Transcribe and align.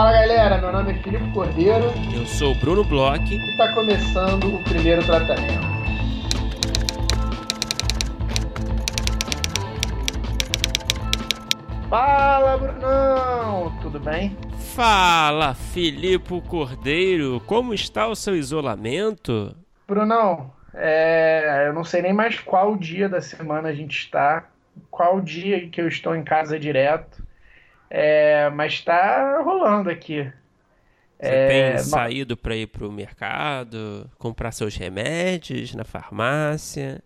Fala 0.00 0.12
galera, 0.12 0.56
meu 0.56 0.72
nome 0.72 0.92
é 0.92 0.94
Filipe 0.94 1.30
Cordeiro. 1.30 1.92
Eu 2.14 2.24
sou 2.24 2.52
o 2.52 2.54
Bruno 2.54 2.82
Bloch. 2.82 3.22
E 3.22 3.50
está 3.50 3.74
começando 3.74 4.54
o 4.54 4.64
primeiro 4.64 5.04
tratamento. 5.04 5.60
Fala 11.90 12.56
Brunão, 12.56 13.78
tudo 13.82 14.00
bem? 14.00 14.34
Fala 14.74 15.52
Filipe 15.52 16.40
Cordeiro, 16.48 17.38
como 17.44 17.74
está 17.74 18.08
o 18.08 18.16
seu 18.16 18.34
isolamento? 18.34 19.54
Brunão, 19.86 20.50
é, 20.72 21.64
eu 21.66 21.74
não 21.74 21.84
sei 21.84 22.00
nem 22.00 22.14
mais 22.14 22.40
qual 22.40 22.74
dia 22.74 23.06
da 23.06 23.20
semana 23.20 23.68
a 23.68 23.74
gente 23.74 23.98
está, 23.98 24.48
qual 24.90 25.20
dia 25.20 25.68
que 25.68 25.78
eu 25.78 25.86
estou 25.86 26.16
em 26.16 26.24
casa 26.24 26.58
direto. 26.58 27.22
É, 27.90 28.48
mas 28.50 28.74
está 28.74 29.42
rolando 29.42 29.90
aqui. 29.90 30.32
Você 31.18 31.28
é, 31.28 31.48
tem 31.48 31.78
saído 31.80 32.36
para 32.36 32.56
ir 32.56 32.68
para 32.68 32.86
o 32.86 32.92
mercado, 32.92 34.08
comprar 34.16 34.52
seus 34.52 34.76
remédios 34.76 35.74
na 35.74 35.84
farmácia? 35.84 37.02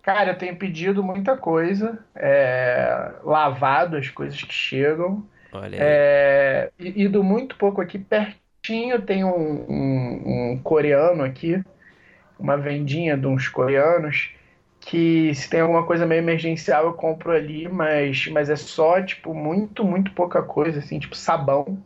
Cara, 0.00 0.30
eu 0.30 0.38
tenho 0.38 0.56
pedido 0.56 1.02
muita 1.02 1.36
coisa, 1.36 1.98
é, 2.14 3.12
lavado 3.22 3.96
as 3.96 4.08
coisas 4.08 4.40
que 4.40 4.54
chegam. 4.54 5.26
Olha 5.52 5.76
é, 5.78 6.70
ido 6.78 7.22
muito 7.22 7.56
pouco 7.56 7.80
aqui 7.80 7.98
pertinho 7.98 9.02
tem 9.02 9.24
um, 9.24 9.66
um, 9.68 10.52
um 10.52 10.60
coreano 10.62 11.24
aqui, 11.24 11.62
uma 12.38 12.56
vendinha 12.56 13.16
de 13.16 13.26
uns 13.26 13.48
coreanos 13.48 14.30
que 14.88 15.34
se 15.34 15.50
tem 15.50 15.60
alguma 15.60 15.84
coisa 15.84 16.06
meio 16.06 16.20
emergencial 16.20 16.84
eu 16.86 16.94
compro 16.94 17.30
ali, 17.32 17.68
mas, 17.68 18.26
mas 18.28 18.48
é 18.48 18.56
só, 18.56 19.02
tipo, 19.02 19.34
muito, 19.34 19.84
muito 19.84 20.10
pouca 20.12 20.42
coisa, 20.42 20.78
assim, 20.78 20.98
tipo 20.98 21.14
sabão. 21.14 21.78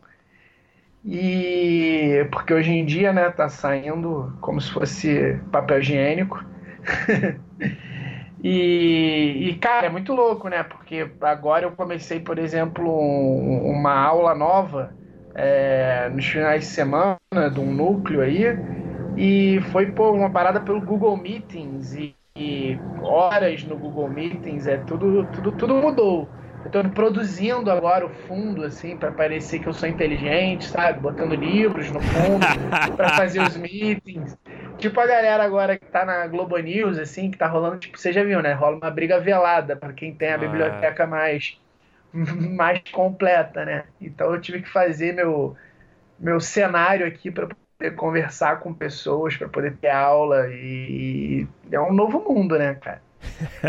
E 1.04 2.24
porque 2.30 2.54
hoje 2.54 2.70
em 2.70 2.84
dia, 2.86 3.12
né, 3.12 3.28
tá 3.30 3.48
saindo 3.48 4.32
como 4.40 4.60
se 4.60 4.70
fosse 4.70 5.36
papel 5.50 5.80
higiênico. 5.80 6.44
e, 8.40 9.48
e, 9.48 9.54
cara, 9.56 9.86
é 9.86 9.90
muito 9.90 10.14
louco, 10.14 10.48
né? 10.48 10.62
Porque 10.62 11.10
agora 11.22 11.64
eu 11.66 11.72
comecei, 11.72 12.20
por 12.20 12.38
exemplo, 12.38 12.88
um, 12.88 13.68
uma 13.68 13.94
aula 13.94 14.32
nova 14.32 14.94
é, 15.34 16.08
nos 16.08 16.24
finais 16.24 16.60
de 16.60 16.66
semana 16.68 17.18
de 17.52 17.58
um 17.58 17.72
núcleo 17.74 18.20
aí. 18.20 18.44
E 19.16 19.60
foi 19.72 19.90
por 19.90 20.14
uma 20.14 20.30
parada 20.30 20.60
pelo 20.60 20.80
Google 20.80 21.16
Meetings. 21.16 21.94
E, 21.94 22.14
e 22.36 22.78
horas 23.02 23.62
no 23.64 23.76
Google 23.76 24.08
Meetings, 24.08 24.66
é 24.66 24.78
tudo, 24.78 25.26
tudo, 25.32 25.52
tudo 25.52 25.74
mudou. 25.74 26.28
Eu 26.64 26.70
tô 26.70 26.88
produzindo 26.90 27.70
agora 27.70 28.06
o 28.06 28.08
fundo, 28.08 28.64
assim, 28.64 28.96
para 28.96 29.10
parecer 29.10 29.58
que 29.58 29.66
eu 29.66 29.72
sou 29.72 29.88
inteligente, 29.88 30.66
sabe? 30.66 31.00
Botando 31.00 31.34
livros 31.34 31.90
no 31.90 32.00
fundo 32.00 32.46
para 32.96 33.10
fazer 33.10 33.42
os 33.42 33.56
meetings. 33.56 34.38
Tipo 34.78 35.00
a 35.00 35.06
galera 35.06 35.42
agora 35.42 35.76
que 35.76 35.86
tá 35.86 36.04
na 36.04 36.26
Globo 36.26 36.56
News, 36.58 36.98
assim, 36.98 37.30
que 37.30 37.36
tá 37.36 37.46
rolando, 37.48 37.78
tipo, 37.78 37.98
você 37.98 38.12
já 38.12 38.22
viu, 38.22 38.40
né? 38.40 38.52
Rola 38.52 38.76
uma 38.76 38.90
briga 38.90 39.20
velada 39.20 39.76
para 39.76 39.92
quem 39.92 40.14
tem 40.14 40.30
a 40.30 40.34
ah. 40.36 40.38
biblioteca 40.38 41.06
mais, 41.06 41.60
mais 42.14 42.80
completa, 42.92 43.64
né? 43.64 43.84
Então 44.00 44.32
eu 44.32 44.40
tive 44.40 44.62
que 44.62 44.68
fazer 44.68 45.12
meu, 45.12 45.56
meu 46.18 46.40
cenário 46.40 47.06
aqui 47.06 47.30
para 47.30 47.48
conversar 47.90 48.60
com 48.60 48.72
pessoas, 48.72 49.36
para 49.36 49.48
poder 49.48 49.76
ter 49.76 49.90
aula 49.90 50.48
e 50.48 51.46
é 51.70 51.80
um 51.80 51.92
novo 51.92 52.20
mundo, 52.20 52.58
né, 52.58 52.74
cara? 52.74 53.02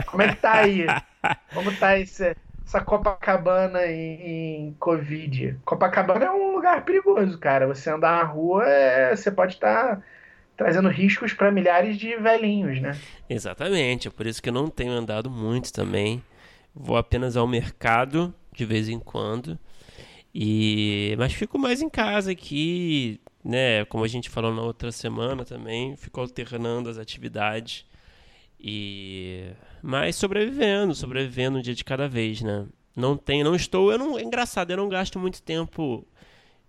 Como 0.07 0.21
é 0.21 0.29
que 0.29 0.41
tá 0.41 0.53
aí? 0.53 0.85
Como 1.53 1.71
tá 1.77 1.97
esse, 1.97 2.35
essa 2.65 2.81
Copacabana 2.81 3.85
em, 3.85 4.67
em, 4.67 4.73
Covid? 4.79 5.59
Copacabana 5.65 6.25
é 6.25 6.31
um 6.31 6.55
lugar 6.55 6.83
perigoso, 6.83 7.37
cara. 7.37 7.67
Você 7.67 7.89
andar 7.89 8.17
na 8.17 8.23
rua, 8.23 8.67
é, 8.67 9.15
você 9.15 9.31
pode 9.31 9.53
estar 9.53 9.97
tá 9.97 10.03
trazendo 10.57 10.89
riscos 10.89 11.33
para 11.33 11.51
milhares 11.51 11.97
de 11.97 12.15
velhinhos, 12.17 12.81
né? 12.81 12.97
Exatamente, 13.29 14.07
é 14.07 14.11
por 14.11 14.27
isso 14.27 14.41
que 14.41 14.49
eu 14.49 14.53
não 14.53 14.67
tenho 14.67 14.91
andado 14.91 15.29
muito 15.29 15.71
também. 15.71 16.23
Vou 16.75 16.97
apenas 16.97 17.37
ao 17.37 17.47
mercado 17.47 18.33
de 18.51 18.65
vez 18.65 18.89
em 18.89 18.99
quando. 18.99 19.57
E 20.33 21.15
mas 21.17 21.33
fico 21.33 21.59
mais 21.59 21.81
em 21.81 21.89
casa 21.89 22.31
aqui, 22.31 23.21
né, 23.43 23.85
como 23.85 24.03
a 24.03 24.07
gente 24.07 24.29
falou 24.29 24.53
na 24.53 24.61
outra 24.61 24.91
semana 24.91 25.43
também, 25.43 25.95
ficou 25.97 26.21
alternando 26.21 26.89
as 26.89 26.97
atividades 26.97 27.85
e 28.59 29.43
mas 29.81 30.15
sobrevivendo, 30.15 30.95
sobrevivendo 30.95 31.57
um 31.57 31.61
dia 31.61 31.75
de 31.75 31.83
cada 31.83 32.07
vez, 32.07 32.41
né? 32.41 32.65
Não 32.95 33.17
tem, 33.17 33.43
não 33.43 33.55
estou, 33.55 33.91
eu 33.91 33.97
não, 33.97 34.17
é 34.17 34.21
engraçado, 34.21 34.71
eu 34.71 34.77
não 34.77 34.87
gasto 34.87 35.19
muito 35.19 35.41
tempo 35.41 36.07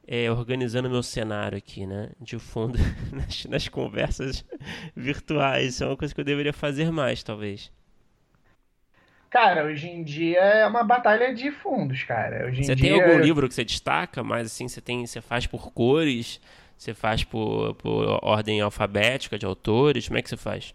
é, 0.07 0.31
organizando 0.31 0.91
meu 0.91 1.03
cenário 1.03 1.57
aqui, 1.57 1.87
né? 1.87 2.11
De 2.21 2.39
fundo 2.39 2.79
nas, 3.13 3.45
nas 3.45 3.69
conversas 3.69 4.45
virtuais, 4.97 5.75
isso 5.75 5.85
é 5.85 5.87
uma 5.87 5.97
coisa 5.97 6.13
que 6.13 6.21
eu 6.21 6.25
deveria 6.25 6.53
fazer 6.53 6.91
mais, 6.91 7.23
talvez. 7.23 7.71
Cara, 9.31 9.65
hoje 9.65 9.89
em 9.89 10.05
dia 10.05 10.39
é 10.39 10.67
uma 10.67 10.85
batalha 10.85 11.35
de 11.35 11.51
fundos, 11.51 12.05
cara. 12.05 12.47
Hoje 12.47 12.63
você 12.63 12.77
tem 12.77 12.95
dia... 12.95 13.05
algum 13.05 13.19
livro 13.19 13.49
que 13.49 13.55
você 13.55 13.65
destaca, 13.65 14.23
mas 14.23 14.47
assim, 14.47 14.69
você 14.69 14.81
tem, 14.81 15.05
você 15.05 15.21
faz 15.21 15.45
por 15.45 15.73
cores, 15.73 16.41
você 16.77 16.95
faz 16.95 17.25
por, 17.25 17.75
por 17.75 18.19
ordem 18.23 18.61
alfabética 18.61 19.39
de 19.39 19.47
autores? 19.47 20.09
Como 20.09 20.19
é 20.19 20.23
que 20.23 20.29
você 20.29 20.37
faz? 20.37 20.75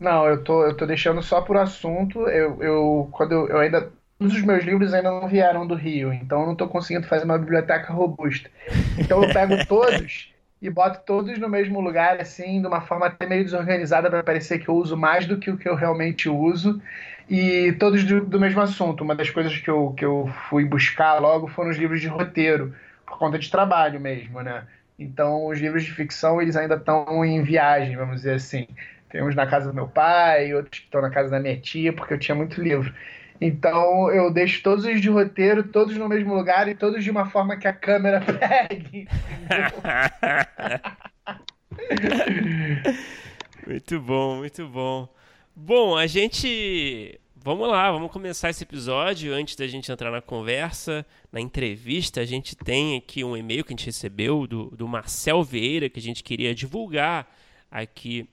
Não, 0.00 0.26
eu 0.26 0.42
tô, 0.42 0.64
eu 0.64 0.76
tô 0.76 0.86
deixando 0.86 1.22
só 1.22 1.40
por 1.40 1.56
assunto. 1.56 2.20
Eu, 2.28 2.62
eu 2.62 3.08
quando 3.12 3.32
eu, 3.32 3.48
eu 3.48 3.58
ainda 3.58 3.92
todos 4.18 4.34
os 4.34 4.42
meus 4.42 4.64
livros 4.64 4.92
ainda 4.92 5.10
não 5.10 5.26
vieram 5.26 5.66
do 5.66 5.74
Rio, 5.74 6.12
então 6.12 6.40
eu 6.40 6.46
não 6.46 6.52
estou 6.52 6.68
conseguindo 6.68 7.06
fazer 7.06 7.24
uma 7.24 7.38
biblioteca 7.38 7.92
robusta. 7.92 8.50
Então 8.98 9.22
eu 9.22 9.32
pego 9.32 9.54
todos 9.66 10.30
e 10.60 10.68
boto 10.68 11.00
todos 11.06 11.38
no 11.38 11.48
mesmo 11.48 11.80
lugar, 11.80 12.20
assim, 12.20 12.60
de 12.60 12.66
uma 12.66 12.82
forma 12.82 13.06
até 13.06 13.26
meio 13.26 13.44
desorganizada 13.44 14.10
para 14.10 14.22
parecer 14.22 14.58
que 14.58 14.68
eu 14.68 14.74
uso 14.74 14.96
mais 14.96 15.26
do 15.26 15.38
que 15.38 15.50
o 15.50 15.56
que 15.56 15.68
eu 15.68 15.74
realmente 15.74 16.28
uso. 16.28 16.80
E 17.28 17.72
todos 17.78 18.04
do, 18.04 18.20
do 18.22 18.40
mesmo 18.40 18.60
assunto. 18.60 19.02
Uma 19.02 19.14
das 19.14 19.30
coisas 19.30 19.56
que 19.56 19.70
eu, 19.70 19.94
que 19.96 20.04
eu 20.04 20.28
fui 20.48 20.64
buscar 20.64 21.18
logo 21.18 21.46
foram 21.46 21.70
os 21.70 21.78
livros 21.78 22.00
de 22.00 22.08
roteiro, 22.08 22.74
por 23.06 23.18
conta 23.18 23.38
de 23.38 23.50
trabalho 23.50 24.00
mesmo, 24.00 24.42
né? 24.42 24.64
Então, 25.00 25.46
os 25.46 25.58
livros 25.58 25.82
de 25.82 25.92
ficção, 25.92 26.42
eles 26.42 26.56
ainda 26.56 26.74
estão 26.74 27.24
em 27.24 27.42
viagem, 27.42 27.96
vamos 27.96 28.16
dizer 28.16 28.34
assim. 28.34 28.68
Tem 29.08 29.24
uns 29.24 29.34
na 29.34 29.46
casa 29.46 29.68
do 29.68 29.74
meu 29.74 29.88
pai, 29.88 30.54
outros 30.54 30.78
que 30.78 30.84
estão 30.84 31.00
na 31.00 31.08
casa 31.08 31.30
da 31.30 31.40
minha 31.40 31.58
tia, 31.58 31.90
porque 31.90 32.12
eu 32.12 32.18
tinha 32.18 32.34
muito 32.34 32.62
livro. 32.62 32.94
Então, 33.40 34.10
eu 34.10 34.30
deixo 34.30 34.62
todos 34.62 34.84
os 34.84 35.00
de 35.00 35.08
roteiro, 35.08 35.64
todos 35.64 35.96
no 35.96 36.06
mesmo 36.06 36.34
lugar 36.34 36.68
e 36.68 36.74
todos 36.74 37.02
de 37.02 37.10
uma 37.10 37.24
forma 37.24 37.56
que 37.56 37.66
a 37.66 37.72
câmera 37.72 38.20
pegue. 38.68 39.08
muito 43.66 44.00
bom, 44.00 44.36
muito 44.36 44.68
bom. 44.68 45.08
Bom, 45.56 45.96
a 45.96 46.06
gente 46.06 47.18
Vamos 47.42 47.70
lá, 47.70 47.90
vamos 47.90 48.12
começar 48.12 48.50
esse 48.50 48.64
episódio. 48.64 49.32
Antes 49.32 49.56
da 49.56 49.66
gente 49.66 49.90
entrar 49.90 50.10
na 50.10 50.20
conversa, 50.20 51.06
na 51.32 51.40
entrevista, 51.40 52.20
a 52.20 52.24
gente 52.26 52.54
tem 52.54 52.98
aqui 52.98 53.24
um 53.24 53.34
e-mail 53.34 53.64
que 53.64 53.72
a 53.72 53.76
gente 53.76 53.86
recebeu 53.86 54.46
do, 54.46 54.66
do 54.66 54.86
Marcel 54.86 55.42
Vieira, 55.42 55.88
que 55.88 55.98
a 55.98 56.02
gente 56.02 56.22
queria 56.22 56.54
divulgar 56.54 57.34
aqui 57.70 58.28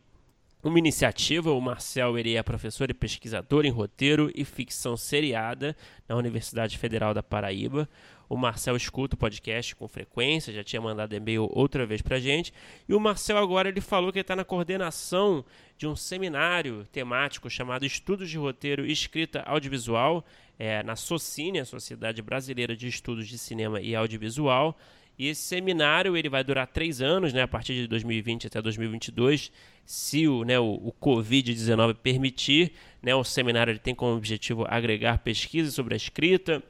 uma 0.61 0.77
iniciativa. 0.77 1.53
O 1.53 1.61
Marcel 1.61 2.17
ele 2.19 2.35
é 2.35 2.43
professor 2.43 2.89
e 2.89 2.93
pesquisador 2.93 3.65
em 3.65 3.69
roteiro 3.69 4.29
e 4.35 4.43
ficção 4.43 4.97
seriada 4.97 5.73
na 6.05 6.17
Universidade 6.17 6.77
Federal 6.77 7.13
da 7.13 7.23
Paraíba. 7.23 7.87
O 8.29 8.35
Marcel 8.35 8.75
escuta 8.75 9.15
o 9.15 9.17
podcast 9.17 9.75
com 9.75 9.87
frequência, 9.87 10.53
já 10.53 10.63
tinha 10.63 10.81
mandado 10.81 11.15
e-mail 11.15 11.49
outra 11.51 11.85
vez 11.85 12.01
para 12.01 12.19
gente. 12.19 12.53
E 12.87 12.93
o 12.93 12.99
Marcel 12.99 13.37
agora 13.37 13.69
ele 13.69 13.81
falou 13.81 14.11
que 14.11 14.19
está 14.19 14.35
na 14.35 14.43
coordenação 14.43 15.45
de 15.77 15.87
um 15.87 15.95
seminário 15.95 16.85
temático 16.91 17.49
chamado 17.49 17.85
Estudos 17.85 18.29
de 18.29 18.37
Roteiro 18.37 18.85
e 18.85 18.91
Escrita 18.91 19.41
Audiovisual, 19.45 20.25
é, 20.59 20.83
na 20.83 20.95
Socine, 20.95 21.59
a 21.59 21.65
Sociedade 21.65 22.21
Brasileira 22.21 22.75
de 22.75 22.87
Estudos 22.87 23.27
de 23.27 23.37
Cinema 23.37 23.79
e 23.79 23.95
Audiovisual. 23.95 24.77
E 25.17 25.27
esse 25.27 25.41
seminário 25.41 26.15
ele 26.15 26.29
vai 26.29 26.43
durar 26.43 26.67
três 26.67 27.01
anos, 27.01 27.33
né, 27.33 27.41
a 27.41 27.47
partir 27.47 27.73
de 27.73 27.87
2020 27.87 28.47
até 28.47 28.61
2022, 28.61 29.51
se 29.83 30.27
o, 30.27 30.43
né, 30.43 30.59
o, 30.59 30.73
o 30.73 30.93
Covid-19 31.01 31.95
permitir. 31.95 32.73
Né, 33.01 33.15
o 33.15 33.23
seminário 33.23 33.71
ele 33.71 33.79
tem 33.79 33.95
como 33.95 34.15
objetivo 34.15 34.65
agregar 34.67 35.17
pesquisas 35.19 35.73
sobre 35.73 35.95
a 35.95 35.97
escrita, 35.97 36.61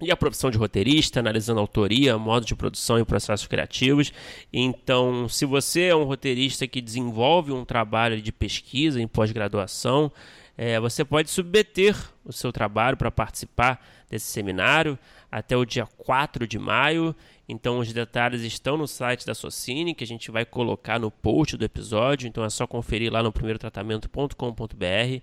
e 0.00 0.10
a 0.10 0.16
profissão 0.16 0.50
de 0.50 0.58
roteirista, 0.58 1.20
analisando 1.20 1.60
autoria, 1.60 2.18
modo 2.18 2.44
de 2.44 2.54
produção 2.54 2.98
e 2.98 3.04
processos 3.04 3.46
criativos. 3.46 4.12
Então, 4.52 5.28
se 5.28 5.46
você 5.46 5.84
é 5.84 5.96
um 5.96 6.04
roteirista 6.04 6.66
que 6.66 6.80
desenvolve 6.80 7.52
um 7.52 7.64
trabalho 7.64 8.20
de 8.20 8.32
pesquisa 8.32 9.00
em 9.00 9.06
pós-graduação, 9.06 10.10
é, 10.56 10.78
você 10.78 11.04
pode 11.04 11.30
submeter 11.30 11.96
o 12.24 12.32
seu 12.32 12.52
trabalho 12.52 12.96
para 12.96 13.10
participar 13.10 13.84
desse 14.08 14.26
seminário 14.26 14.98
até 15.30 15.56
o 15.56 15.64
dia 15.64 15.86
4 15.86 16.46
de 16.46 16.58
maio. 16.58 17.14
Então, 17.48 17.78
os 17.78 17.92
detalhes 17.92 18.42
estão 18.42 18.76
no 18.76 18.86
site 18.86 19.26
da 19.26 19.34
Socine, 19.34 19.94
que 19.94 20.04
a 20.04 20.06
gente 20.06 20.30
vai 20.30 20.44
colocar 20.44 20.98
no 20.98 21.10
post 21.10 21.56
do 21.56 21.64
episódio. 21.64 22.26
Então, 22.26 22.44
é 22.44 22.50
só 22.50 22.66
conferir 22.66 23.12
lá 23.12 23.22
no 23.22 23.32
primeirotratamento.com.br. 23.32 25.22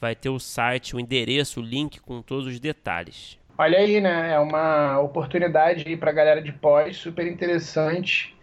Vai 0.00 0.14
ter 0.14 0.28
o 0.28 0.38
site, 0.38 0.94
o 0.94 1.00
endereço, 1.00 1.60
o 1.60 1.62
link 1.62 2.00
com 2.00 2.22
todos 2.22 2.46
os 2.46 2.60
detalhes. 2.60 3.38
Olha 3.58 3.78
aí, 3.78 4.00
né? 4.00 4.32
É 4.32 4.38
uma 4.38 5.00
oportunidade 5.00 5.84
aí 5.86 5.96
para 5.96 6.10
a 6.10 6.14
galera 6.14 6.40
de 6.42 6.52
pós 6.52 6.96
super 6.96 7.26
interessante. 7.26 8.36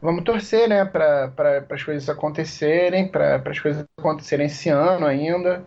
Vamos 0.00 0.24
torcer, 0.24 0.68
né, 0.68 0.84
para 0.84 1.28
pra, 1.30 1.64
as 1.70 1.82
coisas 1.84 2.08
acontecerem, 2.08 3.08
para 3.08 3.36
as 3.50 3.60
coisas 3.60 3.86
acontecerem 3.98 4.46
esse 4.46 4.68
ano 4.68 5.06
ainda. 5.06 5.64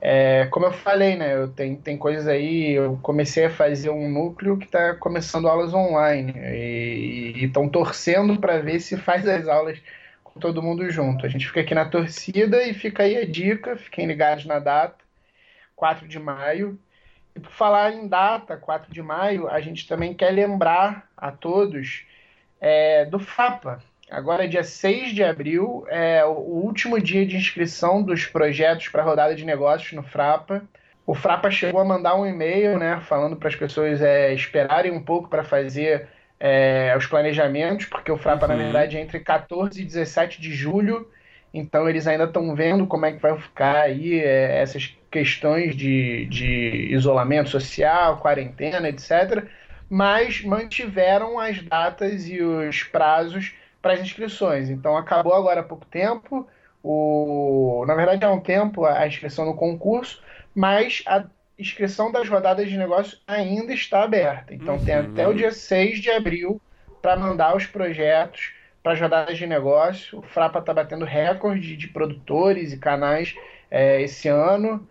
É, 0.00 0.46
como 0.48 0.66
eu 0.66 0.72
falei, 0.72 1.16
né, 1.16 1.34
eu 1.36 1.48
tem, 1.52 1.76
tem 1.76 1.96
coisas 1.98 2.28
aí, 2.28 2.72
eu 2.72 2.98
comecei 3.02 3.46
a 3.46 3.50
fazer 3.50 3.90
um 3.90 4.08
núcleo 4.10 4.58
que 4.58 4.66
está 4.66 4.94
começando 4.94 5.48
aulas 5.48 5.72
online 5.74 6.32
e 6.36 7.44
estão 7.46 7.68
torcendo 7.68 8.38
para 8.40 8.58
ver 8.60 8.80
se 8.80 8.96
faz 8.96 9.26
as 9.26 9.48
aulas 9.48 9.80
com 10.22 10.38
todo 10.40 10.62
mundo 10.62 10.88
junto. 10.90 11.24
A 11.26 11.28
gente 11.28 11.46
fica 11.48 11.60
aqui 11.60 11.74
na 11.74 11.88
torcida 11.88 12.62
e 12.64 12.74
fica 12.74 13.04
aí 13.04 13.16
a 13.16 13.26
dica, 13.26 13.76
fiquem 13.76 14.06
ligados 14.06 14.44
na 14.46 14.58
data, 14.58 14.96
4 15.76 16.08
de 16.08 16.18
maio. 16.18 16.78
E 17.34 17.40
por 17.40 17.52
falar 17.52 17.92
em 17.92 18.08
data, 18.08 18.56
4 18.56 18.92
de 18.92 19.02
maio, 19.02 19.48
a 19.48 19.60
gente 19.60 19.86
também 19.86 20.14
quer 20.14 20.30
lembrar 20.30 21.08
a 21.16 21.30
todos 21.30 22.04
é, 22.60 23.04
do 23.04 23.18
FAPA. 23.18 23.82
Agora, 24.10 24.48
dia 24.48 24.64
6 24.64 25.14
de 25.14 25.22
abril, 25.22 25.84
é 25.88 26.24
o 26.24 26.30
último 26.30 27.00
dia 27.00 27.26
de 27.26 27.36
inscrição 27.36 28.02
dos 28.02 28.26
projetos 28.26 28.88
para 28.88 29.02
a 29.02 29.04
rodada 29.04 29.34
de 29.34 29.44
negócios 29.44 29.92
no 29.92 30.02
Frapa. 30.02 30.62
O 31.06 31.14
Frapa 31.14 31.50
chegou 31.50 31.80
a 31.80 31.84
mandar 31.84 32.14
um 32.14 32.26
e-mail 32.26 32.78
né, 32.78 33.00
falando 33.06 33.36
para 33.36 33.48
as 33.48 33.56
pessoas 33.56 34.00
é, 34.00 34.32
esperarem 34.32 34.92
um 34.92 35.02
pouco 35.02 35.28
para 35.28 35.44
fazer 35.44 36.08
é, 36.40 36.94
os 36.96 37.06
planejamentos, 37.06 37.86
porque 37.86 38.10
o 38.10 38.16
Frapa, 38.16 38.46
uhum. 38.46 38.56
na 38.56 38.62
verdade, 38.62 38.96
é 38.96 39.00
entre 39.00 39.20
14 39.20 39.80
e 39.80 39.84
17 39.84 40.40
de 40.40 40.52
julho. 40.54 41.06
Então, 41.52 41.88
eles 41.88 42.06
ainda 42.06 42.24
estão 42.24 42.54
vendo 42.54 42.86
como 42.86 43.06
é 43.06 43.12
que 43.12 43.22
vai 43.22 43.38
ficar 43.38 43.76
aí 43.76 44.20
é, 44.20 44.60
essas 44.60 44.96
questões 45.10 45.74
de, 45.74 46.26
de 46.26 46.88
isolamento 46.92 47.48
social, 47.48 48.18
quarentena, 48.18 48.88
etc 48.88 49.48
mas 49.88 50.42
mantiveram 50.42 51.38
as 51.38 51.62
datas 51.62 52.28
e 52.28 52.42
os 52.42 52.82
prazos 52.82 53.54
para 53.80 53.94
as 53.94 54.00
inscrições. 54.00 54.68
Então 54.68 54.96
acabou 54.96 55.34
agora 55.34 55.60
há 55.60 55.64
pouco 55.64 55.86
tempo, 55.86 56.46
o, 56.82 57.84
na 57.86 57.94
verdade 57.94 58.24
há 58.24 58.30
um 58.30 58.40
tempo 58.40 58.84
a 58.84 59.06
inscrição 59.06 59.46
no 59.46 59.54
concurso, 59.54 60.22
mas 60.54 61.02
a 61.06 61.24
inscrição 61.58 62.12
das 62.12 62.28
rodadas 62.28 62.68
de 62.68 62.76
negócio 62.76 63.18
ainda 63.26 63.72
está 63.72 64.02
aberta. 64.02 64.54
Então 64.54 64.74
uhum. 64.76 64.84
tem 64.84 64.94
até 64.94 65.26
o 65.26 65.34
dia 65.34 65.50
6 65.50 66.00
de 66.00 66.10
abril 66.10 66.60
para 67.00 67.16
mandar 67.16 67.56
os 67.56 67.66
projetos 67.66 68.52
para 68.82 68.92
as 68.92 69.00
rodadas 69.00 69.36
de 69.36 69.46
negócio. 69.46 70.18
O 70.18 70.22
Frapa 70.22 70.58
está 70.58 70.72
batendo 70.72 71.04
recorde 71.04 71.76
de 71.76 71.88
produtores 71.88 72.72
e 72.72 72.78
canais 72.78 73.34
é, 73.70 74.00
esse 74.02 74.28
ano. 74.28 74.86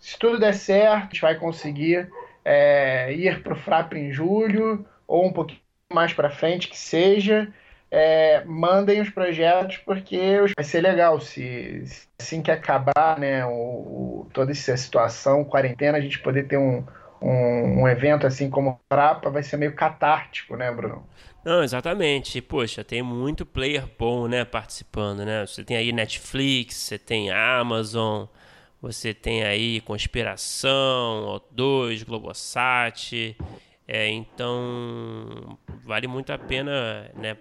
Se 0.00 0.18
tudo 0.18 0.38
der 0.38 0.54
certo, 0.54 0.94
a 0.94 1.00
gente 1.00 1.20
vai 1.20 1.34
conseguir 1.34 2.08
é, 2.44 3.12
ir 3.12 3.42
para 3.42 3.52
o 3.52 3.56
FRAP 3.56 3.94
em 3.94 4.12
julho, 4.12 4.86
ou 5.06 5.26
um 5.26 5.32
pouquinho 5.32 5.60
mais 5.92 6.12
para 6.12 6.30
frente, 6.30 6.68
que 6.68 6.78
seja. 6.78 7.52
É, 7.90 8.44
mandem 8.44 9.00
os 9.00 9.08
projetos 9.08 9.78
porque 9.78 10.18
vai 10.54 10.62
ser 10.62 10.82
legal 10.82 11.18
se, 11.20 11.82
assim 12.20 12.42
que 12.42 12.50
acabar 12.50 13.18
né, 13.18 13.46
o, 13.46 13.50
o, 13.50 14.28
toda 14.30 14.52
essa 14.52 14.76
situação, 14.76 15.42
quarentena, 15.42 15.96
a 15.96 16.00
gente 16.00 16.18
poder 16.18 16.46
ter 16.46 16.58
um, 16.58 16.84
um, 17.20 17.82
um 17.82 17.88
evento 17.88 18.26
assim 18.26 18.50
como 18.50 18.70
o 18.70 18.78
Frapa 18.92 19.30
vai 19.30 19.42
ser 19.42 19.56
meio 19.56 19.74
catártico, 19.74 20.54
né, 20.54 20.70
Bruno? 20.70 21.06
Não, 21.44 21.62
exatamente. 21.62 22.40
Poxa, 22.42 22.84
tem 22.84 23.02
muito 23.02 23.46
player 23.46 23.88
bom, 23.98 24.26
né, 24.26 24.44
participando, 24.44 25.24
né? 25.24 25.46
Você 25.46 25.64
tem 25.64 25.76
aí 25.76 25.92
Netflix, 25.92 26.76
você 26.76 26.98
tem 26.98 27.30
Amazon, 27.30 28.26
você 28.80 29.14
tem 29.14 29.44
aí 29.44 29.80
Conspiração, 29.80 31.40
O2, 31.56 32.04
Globosat. 32.04 33.36
É, 33.86 34.08
então, 34.08 35.58
vale 35.84 36.06
muito 36.06 36.30
a 36.32 36.38
pena 36.38 37.10
né, 37.14 37.38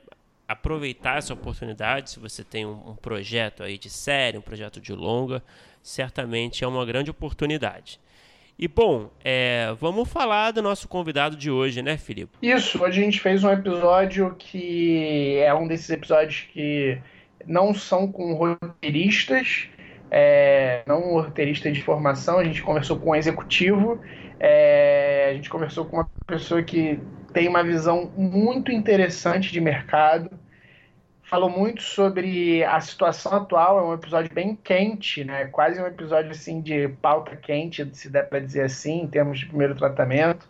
aproveitar 0.48 1.18
essa 1.18 1.34
oportunidade. 1.34 2.12
Se 2.12 2.20
você 2.20 2.44
tem 2.44 2.66
um, 2.66 2.92
um, 2.92 2.96
projeto 2.96 3.64
aí 3.64 3.78
de 3.78 3.90
série, 3.90 4.38
um 4.38 4.42
projeto 4.42 4.80
de 4.80 4.94
longa, 4.94 5.44
certamente 5.84 6.64
é 6.64 6.68
uma 6.68 6.86
grande 6.86 7.12
oportunidade. 7.12 8.00
E 8.60 8.68
bom, 8.68 9.12
é, 9.24 9.72
vamos 9.80 10.10
falar 10.10 10.50
do 10.50 10.64
nosso 10.64 10.88
convidado 10.88 11.36
de 11.36 11.52
hoje, 11.52 11.84
né, 11.84 11.96
Felipe? 11.96 12.40
Isso, 12.42 12.84
hoje 12.84 13.00
a 13.00 13.04
gente 13.04 13.20
fez 13.20 13.44
um 13.44 13.52
episódio 13.52 14.34
que 14.38 15.38
é 15.38 15.54
um 15.54 15.68
desses 15.68 15.92
episódios 15.92 16.48
que 16.52 16.98
não 17.46 17.72
são 17.72 18.12
com 18.12 18.34
roteiristas, 18.34 19.68
é, 20.10 20.82
não 20.88 21.12
um 21.12 21.22
roteirista 21.22 21.72
de 21.72 21.84
formação, 21.84 22.40
a 22.40 22.44
gente 22.44 22.64
conversou 22.64 22.98
com 22.98 23.12
um 23.12 23.16
executivo, 23.16 24.02
é, 24.40 25.28
a 25.30 25.34
gente 25.36 25.52
conversou 25.52 25.86
com 25.86 25.98
uma 25.98 26.10
pessoa 26.26 26.64
que 26.64 27.00
tem 27.34 27.48
uma 27.48 27.64
visão 27.64 28.12
muito 28.18 28.72
interessante 28.72 29.52
de 29.52 29.62
mercado, 29.62 30.32
falou 31.28 31.50
muito 31.50 31.84
sobre 31.84 32.64
a 32.64 32.80
situação 32.80 33.34
atual, 33.34 33.80
é 33.80 33.84
um 33.84 33.94
episódio 33.94 34.34
bem 34.34 34.56
quente, 34.56 35.26
né? 35.26 35.46
quase 35.48 35.80
um 35.82 35.86
episódio 35.86 36.32
assim 36.32 36.62
de 36.62 36.88
pauta 37.02 37.36
quente, 37.36 37.86
se 37.94 38.10
der 38.10 38.30
para 38.30 38.40
dizer 38.40 38.64
assim, 38.64 39.02
em 39.02 39.08
termos 39.08 39.40
de 39.40 39.46
primeiro 39.46 39.76
tratamento. 39.76 40.48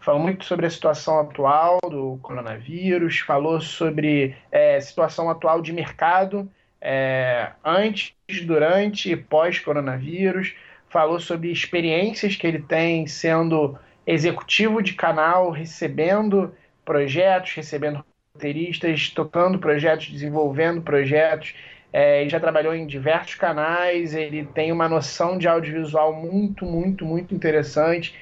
Falou 0.00 0.20
muito 0.20 0.46
sobre 0.46 0.64
a 0.64 0.70
situação 0.70 1.20
atual 1.20 1.78
do 1.90 2.18
coronavírus, 2.22 3.18
falou 3.20 3.60
sobre 3.60 4.34
é, 4.50 4.80
situação 4.80 5.28
atual 5.28 5.60
de 5.60 5.74
mercado, 5.74 6.50
é, 6.80 7.52
antes, 7.62 8.14
durante 8.46 9.12
e 9.12 9.16
pós-coronavírus, 9.16 10.54
falou 10.88 11.20
sobre 11.20 11.50
experiências 11.52 12.34
que 12.34 12.46
ele 12.46 12.62
tem 12.62 13.06
sendo 13.06 13.78
executivo 14.06 14.82
de 14.82 14.94
canal, 14.94 15.50
recebendo 15.50 16.54
projetos, 16.82 17.52
recebendo 17.52 18.04
roteiristas, 18.34 19.10
tocando 19.10 19.58
projetos, 19.58 20.08
desenvolvendo 20.08 20.82
projetos. 20.82 21.54
É, 21.92 22.20
ele 22.20 22.30
já 22.30 22.40
trabalhou 22.40 22.74
em 22.74 22.86
diversos 22.86 23.36
canais, 23.36 24.14
ele 24.14 24.44
tem 24.44 24.72
uma 24.72 24.88
noção 24.88 25.38
de 25.38 25.46
audiovisual 25.46 26.12
muito, 26.12 26.64
muito, 26.64 27.04
muito 27.04 27.34
interessante 27.34 28.14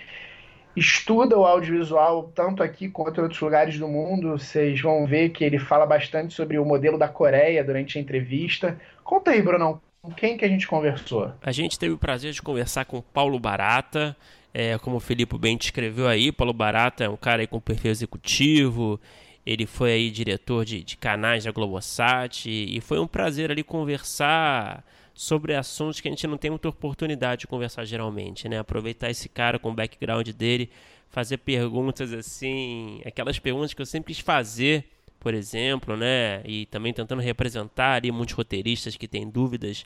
estuda 0.76 1.36
o 1.36 1.44
audiovisual 1.44 2.30
tanto 2.34 2.62
aqui 2.62 2.88
quanto 2.88 3.20
em 3.20 3.22
outros 3.24 3.40
lugares 3.40 3.78
do 3.78 3.86
mundo. 3.86 4.30
Vocês 4.30 4.80
vão 4.80 5.06
ver 5.06 5.30
que 5.30 5.44
ele 5.44 5.58
fala 5.58 5.86
bastante 5.86 6.34
sobre 6.34 6.58
o 6.58 6.64
modelo 6.64 6.98
da 6.98 7.08
Coreia 7.08 7.62
durante 7.62 7.98
a 7.98 8.00
entrevista. 8.00 8.78
Conta 9.04 9.30
aí, 9.30 9.42
Brunão, 9.42 9.80
com 10.00 10.10
quem 10.12 10.36
que 10.36 10.44
a 10.44 10.48
gente 10.48 10.66
conversou? 10.66 11.32
A 11.42 11.52
gente 11.52 11.78
teve 11.78 11.94
o 11.94 11.98
prazer 11.98 12.32
de 12.32 12.42
conversar 12.42 12.84
com 12.84 13.00
Paulo 13.00 13.38
Barata. 13.38 14.16
É, 14.54 14.76
como 14.78 14.96
o 14.96 15.00
Felipe 15.00 15.38
bem 15.38 15.56
descreveu 15.56 16.06
aí, 16.06 16.30
Paulo 16.30 16.52
Barata 16.52 17.04
é 17.04 17.08
um 17.08 17.16
cara 17.16 17.46
com 17.46 17.58
perfil 17.58 17.90
executivo, 17.90 19.00
ele 19.44 19.66
foi 19.66 19.92
aí 19.92 20.10
diretor 20.10 20.64
de, 20.64 20.82
de 20.82 20.96
canais 20.96 21.44
da 21.44 21.50
Globosat 21.50 22.48
e, 22.48 22.76
e 22.76 22.80
foi 22.80 22.98
um 22.98 23.06
prazer 23.06 23.50
ali 23.50 23.62
conversar 23.62 24.84
sobre 25.14 25.54
assuntos 25.54 26.00
que 26.00 26.08
a 26.08 26.10
gente 26.10 26.26
não 26.26 26.38
tem 26.38 26.50
muita 26.50 26.68
oportunidade 26.68 27.40
de 27.40 27.46
conversar 27.46 27.84
geralmente, 27.84 28.48
né? 28.48 28.58
Aproveitar 28.58 29.10
esse 29.10 29.28
cara 29.28 29.58
com 29.58 29.70
o 29.70 29.74
background 29.74 30.28
dele, 30.30 30.70
fazer 31.10 31.38
perguntas 31.38 32.12
assim, 32.12 33.00
aquelas 33.04 33.38
perguntas 33.38 33.74
que 33.74 33.82
eu 33.82 33.86
sempre 33.86 34.14
quis 34.14 34.22
fazer, 34.22 34.84
por 35.20 35.34
exemplo, 35.34 35.96
né? 35.96 36.42
E 36.44 36.66
também 36.66 36.92
tentando 36.92 37.20
representar 37.20 37.94
ali 37.94 38.10
muitos 38.10 38.34
roteiristas 38.34 38.96
que 38.96 39.06
têm 39.06 39.28
dúvidas 39.28 39.84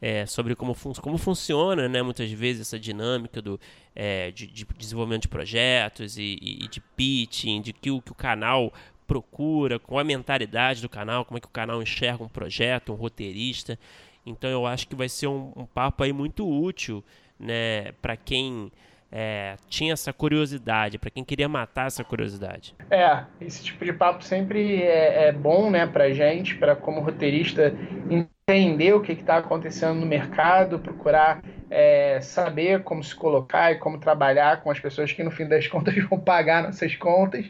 é, 0.00 0.26
sobre 0.26 0.54
como, 0.54 0.74
fun 0.74 0.92
como 0.94 1.16
funciona, 1.18 1.88
né? 1.88 2.02
Muitas 2.02 2.30
vezes 2.30 2.62
essa 2.62 2.78
dinâmica 2.78 3.40
do, 3.40 3.58
é, 3.94 4.30
de, 4.30 4.46
de, 4.46 4.66
desenvolvimento 4.76 5.22
de 5.22 5.28
projetos 5.28 6.18
e, 6.18 6.38
e, 6.40 6.68
de 6.68 6.80
pitching, 6.80 7.62
de 7.62 7.72
que 7.72 7.90
o, 7.90 8.02
que 8.02 8.12
o 8.12 8.14
canal 8.14 8.72
procura, 9.06 9.78
qual 9.78 10.00
a 10.00 10.04
mentalidade 10.04 10.82
do 10.82 10.88
canal, 10.88 11.24
como 11.24 11.38
é 11.38 11.40
que 11.40 11.46
o 11.46 11.50
canal 11.50 11.82
enxerga 11.82 12.22
um 12.22 12.28
projeto, 12.28 12.92
um 12.92 12.96
roteirista. 12.96 13.78
Então 14.24 14.50
eu 14.50 14.66
acho 14.66 14.88
que 14.88 14.94
vai 14.94 15.08
ser 15.08 15.28
um, 15.28 15.52
um 15.56 15.64
papo 15.64 16.02
aí 16.02 16.12
muito 16.12 16.48
útil, 16.48 17.02
né, 17.38 17.92
para 18.02 18.16
quem 18.16 18.72
é, 19.10 19.56
tinha 19.68 19.92
essa 19.92 20.12
curiosidade, 20.12 20.98
para 20.98 21.10
quem 21.10 21.24
queria 21.24 21.48
matar 21.48 21.86
essa 21.86 22.04
curiosidade. 22.04 22.74
É, 22.90 23.24
esse 23.40 23.62
tipo 23.64 23.84
de 23.84 23.92
papo 23.92 24.24
sempre 24.24 24.82
é, 24.82 25.28
é 25.28 25.32
bom, 25.32 25.70
né, 25.70 25.86
para 25.86 26.12
gente, 26.12 26.56
para 26.56 26.74
como 26.74 27.00
roteirista 27.00 27.74
entender 28.10 28.92
o 28.94 29.00
que 29.00 29.12
está 29.12 29.38
acontecendo 29.38 29.94
no 29.94 30.06
mercado, 30.06 30.78
procurar 30.78 31.42
é, 31.70 32.20
saber 32.20 32.82
como 32.82 33.02
se 33.02 33.14
colocar 33.14 33.72
e 33.72 33.76
como 33.76 33.98
trabalhar 33.98 34.62
com 34.62 34.70
as 34.70 34.78
pessoas 34.78 35.12
que 35.12 35.22
no 35.22 35.30
fim 35.30 35.48
das 35.48 35.66
contas 35.68 35.96
vão 36.08 36.18
pagar 36.18 36.62
nossas 36.62 36.94
contas. 36.96 37.46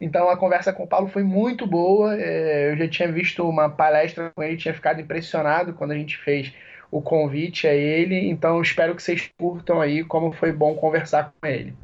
Então 0.00 0.28
a 0.30 0.36
conversa 0.36 0.72
com 0.72 0.84
o 0.84 0.86
Paulo 0.86 1.08
foi 1.08 1.22
muito 1.22 1.66
boa. 1.66 2.16
É, 2.16 2.72
eu 2.72 2.76
já 2.76 2.88
tinha 2.88 3.10
visto 3.10 3.48
uma 3.48 3.68
palestra 3.68 4.30
com 4.34 4.42
ele, 4.42 4.56
tinha 4.56 4.72
ficado 4.72 5.00
impressionado 5.00 5.74
quando 5.74 5.90
a 5.90 5.96
gente 5.96 6.16
fez 6.16 6.52
o 6.90 7.02
convite 7.02 7.66
a 7.66 7.74
ele. 7.74 8.28
Então 8.28 8.60
espero 8.62 8.94
que 8.94 9.02
vocês 9.02 9.30
curtam 9.38 9.80
aí 9.80 10.04
como 10.04 10.32
foi 10.32 10.52
bom 10.52 10.74
conversar 10.74 11.32
com 11.40 11.46
ele. 11.46 11.74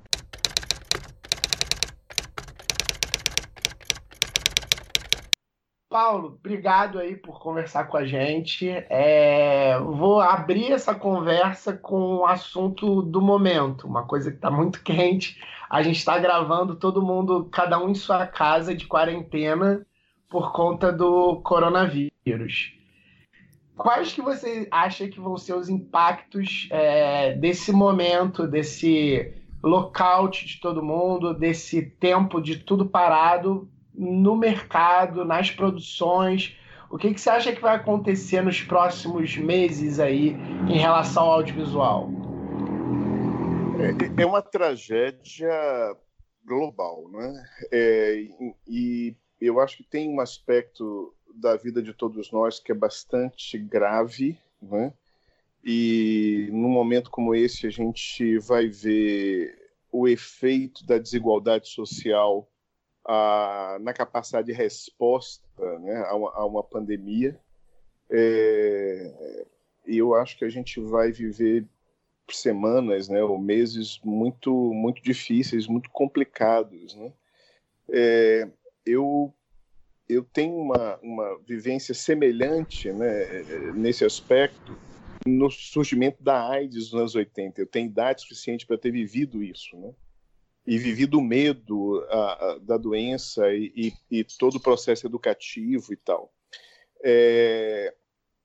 Paulo, 5.94 6.36
obrigado 6.40 6.98
aí 6.98 7.14
por 7.14 7.38
conversar 7.38 7.84
com 7.84 7.96
a 7.96 8.04
gente. 8.04 8.68
É, 8.90 9.78
vou 9.78 10.20
abrir 10.20 10.72
essa 10.72 10.92
conversa 10.92 11.72
com 11.72 12.16
o 12.16 12.26
assunto 12.26 13.00
do 13.00 13.22
momento, 13.22 13.86
uma 13.86 14.02
coisa 14.02 14.32
que 14.32 14.36
está 14.36 14.50
muito 14.50 14.82
quente. 14.82 15.40
A 15.70 15.84
gente 15.84 15.98
está 15.98 16.18
gravando 16.18 16.74
todo 16.74 17.00
mundo, 17.00 17.44
cada 17.44 17.78
um 17.78 17.90
em 17.90 17.94
sua 17.94 18.26
casa 18.26 18.74
de 18.74 18.88
quarentena 18.88 19.86
por 20.28 20.52
conta 20.52 20.90
do 20.90 21.40
coronavírus. 21.42 22.72
Quais 23.76 24.12
que 24.12 24.22
você 24.22 24.68
acha 24.70 25.08
que 25.08 25.18
vão 25.18 25.36
ser 25.36 25.54
os 25.54 25.68
impactos 25.68 26.68
é, 26.70 27.34
desse 27.34 27.72
momento, 27.72 28.46
desse 28.46 29.32
lockout 29.62 30.46
de 30.46 30.60
todo 30.60 30.82
mundo, 30.82 31.34
desse 31.34 31.82
tempo 31.82 32.40
de 32.40 32.58
tudo 32.58 32.86
parado 32.86 33.68
no 33.92 34.36
mercado, 34.36 35.24
nas 35.24 35.50
produções? 35.50 36.56
O 36.88 36.96
que, 36.96 37.12
que 37.12 37.20
você 37.20 37.30
acha 37.30 37.52
que 37.52 37.60
vai 37.60 37.74
acontecer 37.74 38.42
nos 38.42 38.62
próximos 38.62 39.36
meses 39.36 39.98
aí 39.98 40.36
em 40.68 40.78
relação 40.78 41.24
ao 41.24 41.32
audiovisual? 41.32 42.08
É, 44.16 44.22
é 44.22 44.26
uma 44.26 44.40
tragédia 44.40 45.50
global, 46.46 47.08
né? 47.10 47.44
É, 47.72 48.24
e 48.68 49.16
eu 49.40 49.58
acho 49.58 49.78
que 49.78 49.82
tem 49.82 50.08
um 50.08 50.20
aspecto 50.20 51.12
da 51.34 51.56
vida 51.56 51.82
de 51.82 51.92
todos 51.92 52.30
nós 52.30 52.58
que 52.58 52.72
é 52.72 52.74
bastante 52.74 53.58
grave, 53.58 54.38
né? 54.60 54.92
E 55.64 56.48
num 56.52 56.68
momento 56.68 57.10
como 57.10 57.34
esse 57.34 57.66
a 57.66 57.70
gente 57.70 58.38
vai 58.38 58.68
ver 58.68 59.72
o 59.90 60.06
efeito 60.06 60.84
da 60.86 60.98
desigualdade 60.98 61.68
social 61.68 62.48
a, 63.04 63.78
na 63.80 63.92
capacidade 63.92 64.46
de 64.46 64.52
resposta 64.52 65.44
né, 65.80 66.04
a, 66.06 66.14
uma, 66.14 66.30
a 66.34 66.44
uma 66.44 66.62
pandemia. 66.62 67.38
É, 68.10 69.46
eu 69.86 70.14
acho 70.14 70.36
que 70.36 70.44
a 70.44 70.48
gente 70.48 70.80
vai 70.80 71.12
viver 71.12 71.66
semanas, 72.30 73.08
né, 73.08 73.22
ou 73.22 73.38
meses 73.38 74.00
muito 74.02 74.52
muito 74.52 75.02
difíceis, 75.02 75.66
muito 75.66 75.90
complicados, 75.90 76.94
né? 76.94 77.12
É, 77.88 78.48
eu 78.86 79.32
eu 80.08 80.22
tenho 80.22 80.56
uma, 80.56 80.98
uma 81.02 81.38
vivência 81.46 81.94
semelhante 81.94 82.92
né, 82.92 83.42
nesse 83.74 84.04
aspecto 84.04 84.76
no 85.26 85.50
surgimento 85.50 86.22
da 86.22 86.48
AIDS 86.50 86.92
nos 86.92 86.94
anos 86.94 87.14
80. 87.14 87.60
Eu 87.60 87.66
tenho 87.66 87.86
idade 87.86 88.22
suficiente 88.22 88.66
para 88.66 88.76
ter 88.76 88.90
vivido 88.90 89.42
isso, 89.42 89.76
né? 89.76 89.94
E 90.66 90.78
vivido 90.78 91.18
o 91.18 91.22
medo 91.22 92.02
a, 92.08 92.32
a, 92.32 92.58
da 92.58 92.76
doença 92.76 93.52
e, 93.52 93.72
e, 94.10 94.18
e, 94.18 94.24
todo 94.24 94.56
o 94.56 94.60
processo 94.60 95.06
educativo 95.06 95.92
e 95.92 95.96
tal. 95.96 96.32
É, 97.02 97.94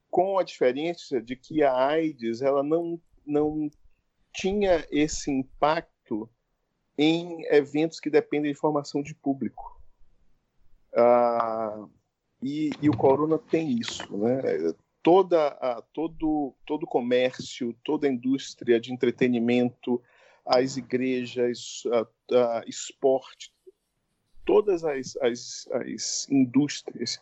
com 0.09 0.37
a 0.37 0.43
diferença 0.43 1.21
de 1.21 1.35
que 1.35 1.63
a 1.63 1.73
AIDS 1.87 2.41
ela 2.41 2.61
não, 2.61 2.99
não 3.25 3.69
tinha 4.33 4.85
esse 4.91 5.31
impacto 5.31 6.29
em 6.97 7.45
eventos 7.45 7.99
que 7.99 8.09
dependem 8.09 8.51
de 8.51 8.57
formação 8.57 9.01
de 9.01 9.15
público. 9.15 9.78
Ah, 10.95 11.85
e, 12.41 12.71
e, 12.81 12.89
o 12.89 12.97
corona 12.97 13.37
tem 13.37 13.71
isso, 13.71 14.05
né? 14.17 14.41
Toda 15.01 15.47
a, 15.47 15.81
todo 15.93 16.53
todo 16.65 16.87
comércio, 16.87 17.75
toda 17.83 18.07
a 18.07 18.11
indústria 18.11 18.79
de 18.79 18.93
entretenimento, 18.93 20.01
as 20.45 20.77
igrejas, 20.77 21.83
a, 22.31 22.59
a 22.59 22.63
esporte, 22.67 23.53
todas 24.45 24.83
as, 24.83 25.15
as, 25.17 25.67
as 25.71 26.27
indústrias 26.29 27.19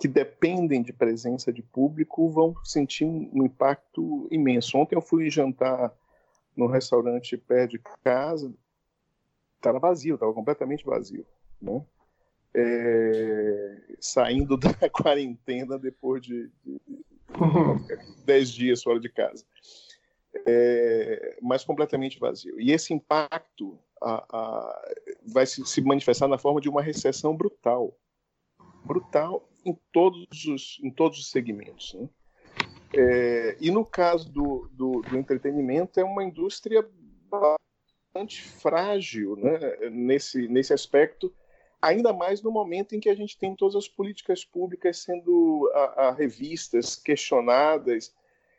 que 0.00 0.08
dependem 0.08 0.82
de 0.82 0.92
presença 0.92 1.52
de 1.52 1.62
público 1.62 2.28
vão 2.28 2.54
sentir 2.64 3.04
um 3.04 3.44
impacto 3.44 4.26
imenso. 4.30 4.76
Ontem 4.76 4.96
eu 4.96 5.02
fui 5.02 5.30
jantar 5.30 5.92
no 6.56 6.66
restaurante 6.66 7.36
perto 7.36 7.72
de 7.72 7.78
casa, 8.02 8.52
estava 9.56 9.78
vazio, 9.78 10.14
estava 10.14 10.32
completamente 10.32 10.84
vazio, 10.84 11.26
né? 11.60 11.84
É, 12.54 13.82
saindo 14.00 14.56
da 14.56 14.72
quarentena 14.90 15.78
depois 15.78 16.22
de, 16.22 16.50
de, 16.64 16.80
de 16.86 17.04
dez 18.24 18.50
dias 18.50 18.82
fora 18.82 19.00
de 19.00 19.08
casa. 19.08 19.44
É, 20.46 21.38
mas 21.40 21.64
completamente 21.64 22.18
vazio. 22.18 22.60
E 22.60 22.72
esse 22.72 22.92
impacto 22.92 23.78
a, 24.02 24.24
a, 24.30 24.92
vai 25.26 25.46
se, 25.46 25.64
se, 25.64 25.80
manifestar 25.80 26.28
na 26.28 26.38
forma 26.38 26.60
de 26.60 26.68
uma 26.68 26.82
recessão 26.82 27.36
brutal. 27.36 27.96
Brutal 28.84 29.48
em 29.64 29.78
todos 29.92 30.44
os, 30.44 30.78
em 30.82 30.90
todos 30.90 31.18
os 31.18 31.30
segmentos. 31.30 31.94
Né? 31.94 32.08
É, 32.92 33.56
e 33.60 33.70
no 33.70 33.84
caso 33.84 34.30
do, 34.30 34.68
do, 34.72 35.00
do, 35.02 35.16
entretenimento, 35.16 35.98
é 35.98 36.04
uma 36.04 36.22
indústria 36.22 36.86
bastante 37.30 38.42
frágil 38.42 39.36
né? 39.36 39.88
nesse, 39.90 40.46
nesse 40.48 40.72
aspecto 40.72 41.32
ainda 41.84 42.14
mais 42.14 42.42
no 42.42 42.50
momento 42.50 42.94
em 42.94 43.00
que 43.00 43.10
a 43.10 43.14
gente 43.14 43.38
tem 43.38 43.54
todas 43.54 43.76
as 43.76 43.86
políticas 43.86 44.42
públicas 44.42 44.98
sendo 44.98 45.70
a, 45.74 46.06
a 46.06 46.12
revistas, 46.12 46.96
questionadas, 46.96 48.14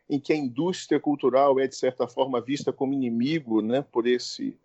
em 0.08 0.20
que 0.20 0.32
a 0.32 0.36
indústria 0.36 1.00
cultural 1.00 1.58
é 1.58 1.66
de 1.66 1.74
certa 1.74 2.06
forma 2.06 2.40
vista 2.40 2.72
como 2.72 2.94
inimigo, 2.94 3.60
né, 3.60 3.82
por 3.90 4.06
esse 4.06 4.56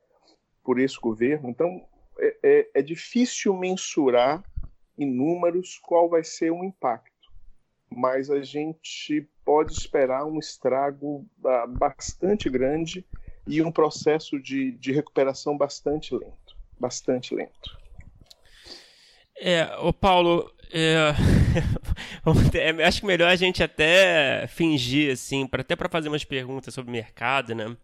por 0.64 0.80
esse 0.80 1.00
governo. 1.00 1.50
Então 1.50 1.84
é, 2.20 2.38
é, 2.44 2.70
é 2.76 2.82
difícil 2.84 3.58
mensurar 3.58 4.44
em 4.96 5.12
números 5.12 5.80
qual 5.80 6.08
vai 6.08 6.24
ser 6.24 6.52
o 6.52 6.64
impacto, 6.64 7.32
mas 7.90 8.30
a 8.30 8.44
gente 8.44 9.28
pode 9.44 9.74
esperar 9.74 10.24
um 10.26 10.38
estrago 10.38 11.26
uh, 11.40 11.68
bastante 11.68 12.48
grande 12.48 13.04
e 13.48 13.60
um 13.60 13.72
processo 13.72 14.40
de, 14.40 14.74
de 14.74 14.92
recuperação 14.92 15.58
bastante 15.58 16.14
lento, 16.14 16.56
bastante 16.80 17.34
lento. 17.34 17.81
É, 19.44 19.76
o 19.80 19.92
Paulo, 19.92 20.54
é... 20.72 21.16
é... 22.54 22.84
acho 22.86 23.02
que 23.02 23.08
melhor 23.08 23.28
a 23.28 23.36
gente 23.36 23.64
até 23.64 24.46
fingir, 24.48 25.14
assim, 25.14 25.48
para 25.48 25.62
até 25.62 25.76
para 25.76 25.90
fazer 25.90 26.10
umas 26.10 26.24
perguntas 26.24 26.72
sobre 26.72 26.92
mercado, 26.92 27.56
né? 27.56 27.76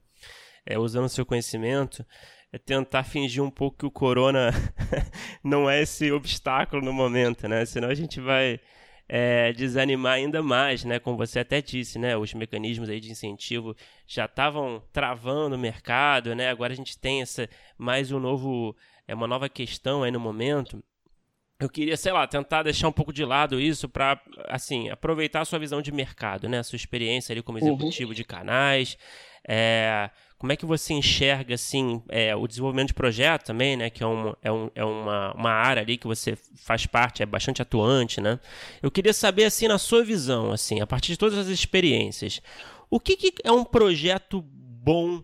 É, 0.64 0.78
usando 0.78 1.06
o 1.06 1.10
seu 1.10 1.26
conhecimento, 1.26 2.06
é 2.54 2.60
tentar 2.60 3.04
fingir 3.04 3.44
um 3.44 3.50
pouco 3.50 3.80
que 3.80 3.86
o 3.88 3.92
corona 3.92 4.52
não 5.44 5.68
é 5.68 5.82
esse 5.82 6.12
obstáculo 6.12 6.80
no 6.86 6.94
momento, 6.94 7.48
né? 7.48 7.66
Senão 7.66 7.90
a 7.90 7.96
gente 7.96 8.22
vai 8.22 8.60
é, 9.10 9.52
desanimar 9.52 10.14
ainda 10.14 10.44
mais, 10.44 10.84
né? 10.84 11.00
Como 11.00 11.18
você 11.18 11.40
até 11.40 11.60
disse, 11.60 11.98
né? 11.98 12.16
Os 12.16 12.36
mecanismos 12.36 12.88
aí 12.88 13.00
de 13.00 13.12
incentivo 13.12 13.76
já 14.06 14.26
estavam 14.26 14.84
travando 14.94 15.56
o 15.56 15.60
mercado, 15.60 16.36
né? 16.36 16.50
Agora 16.50 16.72
a 16.74 16.76
gente 16.76 17.00
tem 17.00 17.24
essa 17.24 17.50
mais 17.80 18.12
um 18.12 18.20
novo, 18.20 18.76
é 19.08 19.16
uma 19.16 19.28
nova 19.28 19.50
questão 19.50 20.04
aí 20.04 20.12
no 20.12 20.20
momento 20.20 20.84
eu 21.60 21.68
queria, 21.68 21.98
sei 21.98 22.12
lá, 22.12 22.28
tentar 22.28 22.64
deixar 22.64 22.88
um 22.88 22.92
pouco 22.92 23.12
de 23.12 23.26
lado 23.26 23.60
isso 23.60 23.90
para, 23.90 24.22
assim, 24.48 24.90
aproveitar 24.90 25.42
a 25.42 25.46
sua 25.46 25.58
visão 25.58 25.82
de 25.82 25.92
mercado, 25.92 26.48
né? 26.48 26.60
A 26.60 26.64
sua 26.64 26.76
experiência 26.76 27.34
ali 27.34 27.42
como 27.42 27.58
uhum. 27.58 27.68
executivo 27.68 28.12
uhum. 28.12 28.16
de 28.16 28.24
canais. 28.24 28.98
É, 29.48 30.10
como 30.38 30.52
é 30.52 30.56
que 30.56 30.68
você 30.68 30.94
enxerga, 30.94 31.56
assim, 31.56 32.04
é, 32.10 32.36
o 32.36 32.48
desenvolvimento 32.48 32.90
de 32.90 32.94
projeto 32.94 33.46
também, 33.46 33.76
né? 33.76 33.90
Que 33.90 34.04
é, 34.04 34.08
um, 34.08 34.34
é, 34.44 34.52
um, 34.52 34.70
é 34.76 34.86
uma, 34.86 35.34
uma 35.34 35.50
área 35.50 35.82
ali 35.82 35.98
que 35.98 36.06
você 36.06 36.38
faz 36.58 36.86
parte, 36.86 37.24
é 37.24 37.26
bastante 37.26 37.60
atuante, 37.60 38.22
né? 38.22 38.40
Eu 38.84 38.92
queria 38.92 39.14
saber, 39.14 39.46
assim, 39.46 39.68
na 39.68 39.80
sua 39.80 40.04
visão, 40.04 40.52
assim, 40.52 40.80
a 40.80 40.86
partir 40.86 41.14
de 41.14 41.18
todas 41.18 41.40
as 41.40 41.48
experiências, 41.48 42.40
o 42.88 43.00
que, 43.00 43.18
que 43.18 43.34
é 43.44 43.52
um 43.52 43.64
projeto 43.64 44.44
bom 44.44 45.24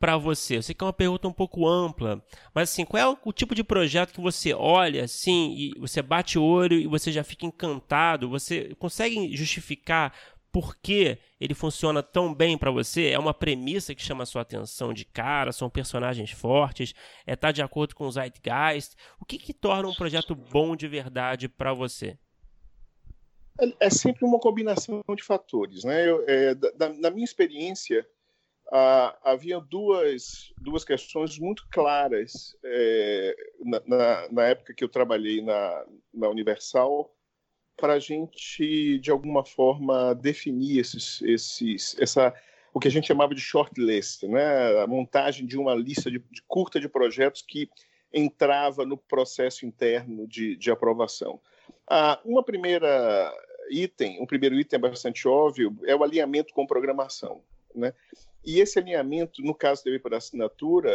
para 0.00 0.16
você? 0.16 0.56
Eu 0.56 0.62
sei 0.62 0.74
que 0.74 0.82
é 0.82 0.86
uma 0.86 0.94
pergunta 0.94 1.28
um 1.28 1.32
pouco 1.32 1.68
ampla, 1.68 2.24
mas 2.54 2.70
assim, 2.70 2.86
qual 2.86 3.00
é 3.00 3.18
o 3.22 3.32
tipo 3.32 3.54
de 3.54 3.62
projeto 3.62 4.14
que 4.14 4.20
você 4.20 4.54
olha 4.54 5.04
assim 5.04 5.54
e 5.54 5.78
você 5.78 6.00
bate 6.00 6.38
o 6.38 6.42
olho 6.42 6.78
e 6.78 6.86
você 6.86 7.12
já 7.12 7.22
fica 7.22 7.44
encantado? 7.44 8.30
Você 8.30 8.74
consegue 8.78 9.36
justificar 9.36 10.14
por 10.50 10.74
que 10.76 11.18
ele 11.38 11.54
funciona 11.54 12.02
tão 12.02 12.34
bem 12.34 12.56
para 12.56 12.70
você? 12.70 13.10
É 13.10 13.18
uma 13.18 13.34
premissa 13.34 13.94
que 13.94 14.02
chama 14.02 14.22
a 14.22 14.26
sua 14.26 14.42
atenção 14.42 14.92
de 14.94 15.04
cara? 15.04 15.52
São 15.52 15.68
personagens 15.68 16.30
fortes? 16.30 16.94
É 17.26 17.36
tá 17.36 17.52
de 17.52 17.62
acordo 17.62 17.94
com 17.94 18.06
o 18.06 18.10
Zeitgeist? 18.10 18.96
O 19.20 19.26
que, 19.26 19.38
que 19.38 19.52
torna 19.52 19.86
um 19.86 19.94
projeto 19.94 20.34
bom 20.34 20.74
de 20.74 20.88
verdade 20.88 21.46
para 21.46 21.74
você? 21.74 22.18
É, 23.60 23.86
é, 23.86 23.90
sempre 23.90 24.24
uma 24.24 24.40
combinação 24.40 25.02
de 25.14 25.22
fatores, 25.22 25.84
né? 25.84 26.08
Eu, 26.08 26.24
é, 26.26 26.54
da, 26.54 26.88
da 26.88 27.10
minha 27.10 27.24
experiência, 27.24 28.06
ah, 28.72 29.18
havia 29.24 29.58
duas, 29.60 30.52
duas 30.60 30.84
questões 30.84 31.38
muito 31.38 31.66
claras 31.70 32.56
é, 32.64 33.36
na, 33.86 34.28
na, 34.30 34.44
época 34.44 34.72
que 34.72 34.84
eu 34.84 34.88
trabalhei 34.88 35.42
na, 35.42 35.84
na 36.14 36.28
Universal 36.28 37.12
para 37.76 37.94
a 37.94 37.98
gente, 37.98 38.98
de 38.98 39.10
alguma 39.10 39.44
forma, 39.44 40.14
definir 40.14 40.78
esses, 40.78 41.20
esses, 41.22 41.96
essa, 41.98 42.32
o 42.72 42.78
que 42.78 42.86
a 42.86 42.90
gente 42.90 43.08
chamava 43.08 43.34
de 43.34 43.40
shortlist, 43.40 44.22
né? 44.24 44.82
a 44.82 44.86
montagem 44.86 45.46
de 45.46 45.58
uma 45.58 45.74
lista 45.74 46.10
de, 46.10 46.18
de 46.18 46.42
curta 46.46 46.78
de 46.78 46.88
projetos 46.88 47.42
que 47.42 47.68
entrava 48.12 48.84
no 48.84 48.96
processo 48.96 49.66
interno 49.66 50.28
de, 50.28 50.56
de 50.56 50.70
aprovação. 50.70 51.40
Ah, 51.88 52.20
uma 52.24 52.44
primeira 52.44 53.32
item, 53.70 54.20
um 54.20 54.26
primeiro 54.26 54.58
item 54.60 54.78
bastante 54.78 55.26
óbvio 55.26 55.76
é 55.86 55.96
o 55.96 56.04
alinhamento 56.04 56.52
com 56.52 56.66
programação, 56.66 57.42
né? 57.74 57.94
E 58.44 58.58
esse 58.58 58.78
alinhamento, 58.78 59.42
no 59.42 59.54
caso 59.54 59.84
TV 59.84 59.98
por 59.98 60.14
assinatura, 60.14 60.90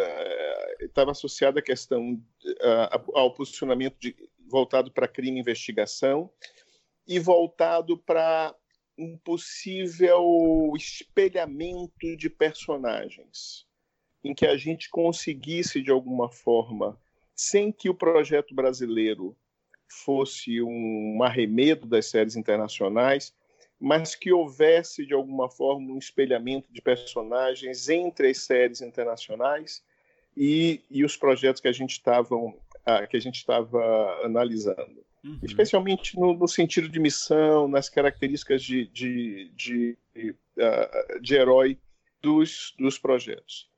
estava 0.79 1.11
associado 1.11 1.59
à 1.59 1.61
questão 1.61 2.21
ao 3.13 3.33
posicionamento 3.33 3.97
de, 3.99 4.15
voltado 4.47 4.91
para 4.91 5.07
crime 5.07 5.37
e 5.37 5.41
investigação 5.41 6.29
e 7.07 7.19
voltado 7.19 7.97
para 7.97 8.55
um 8.97 9.17
possível 9.17 10.71
espelhamento 10.75 12.15
de 12.17 12.29
personagens, 12.29 13.67
em 14.23 14.33
que 14.33 14.47
a 14.47 14.57
gente 14.57 14.89
conseguisse, 14.89 15.81
de 15.81 15.91
alguma 15.91 16.29
forma, 16.29 16.99
sem 17.35 17.71
que 17.71 17.89
o 17.89 17.95
projeto 17.95 18.55
brasileiro 18.55 19.35
fosse 19.87 20.61
um 20.61 21.21
arremedo 21.21 21.85
das 21.85 22.07
séries 22.07 22.35
internacionais, 22.35 23.35
mas 23.85 24.15
que 24.15 24.33
houvesse, 24.33 25.05
de 25.05 25.13
alguma 25.13 25.47
forma, 25.47 25.93
um 25.93 25.99
espelhamento 25.99 26.73
de 26.73 26.81
personagens 26.81 27.87
entre 27.87 28.31
as 28.31 28.39
séries 28.39 28.81
internacionais 28.81 29.83
e, 30.35 30.81
e 30.89 31.05
os 31.05 31.15
projetos 31.15 31.61
que 31.61 31.67
a 31.67 31.71
gente 31.71 31.91
estava 31.91 32.35
que 33.07 33.15
a 33.15 33.19
gente 33.19 33.35
estava 33.35 34.21
analisando 34.23 35.05
uhum. 35.23 35.39
especialmente 35.43 36.19
no, 36.19 36.33
no, 36.33 36.47
sentido 36.47 36.89
de 36.89 36.99
missão, 36.99 37.67
nas 37.67 37.87
características 37.87 38.63
de, 38.63 38.87
de, 38.87 39.51
de, 39.55 39.97
de, 40.15 40.31
uh, 40.31 41.21
de 41.21 41.35
herói 41.35 41.77
dos, 42.19 42.73
dos 42.79 42.97
projetos. 42.97 43.69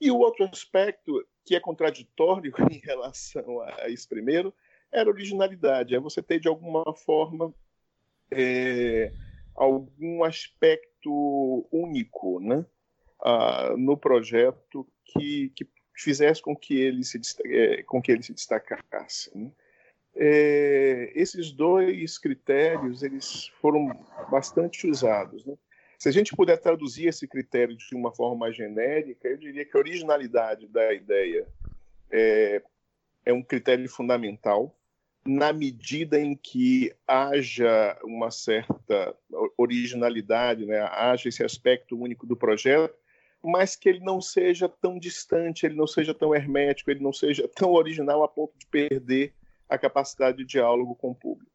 E 0.00 0.08
o 0.08 0.18
outro 0.18 0.44
aspecto 0.44 1.26
que 1.44 1.56
é 1.56 1.60
contraditório 1.60 2.52
em 2.70 2.78
relação 2.78 3.60
a 3.62 3.88
isso 3.88 4.08
primeiro 4.08 4.54
era 4.92 5.10
a 5.10 5.12
originalidade, 5.12 5.96
é 5.96 5.98
você 5.98 6.22
ter 6.22 6.38
de 6.38 6.46
alguma 6.46 6.94
forma 6.94 7.52
é, 8.30 9.12
algum 9.58 10.24
aspecto 10.24 11.68
único 11.72 12.40
né, 12.40 12.64
uh, 13.20 13.76
no 13.76 13.96
projeto 13.96 14.86
que, 15.04 15.50
que 15.50 15.68
fizesse 15.94 16.40
com 16.40 16.56
que 16.56 16.80
ele 16.80 17.04
se, 17.04 17.20
é, 17.46 17.82
com 17.82 18.00
que 18.00 18.12
ele 18.12 18.22
se 18.22 18.32
destacasse. 18.32 19.36
Né? 19.36 19.50
é, 20.18 21.12
esses 21.14 21.52
dois 21.52 22.18
critérios 22.18 23.02
eles 23.02 23.48
foram 23.60 23.88
bastante 24.30 24.86
usados. 24.86 25.44
Né? 25.44 25.56
Se 25.96 26.08
a 26.08 26.12
gente 26.12 26.34
puder 26.34 26.58
traduzir 26.58 27.06
esse 27.06 27.26
critério 27.26 27.76
de 27.76 27.94
uma 27.94 28.12
forma 28.12 28.36
mais 28.36 28.56
genérica, 28.56 29.28
eu 29.28 29.36
diria 29.36 29.64
que 29.64 29.76
a 29.76 29.80
originalidade 29.80 30.66
da 30.68 30.92
ideia 30.92 31.46
é, 32.10 32.62
é 33.24 33.32
um 33.32 33.42
critério 33.42 33.88
fundamental 33.88 34.76
na 35.28 35.52
medida 35.52 36.18
em 36.18 36.34
que 36.34 36.90
haja 37.06 37.98
uma 38.02 38.30
certa 38.30 39.14
originalidade, 39.58 40.64
né? 40.64 40.80
haja 40.90 41.28
esse 41.28 41.44
aspecto 41.44 42.00
único 42.00 42.26
do 42.26 42.34
projeto, 42.34 42.94
mas 43.44 43.76
que 43.76 43.90
ele 43.90 44.00
não 44.00 44.22
seja 44.22 44.70
tão 44.70 44.98
distante, 44.98 45.66
ele 45.66 45.74
não 45.74 45.86
seja 45.86 46.14
tão 46.14 46.34
hermético, 46.34 46.90
ele 46.90 47.02
não 47.02 47.12
seja 47.12 47.46
tão 47.46 47.72
original 47.72 48.22
a 48.22 48.28
ponto 48.28 48.58
de 48.58 48.66
perder 48.66 49.34
a 49.68 49.76
capacidade 49.76 50.38
de 50.38 50.46
diálogo 50.46 50.94
com 50.94 51.10
o 51.10 51.14
público. 51.14 51.52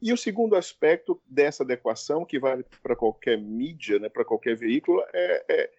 E 0.00 0.12
o 0.12 0.16
segundo 0.16 0.56
aspecto 0.56 1.22
dessa 1.24 1.62
adequação, 1.62 2.24
que 2.24 2.40
vale 2.40 2.64
para 2.82 2.96
qualquer 2.96 3.38
mídia, 3.38 4.00
né, 4.00 4.08
para 4.08 4.24
qualquer 4.24 4.56
veículo, 4.56 5.00
é, 5.14 5.44
é, 5.48 5.70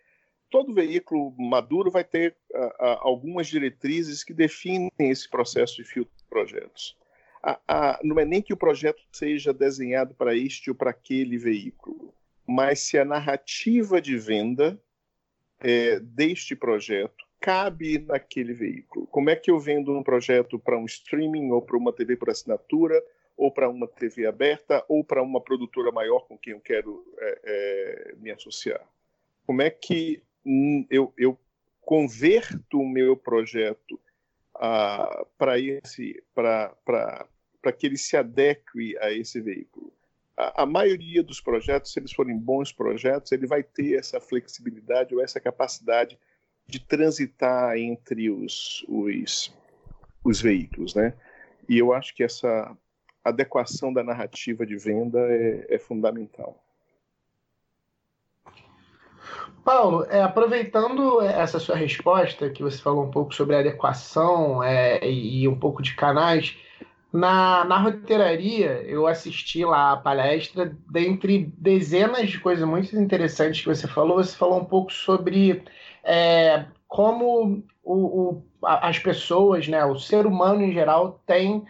todo 0.49 0.73
veículo 0.73 1.35
maduro 1.37 1.91
vai 1.91 2.05
ter 2.05 2.37
algumas 2.79 3.47
diretrizes 3.47 4.23
que 4.23 4.33
definem 4.33 4.89
esse 4.97 5.29
processo 5.29 5.75
de 5.75 5.83
filtro 5.83 6.15
de 6.15 6.23
projetos. 6.23 6.95
Não 8.03 8.19
é 8.19 8.25
nem 8.25 8.41
que 8.41 8.53
o 8.53 8.57
projeto 8.57 9.01
seja 9.11 9.53
desenhado 9.53 10.13
para 10.15 10.35
este 10.35 10.69
ou 10.69 10.75
para 10.75 10.91
aquele 10.91 11.37
veículo, 11.37 12.13
mas 12.47 12.79
se 12.79 12.97
a 12.97 13.05
narrativa 13.05 14.01
de 14.01 14.17
venda 14.17 14.79
é, 15.59 15.99
deste 15.99 16.55
projeto 16.55 17.25
cabe 17.39 17.99
naquele 17.99 18.53
veículo? 18.53 19.07
Como 19.07 19.29
é 19.29 19.35
que 19.35 19.51
eu 19.51 19.59
vendo 19.59 19.97
um 19.97 20.03
projeto 20.03 20.57
para 20.57 20.77
um 20.77 20.85
streaming 20.85 21.51
ou 21.51 21.61
para 21.61 21.77
uma 21.77 21.91
TV 21.91 22.15
por 22.15 22.29
assinatura 22.29 23.03
ou 23.35 23.51
para 23.51 23.67
uma 23.67 23.87
TV 23.87 24.25
aberta 24.25 24.83
ou 24.87 25.03
para 25.03 25.21
uma 25.21 25.41
produtora 25.41 25.91
maior 25.91 26.27
com 26.27 26.37
quem 26.37 26.53
eu 26.53 26.61
quero 26.61 27.03
é, 27.19 27.41
é, 27.43 28.15
me 28.15 28.31
associar? 28.31 28.81
Como 29.45 29.61
é 29.61 29.69
que 29.69 30.21
hum, 30.45 30.85
eu, 30.89 31.13
eu 31.17 31.37
converto 31.81 32.79
o 32.79 32.87
meu 32.87 33.17
projeto 33.17 33.99
ah, 34.55 35.25
para 35.37 35.59
esse 35.59 36.23
para 36.33 37.27
para 37.63 37.71
que 37.71 37.87
ele 37.87 37.97
se 37.97 38.17
adeque 38.17 38.97
a 38.99 39.11
esse 39.11 39.39
veículo? 39.39 39.91
A, 40.35 40.63
a, 40.63 40.65
maioria 40.65 41.23
dos 41.23 41.39
projetos, 41.39 41.93
se 41.93 41.99
eles 41.99 42.11
forem 42.11 42.37
bons 42.37 42.73
projetos, 42.73 43.31
ele 43.31 43.47
vai 43.47 43.63
ter 43.63 43.97
essa 43.97 44.19
flexibilidade 44.19 45.15
ou 45.15 45.23
essa 45.23 45.39
capacidade 45.39 46.19
de 46.67 46.79
transitar 46.79 47.77
entre 47.77 48.29
os, 48.29 48.85
os, 48.89 49.55
os 50.23 50.41
veículos, 50.41 50.93
né? 50.93 51.13
E 51.69 51.77
eu 51.77 51.93
acho 51.93 52.13
que 52.13 52.23
essa 52.23 52.75
adequação 53.23 53.93
da 53.93 54.03
narrativa 54.03 54.65
de 54.65 54.75
venda 54.75 55.19
é, 55.19 55.67
é 55.69 55.79
fundamental. 55.79 56.61
Paulo, 59.63 60.05
é, 60.09 60.21
aproveitando 60.21 61.21
essa 61.21 61.57
sua 61.57 61.77
resposta, 61.77 62.49
que 62.49 62.61
você 62.61 62.77
falou 62.81 63.05
um 63.05 63.11
pouco 63.11 63.33
sobre 63.33 63.55
adequação 63.55 64.61
é, 64.61 65.09
e 65.09 65.47
um 65.47 65.57
pouco 65.57 65.81
de 65.81 65.95
canais, 65.95 66.57
na, 67.13 67.63
na 67.63 67.77
roteiraria 67.77 68.81
eu 68.87 69.05
assisti 69.05 69.63
lá 69.63 69.93
a 69.93 69.97
palestra, 69.97 70.75
dentre 70.89 71.53
dezenas 71.57 72.27
de 72.31 72.39
coisas 72.39 72.67
muito 72.67 72.97
interessantes 72.97 73.61
que 73.61 73.67
você 73.67 73.87
falou, 73.87 74.17
você 74.17 74.35
falou 74.35 74.59
um 74.59 74.65
pouco 74.65 74.91
sobre 74.91 75.63
é, 76.03 76.65
como 76.87 77.63
o, 77.83 77.93
o, 77.93 78.43
as 78.63 78.97
pessoas, 78.97 79.67
né, 79.67 79.85
o 79.85 79.99
ser 79.99 80.25
humano 80.25 80.63
em 80.63 80.73
geral, 80.73 81.21
tem, 81.25 81.63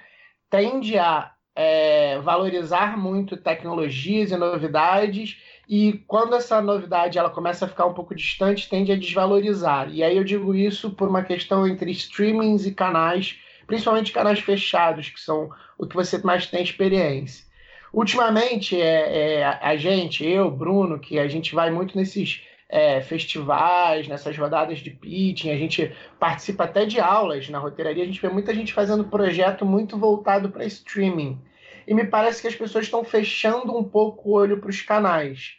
tende 0.50 0.98
a 0.98 1.34
é, 1.54 2.20
valorizar 2.20 2.98
muito 2.98 3.36
tecnologias 3.36 4.32
e 4.32 4.38
novidades 4.38 5.38
e 5.68 5.94
quando 6.08 6.36
essa 6.36 6.62
novidade 6.62 7.18
ela 7.18 7.30
começa 7.30 7.66
a 7.66 7.68
ficar 7.68 7.86
um 7.86 7.94
pouco 7.94 8.16
distante, 8.16 8.70
tende 8.70 8.92
a 8.92 8.98
desvalorizar. 8.98 9.90
E 9.94 10.04
aí 10.04 10.16
eu 10.16 10.24
digo 10.24 10.56
isso 10.56 10.92
por 10.92 11.10
uma 11.10 11.24
questão 11.24 11.68
entre 11.68 11.92
streamings 11.92 12.66
e 12.66 12.74
canais, 12.74 13.40
principalmente 13.74 14.12
canais 14.12 14.40
fechados, 14.40 15.10
que 15.10 15.20
são 15.20 15.50
o 15.80 15.88
que 15.88 15.96
você 15.96 16.20
mais 16.20 16.46
tem 16.46 16.62
experiência. 16.62 17.44
Ultimamente, 17.92 18.80
é, 18.80 19.40
é 19.40 19.44
a 19.44 19.76
gente, 19.76 20.24
eu, 20.24 20.52
Bruno, 20.52 21.00
que 21.00 21.18
a 21.18 21.28
gente 21.28 21.56
vai 21.56 21.72
muito 21.72 21.98
nesses 21.98 22.44
é, 22.70 23.02
festivais, 23.02 24.08
nessas 24.08 24.38
rodadas 24.38 24.78
de 24.78 24.92
pitching, 24.92 25.50
a 25.50 25.58
gente 25.58 25.92
participa 26.20 26.66
até 26.66 26.86
de 26.86 27.00
aulas 27.00 27.50
na 27.50 27.58
roteiraria, 27.58 28.04
a 28.04 28.06
gente 28.06 28.22
vê 28.22 28.30
muita 28.30 28.54
gente 28.54 28.72
fazendo 28.72 29.06
projeto 29.06 29.66
muito 29.66 29.98
voltado 29.98 30.50
para 30.50 30.66
streaming. 30.66 31.42
E 31.88 31.96
me 31.96 32.06
parece 32.06 32.44
que 32.44 32.48
as 32.48 32.56
pessoas 32.56 32.86
estão 32.86 33.04
fechando 33.04 33.76
um 33.76 33.84
pouco 33.84 34.30
o 34.30 34.34
olho 34.34 34.60
para 34.60 34.70
os 34.70 34.82
canais. 34.84 35.56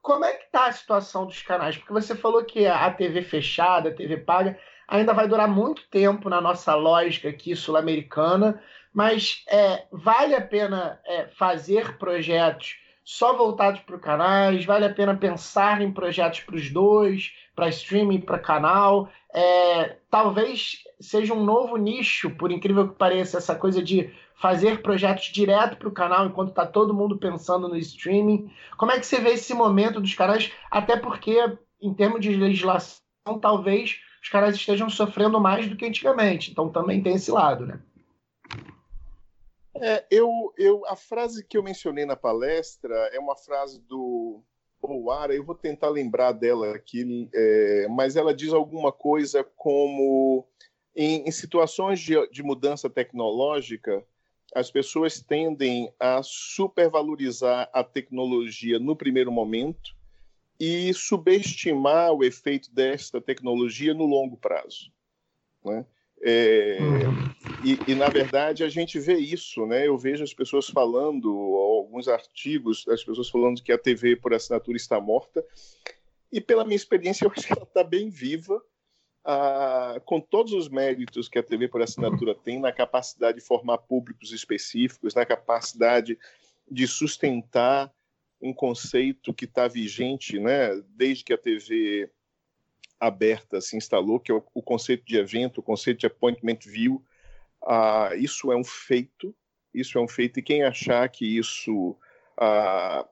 Como 0.00 0.24
é 0.24 0.32
que 0.32 0.44
está 0.44 0.68
a 0.68 0.72
situação 0.72 1.26
dos 1.26 1.42
canais? 1.42 1.76
Porque 1.76 1.92
você 1.92 2.14
falou 2.14 2.42
que 2.44 2.66
a 2.66 2.90
TV 2.90 3.20
fechada, 3.20 3.90
a 3.90 3.94
TV 3.94 4.16
paga, 4.16 4.58
ainda 4.88 5.12
vai 5.12 5.28
durar 5.28 5.46
muito 5.46 5.82
tempo 5.90 6.30
na 6.30 6.40
nossa 6.40 6.74
lógica 6.74 7.28
aqui 7.28 7.54
sul-americana, 7.54 8.60
mas 8.92 9.44
é, 9.46 9.84
vale 9.92 10.34
a 10.34 10.40
pena 10.40 10.98
é, 11.04 11.26
fazer 11.28 11.98
projetos 11.98 12.78
só 13.04 13.36
voltados 13.36 13.80
para 13.80 13.98
canais, 13.98 14.64
vale 14.64 14.84
a 14.84 14.92
pena 14.92 15.16
pensar 15.16 15.80
em 15.80 15.92
projetos 15.92 16.40
para 16.40 16.56
os 16.56 16.70
dois, 16.70 17.32
para 17.54 17.68
streaming, 17.68 18.20
para 18.20 18.38
canal. 18.38 19.08
É, 19.32 19.96
talvez 20.10 20.82
seja 21.00 21.32
um 21.32 21.44
novo 21.44 21.76
nicho, 21.76 22.30
por 22.30 22.50
incrível 22.50 22.88
que 22.88 22.96
pareça, 22.96 23.38
essa 23.38 23.54
coisa 23.54 23.82
de 23.82 24.12
fazer 24.34 24.82
projetos 24.82 25.26
direto 25.26 25.76
para 25.76 25.88
o 25.88 25.92
canal 25.92 26.26
enquanto 26.26 26.50
está 26.50 26.66
todo 26.66 26.94
mundo 26.94 27.18
pensando 27.18 27.68
no 27.68 27.76
streaming. 27.76 28.50
Como 28.76 28.92
é 28.92 28.98
que 28.98 29.06
você 29.06 29.20
vê 29.20 29.30
esse 29.30 29.54
momento 29.54 30.00
dos 30.00 30.14
canais? 30.14 30.52
Até 30.70 30.96
porque, 30.96 31.38
em 31.80 31.94
termos 31.94 32.20
de 32.20 32.34
legislação, 32.34 33.00
talvez 33.40 34.00
os 34.28 34.30
canais 34.30 34.54
estejam 34.54 34.90
sofrendo 34.90 35.40
mais 35.40 35.66
do 35.66 35.74
que 35.74 35.86
antigamente. 35.86 36.50
Então 36.50 36.68
também 36.68 37.02
tem 37.02 37.14
esse 37.14 37.30
lado, 37.30 37.66
né? 37.66 37.80
É, 39.80 40.04
eu, 40.10 40.52
eu, 40.58 40.84
a 40.86 40.94
frase 40.94 41.42
que 41.44 41.56
eu 41.56 41.62
mencionei 41.62 42.04
na 42.04 42.16
palestra 42.16 42.94
é 43.12 43.18
uma 43.18 43.36
frase 43.36 43.80
do 43.80 44.42
Ouara, 44.82 45.34
eu 45.34 45.44
vou 45.44 45.54
tentar 45.54 45.88
lembrar 45.88 46.32
dela 46.32 46.74
aqui, 46.74 47.28
é, 47.34 47.86
mas 47.88 48.16
ela 48.16 48.34
diz 48.34 48.52
alguma 48.52 48.92
coisa 48.92 49.44
como 49.56 50.46
em, 50.94 51.26
em 51.26 51.30
situações 51.30 52.00
de, 52.00 52.14
de, 52.28 52.42
mudança 52.42 52.90
tecnológica, 52.90 54.04
as 54.54 54.70
pessoas 54.70 55.20
tendem 55.20 55.92
a 55.98 56.22
supervalorizar 56.22 57.70
a 57.72 57.84
tecnologia 57.84 58.78
no 58.78 58.96
primeiro 58.96 59.30
momento 59.30 59.97
e 60.58 60.92
subestimar 60.92 62.12
o 62.12 62.24
efeito 62.24 62.72
desta 62.74 63.20
tecnologia 63.20 63.94
no 63.94 64.06
longo 64.06 64.36
prazo. 64.36 64.90
Né? 65.64 65.86
É, 66.20 66.78
e, 67.64 67.92
e, 67.92 67.94
na 67.94 68.08
verdade, 68.08 68.64
a 68.64 68.68
gente 68.68 68.98
vê 68.98 69.16
isso, 69.16 69.66
né? 69.66 69.86
Eu 69.86 69.96
vejo 69.96 70.24
as 70.24 70.34
pessoas 70.34 70.68
falando, 70.68 71.28
alguns 71.28 72.08
artigos, 72.08 72.86
as 72.88 73.04
pessoas 73.04 73.28
falando 73.28 73.62
que 73.62 73.72
a 73.72 73.78
TV 73.78 74.16
por 74.16 74.34
assinatura 74.34 74.76
está 74.76 75.00
morta. 75.00 75.44
E 76.30 76.40
pela 76.40 76.64
minha 76.64 76.76
experiência, 76.76 77.24
eu 77.24 77.32
acho 77.34 77.46
que 77.46 77.52
ela 77.52 77.62
está 77.62 77.84
bem 77.84 78.10
viva, 78.10 78.60
ah, 79.24 80.00
com 80.04 80.20
todos 80.20 80.52
os 80.52 80.68
méritos 80.68 81.28
que 81.28 81.38
a 81.38 81.42
TV 81.42 81.68
por 81.68 81.82
assinatura 81.82 82.34
tem 82.34 82.58
na 82.58 82.72
capacidade 82.72 83.38
de 83.38 83.44
formar 83.44 83.78
públicos 83.78 84.32
específicos, 84.32 85.14
na 85.14 85.24
capacidade 85.24 86.18
de 86.70 86.86
sustentar 86.86 87.92
um 88.40 88.52
conceito 88.52 89.34
que 89.34 89.44
está 89.44 89.66
vigente, 89.66 90.38
né? 90.38 90.70
Desde 90.96 91.24
que 91.24 91.32
a 91.32 91.38
TV 91.38 92.10
aberta 93.00 93.60
se 93.60 93.76
instalou, 93.76 94.18
que 94.18 94.32
é 94.32 94.34
o, 94.34 94.62
conceito 94.62 95.04
de 95.04 95.16
evento, 95.16 95.58
o 95.58 95.62
conceito 95.62 96.00
de 96.00 96.06
appointment 96.06 96.58
view. 96.64 97.04
Ah, 97.62 98.10
isso 98.16 98.50
é 98.52 98.56
um 98.56 98.64
feito, 98.64 99.34
isso 99.72 99.98
é 99.98 100.00
um 100.00 100.08
feito, 100.08 100.38
e 100.38 100.42
quem 100.42 100.62
achar 100.62 101.08
que 101.08 101.24
isso 101.24 101.96
está 102.36 103.06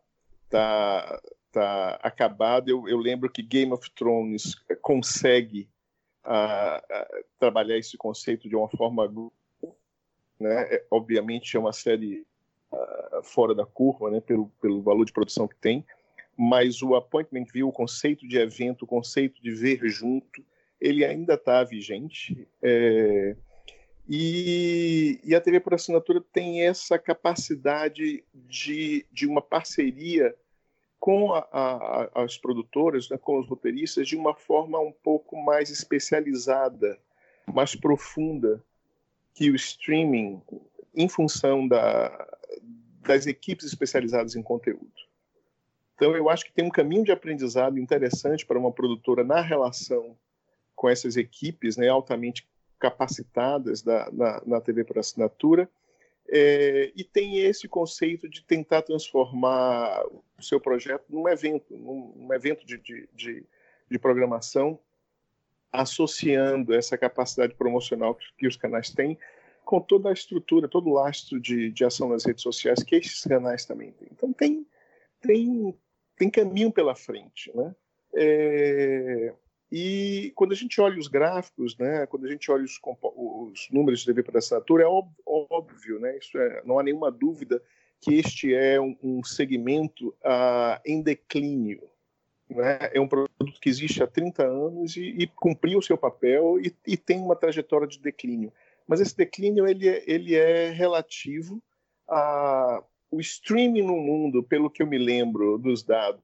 ah, 0.52 1.20
tá 1.52 2.00
acabado, 2.02 2.68
eu, 2.68 2.88
eu, 2.88 2.98
lembro 2.98 3.30
que 3.30 3.42
Game 3.42 3.72
of 3.72 3.90
Thrones 3.92 4.54
consegue 4.82 5.68
ah, 6.24 6.82
ah 6.90 7.08
trabalhar 7.38 7.78
esse 7.78 7.96
conceito 7.96 8.48
de 8.48 8.56
uma 8.56 8.68
forma. 8.68 9.08
Né? 10.38 10.74
É, 10.74 10.86
obviamente 10.90 11.56
é 11.56 11.60
uma 11.60 11.72
série 11.72 12.26
ah, 12.76 13.20
fora 13.22 13.54
da 13.54 13.64
curva, 13.64 14.10
né? 14.10 14.20
pelo, 14.20 14.50
pelo 14.60 14.82
valor 14.82 15.04
de 15.04 15.12
produção 15.12 15.48
que 15.48 15.56
tem, 15.56 15.84
mas 16.36 16.82
o 16.82 16.94
appointment 16.94 17.46
view, 17.52 17.68
o 17.68 17.72
conceito 17.72 18.28
de 18.28 18.36
evento, 18.36 18.82
o 18.82 18.86
conceito 18.86 19.42
de 19.42 19.50
ver 19.50 19.80
junto, 19.88 20.44
ele 20.80 21.04
ainda 21.04 21.34
está 21.34 21.64
vigente. 21.64 22.46
É, 22.62 23.34
e, 24.08 25.18
e, 25.24 25.34
a 25.34 25.40
TV 25.40 25.58
por 25.58 25.74
assinatura 25.74 26.22
tem 26.32 26.62
essa 26.62 26.98
capacidade 26.98 28.22
de, 28.34 29.04
de 29.10 29.26
uma 29.26 29.42
parceria 29.42 30.34
com 31.00 31.32
a, 31.32 31.46
a, 31.50 32.22
as 32.22 32.36
produtoras, 32.36 33.08
né, 33.08 33.18
com 33.18 33.38
os 33.38 33.48
roteiristas, 33.48 34.06
de 34.06 34.16
uma 34.16 34.34
forma 34.34 34.78
um 34.78 34.92
pouco 34.92 35.36
mais 35.36 35.70
especializada, 35.70 36.98
mais 37.52 37.74
profunda 37.74 38.62
que 39.34 39.50
o 39.50 39.56
streaming, 39.56 40.40
em 40.94 41.08
função 41.08 41.66
da, 41.66 42.35
das 43.06 43.26
equipes 43.26 43.66
especializadas 43.66 44.34
em 44.34 44.42
conteúdo. 44.42 44.92
Então, 45.94 46.14
eu 46.14 46.28
acho 46.28 46.44
que 46.44 46.52
tem 46.52 46.64
um 46.64 46.70
caminho 46.70 47.04
de 47.04 47.12
aprendizado 47.12 47.78
interessante 47.78 48.44
para 48.44 48.58
uma 48.58 48.72
produtora 48.72 49.24
na 49.24 49.40
relação 49.40 50.16
com 50.74 50.88
essas 50.88 51.16
equipes 51.16 51.76
né, 51.76 51.88
altamente 51.88 52.46
capacitadas 52.78 53.82
da, 53.82 54.10
na, 54.12 54.42
na 54.44 54.60
TV 54.60 54.84
por 54.84 54.98
assinatura. 54.98 55.68
É, 56.28 56.92
e 56.94 57.04
tem 57.04 57.38
esse 57.38 57.68
conceito 57.68 58.28
de 58.28 58.44
tentar 58.44 58.82
transformar 58.82 60.04
o 60.36 60.42
seu 60.42 60.60
projeto 60.60 61.04
num 61.08 61.28
evento, 61.28 61.74
num, 61.76 62.12
num 62.16 62.34
evento 62.34 62.66
de, 62.66 62.76
de, 62.78 63.08
de, 63.14 63.46
de, 63.88 63.98
programação, 63.98 64.78
associando 65.72 66.74
essa 66.74 66.98
capacidade 66.98 67.54
promocional 67.54 68.14
que, 68.14 68.26
que, 68.36 68.46
os 68.46 68.56
canais 68.56 68.90
têm 68.90 69.16
com 69.66 69.80
toda 69.80 70.08
a 70.08 70.12
estrutura, 70.12 70.68
todo 70.68 70.88
o 70.88 70.94
lastro 70.94 71.40
de, 71.40 71.70
de 71.72 71.84
ação 71.84 72.08
nas 72.08 72.24
redes 72.24 72.42
sociais 72.42 72.82
que 72.84 72.94
esses 72.94 73.22
canais 73.22 73.66
também 73.66 73.90
têm. 73.90 74.08
Então, 74.12 74.32
tem, 74.32 74.64
tem, 75.20 75.76
tem 76.16 76.30
caminho 76.30 76.72
pela 76.72 76.94
frente, 76.94 77.54
né? 77.54 77.74
É, 78.14 79.34
e 79.70 80.32
quando 80.36 80.52
a 80.52 80.54
gente 80.54 80.80
olha 80.80 80.98
os 80.98 81.08
gráficos, 81.08 81.76
né, 81.76 82.06
quando 82.06 82.24
a 82.24 82.30
gente 82.30 82.50
olha 82.50 82.64
os, 82.64 82.78
os 83.16 83.68
números 83.70 84.00
de 84.00 84.06
TV 84.06 84.22
por 84.22 84.36
assinatura, 84.36 84.84
é 84.84 84.86
óbvio, 84.86 85.98
né, 85.98 86.16
isso 86.16 86.38
é, 86.38 86.62
não 86.64 86.78
há 86.78 86.82
nenhuma 86.82 87.10
dúvida 87.10 87.60
que 88.00 88.14
este 88.14 88.54
é 88.54 88.80
um, 88.80 88.96
um 89.02 89.24
segmento 89.24 90.10
uh, 90.24 90.80
em 90.84 91.02
declínio. 91.02 91.82
Né? 92.48 92.78
É 92.94 93.00
um 93.00 93.08
produto 93.08 93.60
que 93.60 93.68
existe 93.68 94.02
há 94.02 94.06
30 94.06 94.44
anos 94.44 94.96
e, 94.96 95.08
e 95.18 95.26
cumpriu 95.26 95.78
o 95.78 95.82
seu 95.82 95.98
papel 95.98 96.60
e, 96.60 96.72
e, 96.86 96.96
tem 96.96 97.18
uma 97.18 97.34
trajetória 97.34 97.88
de 97.88 97.98
declínio. 97.98 98.52
Mas 98.86 99.00
esse 99.00 99.16
declínio 99.16 99.66
ele 99.66 99.88
é, 99.88 100.04
ele 100.06 100.34
é 100.34 100.70
relativo 100.70 101.62
a 102.08 102.82
o 103.10 103.20
streaming 103.20 103.82
no 103.82 103.96
mundo, 103.96 104.42
pelo 104.42 104.70
que 104.70 104.82
eu 104.82 104.86
me 104.86 104.98
lembro 104.98 105.58
dos 105.58 105.82
dados, 105.82 106.22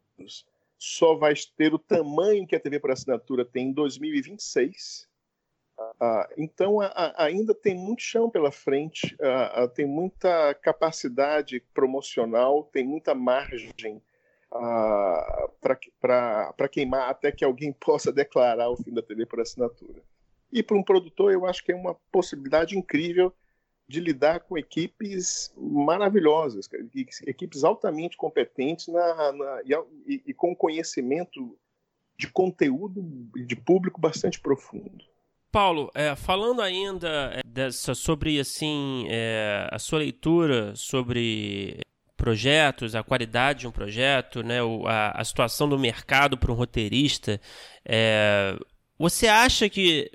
só 0.79 1.15
vai 1.15 1.33
ter 1.57 1.73
o 1.73 1.79
tamanho 1.79 2.47
que 2.47 2.57
a 2.57 2.61
TV 2.61 2.81
por 2.81 2.91
assinatura 2.91 3.45
tem 3.45 3.69
em 3.69 3.73
2026. 3.73 5.09
Ah, 6.01 6.29
então, 6.37 6.81
a, 6.81 6.87
a, 6.87 7.25
ainda 7.25 7.55
tem 7.55 7.75
muito 7.75 8.03
chão 8.03 8.29
pela 8.29 8.51
frente, 8.51 9.17
ah, 9.21 9.69
tem 9.69 9.87
muita 9.87 10.55
capacidade 10.55 11.61
promocional, 11.73 12.65
tem 12.65 12.85
muita 12.85 13.15
margem 13.15 14.03
ah, 14.51 15.49
para 16.01 16.69
queimar 16.69 17.09
até 17.09 17.33
que 17.33 17.45
alguém 17.45 17.73
possa 17.81 18.13
declarar 18.13 18.69
o 18.71 18.77
fim 18.77 18.93
da 18.93 19.03
TV 19.03 19.25
por 19.25 19.41
assinatura. 19.41 20.03
E 20.53 20.63
para 20.63 20.77
um 20.77 20.83
produtor, 20.83 21.33
eu 21.33 21.47
acho 21.47 21.65
que 21.65 21.73
é 21.73 21.75
uma 21.75 21.97
possibilidade 22.11 22.77
incrível 22.77 23.33
de 23.89 24.01
lidar 24.01 24.41
com 24.41 24.57
equipes 24.57 25.53
maravilhosas, 25.57 26.69
equipes 27.27 27.65
altamente 27.65 28.17
competentes 28.17 28.89
na, 28.89 29.33
na 29.33 29.63
e, 30.07 30.23
e, 30.27 30.35
com 30.35 30.55
conhecimento 30.55 31.59
de 32.17 32.29
conteúdo 32.29 33.03
de 33.35 33.57
público 33.57 34.01
bastante 34.01 34.41
profundo. 34.41 35.05
Paulo, 35.51 35.91
é, 35.95 36.15
falando 36.17 36.63
ainda 36.63 37.33
é, 37.35 37.43
dessa, 37.45 37.95
sobre 37.95 38.41
assim 38.41 39.07
é, 39.11 39.69
a 39.71 39.79
sua 39.79 39.99
leitura 39.99 40.75
sobre 40.75 41.81
projetos, 42.17 42.95
a 42.95 43.03
qualidade 43.03 43.61
de 43.61 43.69
um 43.69 43.73
projeto, 43.73 44.43
né, 44.43 44.61
a, 44.87 45.21
a 45.21 45.25
situação 45.25 45.69
do 45.69 45.79
mercado 45.79 46.39
para 46.39 46.53
um 46.53 46.55
roteirista, 46.55 47.41
é, 47.85 48.57
você 48.99 49.27
acha 49.27 49.69
que 49.69 50.11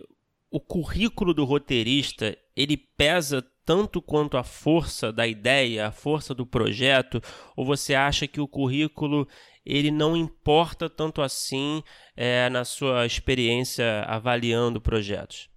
o 0.50 0.60
currículo 0.60 1.34
do 1.34 1.44
roteirista 1.44 2.38
ele 2.56 2.78
pesa 2.78 3.46
tanto 3.66 4.02
quanto 4.02 4.38
a 4.38 4.44
força 4.44 5.12
da 5.12 5.28
ideia, 5.28 5.88
a 5.88 5.92
força 5.92 6.34
do 6.34 6.46
projeto, 6.46 7.22
ou 7.56 7.66
você 7.66 7.94
acha 7.94 8.26
que 8.26 8.40
o 8.40 8.48
currículo 8.48 9.28
ele 9.66 9.92
não 9.92 10.16
importa 10.16 10.90
tanto 10.90 11.22
assim 11.22 11.84
é, 12.16 12.50
na 12.50 12.64
sua 12.64 13.06
experiência 13.06 14.04
avaliando 14.04 14.80
projetos? 14.80 15.50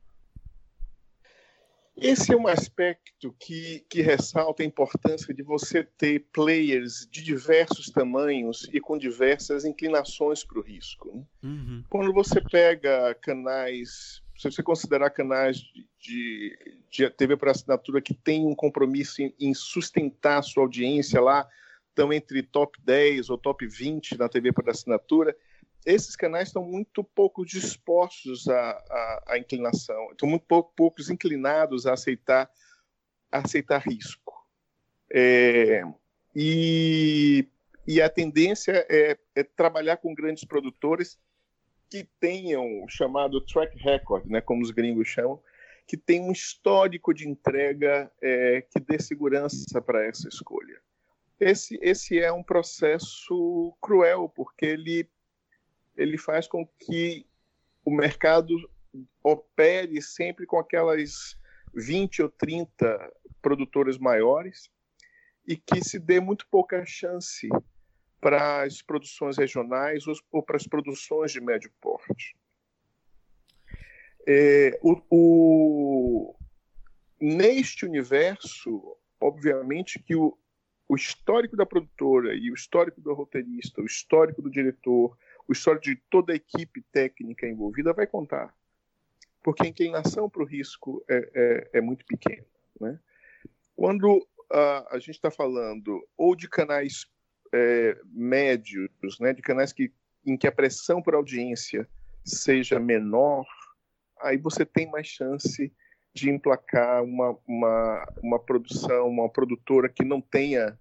Esse 1.97 2.33
é 2.33 2.37
um 2.37 2.49
aspecto 2.49 3.33
que, 3.39 3.85
que 3.89 4.01
ressalta 4.01 4.63
a 4.63 4.67
importância 4.67 5.35
de 5.35 5.43
você 5.43 5.85
ter 5.85 6.27
players 6.33 7.07
de 7.11 7.23
diversos 7.23 7.91
tamanhos 7.91 8.69
e 8.73 8.81
com 8.81 8.97
diversas 8.97 9.65
inclinações 9.65 10.43
para 10.43 10.59
o 10.59 10.63
risco. 10.63 11.15
Né? 11.15 11.23
Uhum. 11.43 11.85
Quando 11.91 12.13
você 12.13 12.41
pega 12.41 13.15
canais 13.17 14.23
se 14.41 14.51
você 14.51 14.63
considerar 14.63 15.11
canais 15.11 15.59
de, 15.59 15.87
de, 15.99 16.59
de 16.91 17.11
TV 17.11 17.37
por 17.37 17.51
assinatura 17.51 18.01
que 18.01 18.15
tem 18.15 18.47
um 18.47 18.55
compromisso 18.55 19.21
em, 19.21 19.35
em 19.39 19.53
sustentar 19.53 20.43
sua 20.43 20.63
audiência 20.63 21.21
lá, 21.21 21.47
estão 21.91 22.11
entre 22.11 22.43
top 22.43 22.81
10 22.83 23.29
ou 23.29 23.37
top 23.37 23.67
20 23.67 24.17
na 24.17 24.31
TV 24.31 24.51
por 24.51 24.67
assinatura, 24.71 25.37
esses 25.85 26.17
canais 26.17 26.49
estão 26.49 26.65
muito 26.65 27.05
pouco 27.05 27.45
dispostos 27.45 28.49
à, 28.49 28.71
à, 28.71 29.25
à 29.35 29.39
inclinação, 29.39 30.11
estão 30.11 30.27
muito 30.27 30.47
pouco, 30.47 30.73
poucos 30.75 31.11
inclinados 31.11 31.87
a 31.87 31.93
aceitar, 31.93 32.51
a 33.31 33.39
aceitar 33.41 33.87
risco. 33.87 34.33
É, 35.13 35.83
e, 36.35 37.47
e 37.87 38.01
a 38.01 38.09
tendência 38.09 38.87
é, 38.89 39.19
é 39.35 39.43
trabalhar 39.43 39.99
com 39.99 40.15
grandes 40.15 40.45
produtores 40.45 41.19
que 41.91 42.09
tenham 42.21 42.85
o 42.85 42.89
chamado 42.89 43.41
track 43.41 43.77
record, 43.77 44.25
né, 44.27 44.41
como 44.41 44.63
os 44.63 44.71
gringos 44.71 45.09
chamam, 45.09 45.43
que 45.87 45.97
tem 45.97 46.21
um 46.21 46.31
histórico 46.31 47.13
de 47.13 47.29
entrega 47.29 48.11
é, 48.23 48.63
que 48.63 48.79
dê 48.79 48.99
segurança 49.01 49.83
para 49.83 50.07
essa 50.07 50.29
escolha. 50.29 50.81
Esse, 51.41 51.77
esse 51.83 52.21
é 52.21 52.31
um 52.31 52.45
processo 52.45 53.77
cruel, 53.81 54.29
porque 54.29 54.67
ele, 54.67 55.11
ele 55.97 56.17
faz 56.17 56.47
com 56.47 56.65
que 56.79 57.27
o 57.85 57.91
mercado 57.91 58.55
opere 59.23 60.01
sempre 60.01 60.47
com 60.47 60.59
aquelas 60.59 61.37
20 61.75 62.23
ou 62.23 62.29
30 62.29 63.13
produtores 63.43 63.99
maiores 63.99 64.71
e 65.47 65.57
que 65.57 65.83
se 65.83 65.99
dê 65.99 66.21
muito 66.21 66.47
pouca 66.49 66.85
chance 66.87 67.49
para 68.21 68.63
as 68.63 68.83
produções 68.83 69.39
regionais 69.39 70.05
ou 70.31 70.43
para 70.43 70.57
as 70.57 70.67
produções 70.67 71.33
de 71.33 71.41
médio 71.41 71.73
porte. 71.81 72.37
É, 74.27 74.79
o, 74.83 75.01
o, 75.11 76.37
neste 77.19 77.87
universo, 77.87 78.97
obviamente 79.21 79.99
que 79.99 80.15
o, 80.15 80.37
o 80.89 80.95
histórico 80.95 81.57
da 81.57 81.65
produtora 81.65 82.35
e 82.35 82.51
o 82.51 82.55
histórico 82.55 83.01
do 83.01 83.15
roteirista, 83.15 83.81
o 83.81 83.87
histórico 83.87 84.43
do 84.43 84.51
diretor, 84.51 85.17
o 85.49 85.53
histórico 85.53 85.85
de 85.85 85.97
toda 86.11 86.33
a 86.33 86.37
equipe 86.37 86.83
técnica 86.93 87.47
envolvida 87.47 87.93
vai 87.93 88.07
contar. 88.07 88.55
porque 89.43 89.65
a 89.65 89.69
inclinação 89.69 90.29
para 90.29 90.43
o 90.43 90.47
risco 90.47 91.03
é, 91.09 91.31
é, 91.35 91.79
é, 91.79 91.81
muito 91.81 92.05
pequena. 92.05 92.47
Né? 92.81 92.99
Quando 93.75 94.19
uh, 94.19 94.87
a 94.91 94.99
gente 94.99 95.13
está 95.13 95.31
falando 95.31 96.07
ou 96.17 96.37
de 96.37 96.49
canais 96.49 97.07
é, 97.53 97.97
médios, 98.05 99.19
né, 99.21 99.33
de 99.33 99.43
canais 99.43 99.73
que, 99.73 99.93
em 100.25 100.37
que 100.37 100.47
a 100.47 100.53
pressão 100.53 101.03
por 101.03 101.15
audiência 101.15 101.89
seja 102.25 102.79
menor, 102.79 103.47
aí 104.21 104.37
você 104.37 104.65
tem 104.65 104.91
mais 104.91 105.07
chance 105.07 105.73
de 106.13 106.31
emplacar 106.31 107.03
uma, 107.03 107.37
uma, 107.47 108.13
uma 108.23 108.39
produção, 108.39 109.09
uma 109.09 109.29
produtora 109.29 109.89
que 109.89 110.05
não 110.05 110.21
tenha 110.21 110.79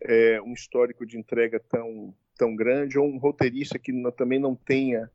é, 0.00 0.40
um 0.40 0.52
histórico 0.52 1.04
de 1.04 1.18
entrega 1.18 1.60
tão, 1.60 2.14
tão 2.36 2.54
grande, 2.54 2.98
ou 2.98 3.06
um 3.06 3.18
roteirista 3.18 3.78
que 3.78 3.92
não, 3.92 4.10
também 4.10 4.38
não 4.38 4.54
tenha 4.54 5.10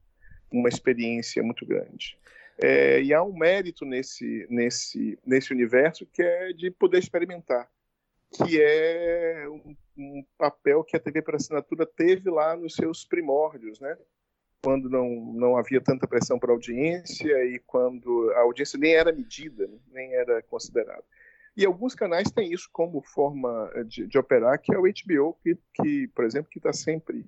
uma 0.52 0.70
experiência 0.70 1.42
muito 1.42 1.66
grande. 1.66 2.18
É, 2.58 3.02
e 3.02 3.14
há 3.14 3.24
um 3.24 3.34
mérito 3.34 3.86
nesse, 3.86 4.46
nesse, 4.50 5.18
nesse 5.26 5.52
universo 5.52 6.06
que 6.06 6.22
é 6.22 6.54
de 6.54 6.70
poder 6.70 7.00
experimentar, 7.00 7.68
que 8.32 8.62
é 8.62 9.48
um, 9.50 9.76
um 9.98 10.26
papel 10.38 10.84
que 10.84 10.96
a 10.96 11.00
TV 11.00 11.22
por 11.22 11.36
assinatura 11.36 11.86
teve 11.86 12.30
lá 12.30 12.56
nos 12.56 12.76
seus 12.76 13.06
primórdios, 13.06 13.80
né? 13.80 13.98
quando 14.64 14.90
não, 14.90 15.10
não 15.34 15.58
havia 15.58 15.82
tanta 15.82 16.08
pressão 16.08 16.40
para 16.40 16.54
audiência 16.54 17.44
e 17.46 17.60
quando 17.60 18.32
a 18.32 18.40
audiência 18.40 18.80
nem 18.80 18.94
era 18.94 19.12
medida, 19.12 19.68
né? 19.68 19.78
nem 19.92 20.16
era 20.16 20.42
considerada. 20.44 21.04
E 21.56 21.66
alguns 21.66 21.94
canais 21.94 22.32
têm 22.32 22.52
isso 22.52 22.70
como 22.72 23.02
forma 23.02 23.70
de, 23.86 24.08
de 24.08 24.18
operar, 24.18 24.60
que 24.60 24.74
é 24.74 24.78
o 24.78 24.84
HBO, 24.84 25.38
que, 25.44 25.58
que 25.74 26.08
por 26.16 26.24
exemplo, 26.24 26.50
que 26.50 26.60
está 26.60 26.72
sempre 26.72 27.26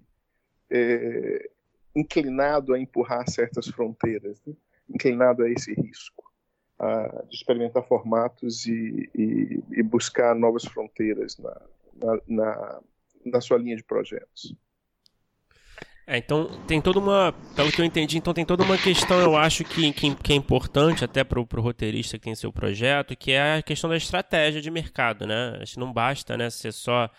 é, 0.72 1.50
inclinado 1.94 2.74
a 2.74 2.80
empurrar 2.80 3.30
certas 3.30 3.68
fronteiras, 3.68 4.42
né? 4.48 4.54
inclinado 4.90 5.44
a 5.44 5.50
esse 5.50 5.74
risco, 5.74 6.24
a, 6.80 7.24
de 7.28 7.36
experimentar 7.36 7.84
formatos 7.86 8.66
e, 8.66 9.10
e, 9.14 9.64
e 9.72 9.84
buscar 9.84 10.34
novas 10.34 10.64
fronteiras 10.64 11.38
na, 11.38 11.62
na, 11.96 12.20
na, 12.28 12.82
na 13.26 13.42
sua 13.42 13.58
linha 13.58 13.76
de 13.76 13.84
projetos. 13.84 14.56
É, 16.08 16.18
então 16.18 16.48
tem 16.68 16.80
toda 16.80 17.00
uma. 17.00 17.34
Pelo 17.56 17.72
que 17.72 17.82
eu 17.82 17.86
entendi, 17.86 18.18
então 18.18 18.34
tem 18.34 18.46
toda 18.46 18.64
uma 18.64 18.78
questão, 18.78 19.20
eu 19.20 19.36
acho, 19.36 19.64
que, 19.64 19.92
que, 19.92 20.16
que 20.16 20.34
é 20.34 20.36
importante 20.36 21.04
até 21.04 21.24
para 21.24 21.40
o 21.40 21.48
roteirista 21.62 22.20
que 22.20 22.26
tem 22.26 22.36
seu 22.36 22.54
projeto, 22.54 23.16
que 23.16 23.32
é 23.32 23.58
a 23.58 23.64
questão 23.64 23.90
da 23.90 23.98
estratégia 23.98 24.62
de 24.62 24.70
mercado, 24.70 25.26
né? 25.26 25.58
Acho 25.60 25.74
que 25.74 25.80
não 25.80 25.92
basta 25.92 26.38
né, 26.38 26.52
ser 26.52 26.72
só, 26.72 27.10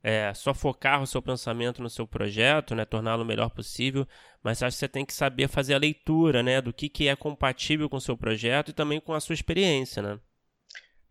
é, 0.00 0.32
só 0.32 0.54
focar 0.54 1.02
o 1.02 1.06
seu 1.08 1.20
pensamento 1.20 1.82
no 1.82 1.90
seu 1.90 2.06
projeto, 2.06 2.72
né? 2.76 2.84
Torná-lo 2.84 3.24
o 3.24 3.26
melhor 3.26 3.50
possível, 3.50 4.06
mas 4.44 4.62
acho 4.62 4.76
que 4.76 4.80
você 4.80 4.88
tem 4.88 5.04
que 5.04 5.12
saber 5.12 5.48
fazer 5.48 5.74
a 5.74 5.78
leitura 5.78 6.40
né, 6.40 6.60
do 6.60 6.72
que, 6.72 6.88
que 6.88 7.08
é 7.08 7.16
compatível 7.16 7.90
com 7.90 7.96
o 7.96 8.00
seu 8.00 8.16
projeto 8.16 8.68
e 8.68 8.74
também 8.74 9.00
com 9.00 9.12
a 9.12 9.18
sua 9.18 9.34
experiência, 9.34 10.00
né? 10.00 10.20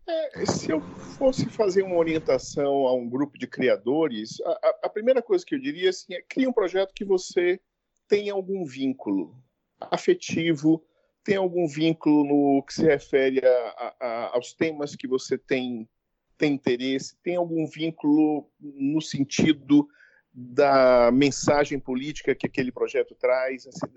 É, 0.08 0.46
se 0.46 0.72
eu 0.72 0.82
fosse 1.18 1.50
fazer 1.50 1.82
uma 1.82 1.96
orientação 1.96 2.88
a 2.88 2.94
um 2.94 3.10
grupo 3.10 3.38
de 3.40 3.48
criadores, 3.48 4.40
a, 4.42 4.76
a 4.84 4.90
primeira 4.90 5.22
coisa 5.22 5.44
que 5.44 5.56
eu 5.56 5.60
diria 5.60 5.90
assim, 5.90 6.14
é 6.14 6.22
crie 6.22 6.48
um 6.48 6.54
projeto 6.54 6.94
que 6.94 7.04
você 7.04 7.60
tenha 8.08 8.34
algum 8.34 8.64
vínculo 8.66 9.36
afetivo, 9.80 10.86
tem 11.24 11.38
algum 11.38 11.68
vínculo 11.68 12.24
no 12.24 12.64
que 12.64 12.74
se 12.74 12.84
refere 12.84 13.42
a, 13.44 13.96
a, 14.00 14.36
aos 14.36 14.54
temas 14.54 14.96
que 14.96 15.08
você 15.08 15.40
tem, 15.40 15.90
tem 16.38 16.54
interesse, 16.54 17.18
tem 17.24 17.36
algum 17.36 17.66
vínculo 17.66 18.48
no 18.60 19.02
sentido 19.02 19.88
da 20.32 21.12
mensagem 21.12 21.80
política 21.80 22.36
que 22.36 22.46
aquele 22.46 22.72
projeto 22.72 23.16
traz. 23.16 23.66
Assim, 23.66 23.88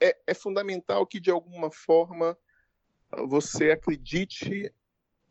é, 0.00 0.16
é 0.26 0.34
fundamental 0.34 1.06
que, 1.06 1.18
de 1.18 1.30
alguma 1.30 1.70
forma, 1.70 2.36
você 3.26 3.70
acredite 3.70 4.72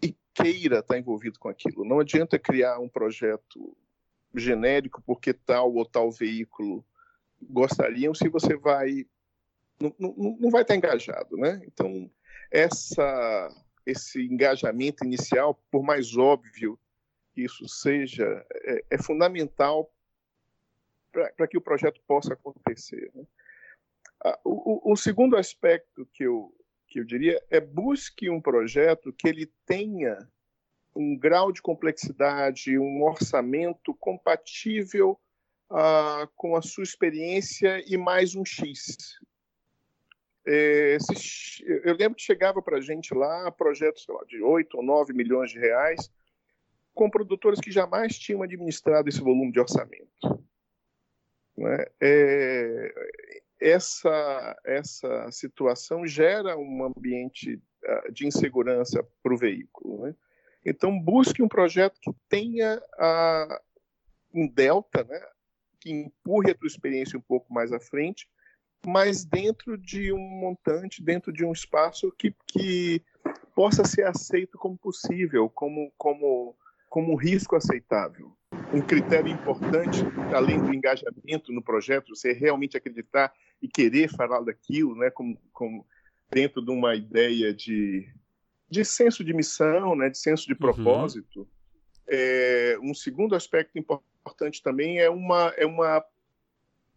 e 0.01 0.15
queira 0.33 0.79
estar 0.79 0.97
envolvido 0.97 1.39
com 1.39 1.49
aquilo. 1.49 1.85
Não 1.85 1.99
adianta 1.99 2.39
criar 2.39 2.79
um 2.79 2.89
projeto 2.89 3.75
genérico 4.33 5.01
porque 5.05 5.33
tal 5.33 5.73
ou 5.73 5.85
tal 5.85 6.11
veículo 6.11 6.85
gostariam 7.41 8.13
se 8.13 8.27
você 8.27 8.55
vai 8.55 9.05
não, 9.79 9.93
não, 9.99 10.37
não 10.39 10.49
vai 10.49 10.61
estar 10.61 10.75
engajado, 10.75 11.37
né? 11.37 11.61
Então 11.65 12.09
essa 12.51 13.49
esse 13.85 14.21
engajamento 14.25 15.05
inicial, 15.05 15.61
por 15.69 15.83
mais 15.83 16.17
óbvio 16.17 16.79
que 17.33 17.43
isso 17.43 17.67
seja, 17.67 18.45
é, 18.51 18.85
é 18.91 18.97
fundamental 18.97 19.93
para 21.11 21.47
que 21.47 21.57
o 21.57 21.61
projeto 21.61 22.01
possa 22.07 22.33
acontecer. 22.33 23.11
Né? 23.13 23.23
Ah, 24.23 24.39
o, 24.43 24.91
o, 24.91 24.95
segundo 24.95 25.37
aspecto 25.37 26.05
que 26.13 26.23
eu 26.23 26.53
que 26.95 26.99
eu 27.01 27.03
diria, 27.03 27.43
é 27.49 27.59
busque 27.59 28.29
um 28.29 28.39
projeto 28.39 29.11
que 29.11 29.27
ele 29.27 29.51
tenha 29.65 30.17
um 30.95 31.17
grau 31.17 31.51
de 31.51 31.61
complexidade, 31.61 32.79
um 32.79 33.03
orçamento 33.03 33.93
compatível 33.95 35.19
uh, 35.69 36.25
com 36.37 36.55
a 36.55 36.61
sua 36.61 36.85
experiência 36.85 37.83
e 37.85 37.97
mais 37.97 38.33
um 38.33 38.45
X. 38.45 39.19
É, 40.47 40.97
se, 41.01 41.65
eu 41.67 41.97
lembro 41.97 42.15
que 42.15 42.23
chegava 42.23 42.61
para 42.61 42.77
a 42.77 42.81
gente 42.81 43.13
lá 43.13 43.51
projetos 43.51 44.05
lá, 44.07 44.23
de 44.25 44.41
8 44.41 44.77
ou 44.77 44.81
9 44.81 45.11
milhões 45.11 45.51
de 45.51 45.59
reais 45.59 46.09
com 46.93 47.09
produtores 47.09 47.59
que 47.59 47.71
jamais 47.71 48.17
tinham 48.17 48.41
administrado 48.41 49.09
esse 49.09 49.19
volume 49.19 49.51
de 49.51 49.59
orçamento. 49.59 50.45
Né? 51.57 51.87
É, 51.99 53.43
essa, 53.59 54.59
essa 54.65 55.31
situação 55.31 56.05
gera 56.05 56.57
um 56.57 56.83
ambiente 56.83 57.55
uh, 57.55 58.11
de 58.11 58.27
insegurança 58.27 59.05
para 59.23 59.33
o 59.33 59.37
veículo. 59.37 60.05
Né? 60.05 60.15
Então, 60.65 60.99
busque 60.99 61.41
um 61.41 61.47
projeto 61.47 61.99
que 62.01 62.11
tenha 62.27 62.77
uh, 62.77 63.59
um 64.33 64.47
delta, 64.47 65.03
né? 65.03 65.19
que 65.79 65.91
empurre 65.91 66.51
a 66.51 66.55
tua 66.55 66.67
experiência 66.67 67.17
um 67.17 67.21
pouco 67.21 67.53
mais 67.53 67.71
à 67.71 67.79
frente, 67.79 68.27
mas 68.85 69.25
dentro 69.25 69.77
de 69.77 70.11
um 70.11 70.19
montante, 70.19 71.03
dentro 71.03 71.31
de 71.31 71.45
um 71.45 71.51
espaço 71.51 72.11
que, 72.17 72.35
que 72.47 73.03
possa 73.55 73.83
ser 73.83 74.05
aceito 74.05 74.57
como 74.57 74.77
possível, 74.77 75.49
como, 75.49 75.91
como, 75.97 76.55
como 76.89 77.15
risco 77.15 77.55
aceitável. 77.55 78.35
Um 78.73 78.81
critério 78.81 79.31
importante, 79.31 80.03
além 80.33 80.59
do 80.61 80.73
engajamento 80.73 81.51
no 81.51 81.61
projeto, 81.61 82.15
você 82.15 82.33
realmente 82.33 82.75
acreditar 82.75 83.31
e 83.61 83.67
querer 83.67 84.09
falar 84.09 84.41
daquilo, 84.41 84.95
né, 84.95 85.09
como, 85.09 85.39
como 85.53 85.85
dentro 86.29 86.63
de 86.63 86.71
uma 86.71 86.95
ideia 86.95 87.53
de, 87.53 88.07
de 88.69 88.83
senso 88.83 89.23
de 89.23 89.33
missão, 89.33 89.95
né, 89.95 90.09
de 90.09 90.17
senso 90.17 90.45
de 90.45 90.53
uhum. 90.53 90.59
propósito. 90.59 91.41
Uhum. 91.41 91.47
É, 92.07 92.77
um 92.81 92.93
segundo 92.93 93.35
aspecto 93.35 93.77
importante 93.77 94.61
também 94.61 94.99
é 94.99 95.09
uma, 95.09 95.53
é 95.57 95.65
uma, 95.65 96.03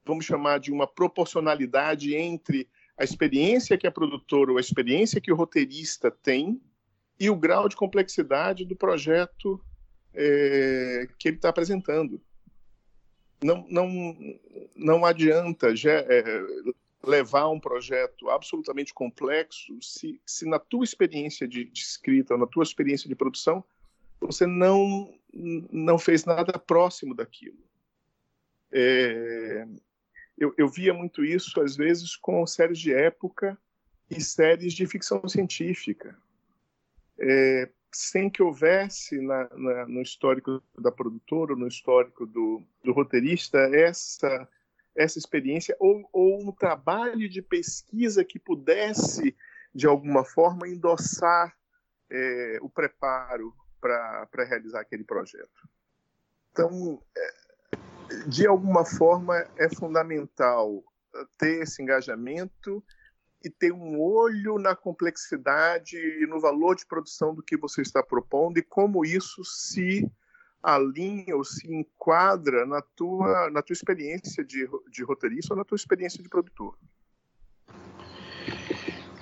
vamos 0.04 0.24
chamar 0.24 0.58
de 0.58 0.72
uma 0.72 0.86
proporcionalidade 0.86 2.14
entre 2.14 2.68
a 2.98 3.04
experiência 3.04 3.78
que 3.78 3.86
a 3.86 3.92
produtora 3.92 4.50
ou 4.50 4.58
a 4.58 4.60
experiência 4.60 5.20
que 5.20 5.30
o 5.30 5.36
roteirista 5.36 6.10
tem 6.10 6.60
e 7.20 7.30
o 7.30 7.36
grau 7.36 7.68
de 7.68 7.76
complexidade 7.76 8.64
do 8.64 8.76
projeto 8.76 9.62
é, 10.14 11.08
que 11.18 11.28
ele 11.28 11.36
está 11.36 11.48
apresentando 11.48 12.20
não, 13.42 13.66
não, 13.68 14.16
não 14.74 15.04
adianta 15.04 15.74
já, 15.74 15.92
é, 15.92 16.42
levar 17.04 17.48
um 17.48 17.60
projeto 17.60 18.28
absolutamente 18.28 18.92
complexo 18.92 19.80
se, 19.80 20.20
se 20.26 20.44
na 20.46 20.58
tua 20.58 20.84
experiência 20.84 21.46
de, 21.46 21.64
de 21.64 21.80
escrita, 21.80 22.36
na 22.36 22.46
tua 22.46 22.64
experiência 22.64 23.08
de 23.08 23.14
produção, 23.14 23.64
você 24.20 24.46
não, 24.46 25.14
não 25.32 25.98
fez 25.98 26.24
nada 26.24 26.58
próximo 26.58 27.14
daquilo. 27.14 27.58
É, 28.72 29.66
eu, 30.36 30.52
eu, 30.58 30.68
via 30.68 30.92
muito 30.92 31.24
isso, 31.24 31.60
às 31.60 31.76
vezes, 31.76 32.16
com 32.16 32.44
séries 32.46 32.78
de 32.78 32.92
época 32.92 33.56
e 34.10 34.20
séries 34.20 34.74
de 34.74 34.86
ficção 34.86 35.26
científica. 35.28 36.18
É, 37.18 37.70
sem 37.92 38.28
que 38.28 38.42
houvesse 38.42 39.20
na, 39.20 39.48
na, 39.56 39.86
no 39.86 40.02
histórico 40.02 40.62
da 40.78 40.92
produtora, 40.92 41.56
no 41.56 41.66
histórico 41.66 42.26
do, 42.26 42.62
do 42.84 42.92
roteirista, 42.92 43.58
essa, 43.58 44.48
essa 44.94 45.18
experiência 45.18 45.76
ou, 45.78 46.08
ou 46.12 46.48
um 46.48 46.52
trabalho 46.52 47.28
de 47.28 47.40
pesquisa 47.40 48.24
que 48.24 48.38
pudesse, 48.38 49.34
de 49.74 49.86
alguma 49.86 50.24
forma, 50.24 50.68
endossar 50.68 51.56
é, 52.10 52.58
o 52.60 52.68
preparo 52.68 53.54
para 53.80 54.44
realizar 54.44 54.80
aquele 54.80 55.04
projeto. 55.04 55.68
Então, 56.52 57.02
é, 57.16 57.48
de 58.26 58.46
alguma 58.46 58.84
forma, 58.84 59.36
é 59.56 59.68
fundamental 59.68 60.82
ter 61.38 61.62
esse 61.62 61.82
engajamento 61.82 62.84
e 63.44 63.48
ter 63.48 63.72
um 63.72 64.00
olho 64.00 64.58
na 64.58 64.74
complexidade 64.74 65.96
e 65.96 66.26
no 66.26 66.40
valor 66.40 66.74
de 66.74 66.86
produção 66.86 67.34
do 67.34 67.42
que 67.42 67.56
você 67.56 67.82
está 67.82 68.02
propondo 68.02 68.58
e 68.58 68.62
como 68.62 69.04
isso 69.04 69.44
se 69.44 70.10
alinha 70.62 71.36
ou 71.36 71.44
se 71.44 71.72
enquadra 71.72 72.66
na 72.66 72.82
tua, 72.82 73.48
na 73.50 73.62
tua 73.62 73.74
experiência 73.74 74.44
de, 74.44 74.68
de 74.90 75.04
roteirista 75.04 75.54
ou 75.54 75.58
na 75.58 75.64
tua 75.64 75.76
experiência 75.76 76.22
de 76.22 76.28
produtor. 76.28 76.76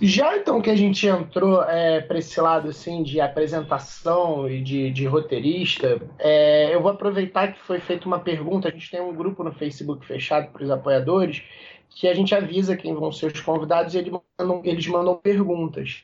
Já 0.00 0.36
então 0.36 0.60
que 0.60 0.68
a 0.68 0.76
gente 0.76 1.06
entrou 1.06 1.62
é, 1.62 2.02
para 2.02 2.18
esse 2.18 2.38
lado 2.38 2.68
assim 2.68 3.02
de 3.02 3.18
apresentação 3.18 4.48
e 4.48 4.62
de, 4.62 4.90
de 4.90 5.06
roteirista, 5.06 5.98
é, 6.18 6.74
eu 6.74 6.82
vou 6.82 6.90
aproveitar 6.90 7.54
que 7.54 7.60
foi 7.62 7.80
feita 7.80 8.06
uma 8.06 8.20
pergunta. 8.20 8.68
A 8.68 8.70
gente 8.70 8.90
tem 8.90 9.00
um 9.00 9.14
grupo 9.14 9.42
no 9.42 9.52
Facebook 9.52 10.04
fechado 10.04 10.52
para 10.52 10.62
os 10.62 10.70
apoiadores 10.70 11.42
que 11.90 12.08
a 12.08 12.14
gente 12.14 12.34
avisa 12.34 12.76
quem 12.76 12.94
vão 12.94 13.10
ser 13.10 13.32
os 13.32 13.40
convidados 13.40 13.94
e 13.94 13.98
eles 13.98 14.12
mandam, 14.38 14.60
eles 14.64 14.86
mandam 14.86 15.16
perguntas. 15.16 16.02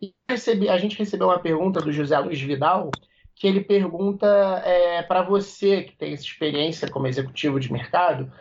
E 0.00 0.14
recebi, 0.28 0.68
a 0.68 0.78
gente 0.78 0.98
recebeu 0.98 1.28
uma 1.28 1.38
pergunta 1.38 1.80
do 1.80 1.92
José 1.92 2.18
Luiz 2.18 2.40
Vidal 2.40 2.90
que 3.34 3.46
ele 3.46 3.60
pergunta 3.60 4.26
é, 4.64 5.00
para 5.02 5.22
você 5.22 5.82
que 5.82 5.96
tem 5.96 6.12
essa 6.12 6.24
experiência 6.24 6.90
como 6.90 7.06
executivo 7.06 7.60
de 7.60 7.72
mercado 7.72 8.32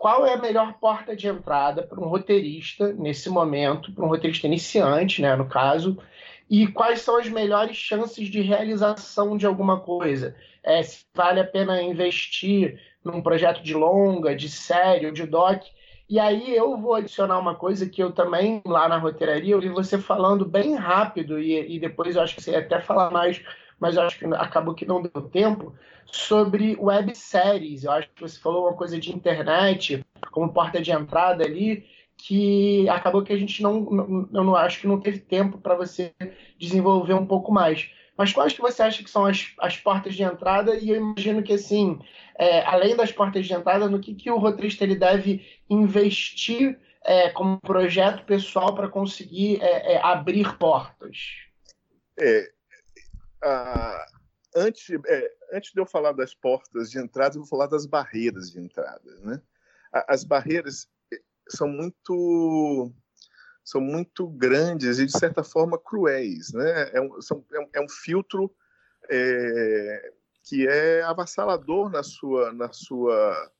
qual 0.00 0.24
é 0.24 0.32
a 0.32 0.38
melhor 0.38 0.78
porta 0.80 1.14
de 1.14 1.28
entrada 1.28 1.82
para 1.82 2.00
um 2.00 2.08
roteirista 2.08 2.90
nesse 2.94 3.28
momento, 3.28 3.92
para 3.92 4.02
um 4.02 4.08
roteirista 4.08 4.46
iniciante, 4.46 5.20
né, 5.20 5.36
no 5.36 5.46
caso, 5.46 5.98
e 6.48 6.66
quais 6.66 7.02
são 7.02 7.18
as 7.18 7.28
melhores 7.28 7.76
chances 7.76 8.28
de 8.30 8.40
realização 8.40 9.36
de 9.36 9.44
alguma 9.44 9.78
coisa? 9.78 10.34
É, 10.64 10.82
se 10.82 11.04
vale 11.14 11.38
a 11.38 11.44
pena 11.44 11.82
investir 11.82 12.80
num 13.04 13.20
projeto 13.20 13.62
de 13.62 13.74
longa, 13.74 14.34
de 14.34 14.48
série 14.48 15.04
ou 15.04 15.12
de 15.12 15.26
doc. 15.26 15.64
E 16.10 16.18
aí 16.18 16.54
eu 16.54 16.76
vou 16.76 16.94
adicionar 16.94 17.38
uma 17.38 17.54
coisa 17.54 17.88
que 17.88 18.02
eu 18.02 18.12
também, 18.12 18.60
lá 18.66 18.88
na 18.88 18.98
roteiraria, 18.98 19.54
eu 19.54 19.60
vi 19.60 19.68
você 19.70 19.96
falando 19.96 20.44
bem 20.44 20.74
rápido, 20.74 21.38
e, 21.38 21.76
e 21.76 21.78
depois 21.78 22.16
eu 22.16 22.22
acho 22.22 22.34
que 22.34 22.42
você 22.42 22.50
ia 22.50 22.58
até 22.58 22.80
falar 22.80 23.10
mais 23.10 23.40
mas 23.80 23.96
eu 23.96 24.02
acho 24.02 24.18
que 24.18 24.26
acabou 24.26 24.74
que 24.74 24.84
não 24.84 25.00
deu 25.00 25.22
tempo, 25.22 25.74
sobre 26.04 26.76
webséries. 26.78 27.84
Eu 27.84 27.92
acho 27.92 28.10
que 28.14 28.20
você 28.20 28.38
falou 28.38 28.64
uma 28.64 28.76
coisa 28.76 29.00
de 29.00 29.10
internet 29.10 30.04
como 30.30 30.52
porta 30.52 30.80
de 30.82 30.92
entrada 30.92 31.44
ali, 31.44 31.86
que 32.16 32.86
acabou 32.90 33.22
que 33.22 33.32
a 33.32 33.38
gente 33.38 33.62
não, 33.62 34.28
eu 34.32 34.44
não 34.44 34.54
acho 34.54 34.80
que 34.80 34.86
não 34.86 35.00
teve 35.00 35.18
tempo 35.18 35.56
para 35.56 35.74
você 35.74 36.12
desenvolver 36.58 37.14
um 37.14 37.24
pouco 37.24 37.50
mais. 37.50 37.90
Mas 38.16 38.32
quais 38.32 38.52
que 38.52 38.60
você 38.60 38.82
acha 38.82 39.02
que 39.02 39.10
são 39.10 39.24
as, 39.26 39.52
as 39.58 39.76
portas 39.76 40.14
de 40.14 40.22
entrada? 40.22 40.76
E 40.76 40.90
eu 40.90 40.96
imagino 40.96 41.42
que, 41.42 41.52
assim, 41.52 41.98
é, 42.38 42.62
além 42.64 42.94
das 42.96 43.12
portas 43.12 43.46
de 43.46 43.54
entrada, 43.54 43.88
no 43.88 44.00
que, 44.00 44.14
que 44.14 44.30
o 44.30 44.38
roteirista 44.38 44.84
ele 44.84 44.96
deve 44.96 45.46
investir 45.68 46.78
é, 47.04 47.30
como 47.30 47.60
projeto 47.60 48.24
pessoal 48.24 48.74
para 48.74 48.88
conseguir 48.88 49.62
é, 49.62 49.94
é, 49.94 50.02
abrir 50.02 50.56
portas? 50.58 51.16
É, 52.18 52.50
antes, 54.54 54.90
é, 55.06 55.30
antes 55.52 55.72
de 55.72 55.80
eu 55.80 55.86
falar 55.86 56.12
das 56.12 56.34
portas 56.34 56.90
de 56.90 56.98
entrada, 56.98 57.36
eu 57.36 57.40
vou 57.40 57.48
falar 57.48 57.66
das 57.66 57.86
barreiras 57.86 58.50
de 58.50 58.60
entrada. 58.60 59.16
Né? 59.22 59.40
As 60.08 60.24
barreiras 60.24 60.88
são 61.48 61.68
muito 61.68 62.92
são 63.70 63.80
muito 63.80 64.26
grandes 64.26 64.98
e 64.98 65.06
de 65.06 65.16
certa 65.16 65.44
forma 65.44 65.78
cruéis, 65.78 66.52
né? 66.52 66.90
É 66.92 67.00
um, 67.00 67.22
são, 67.22 67.44
é 67.52 67.60
um, 67.60 67.68
é 67.74 67.80
um 67.80 67.88
filtro 67.88 68.52
é, 69.08 70.12
que 70.42 70.66
é 70.66 71.02
avassalador 71.02 71.88
na 71.88 72.02
sua 72.02 72.52
na 72.52 72.72
sua 72.72 73.52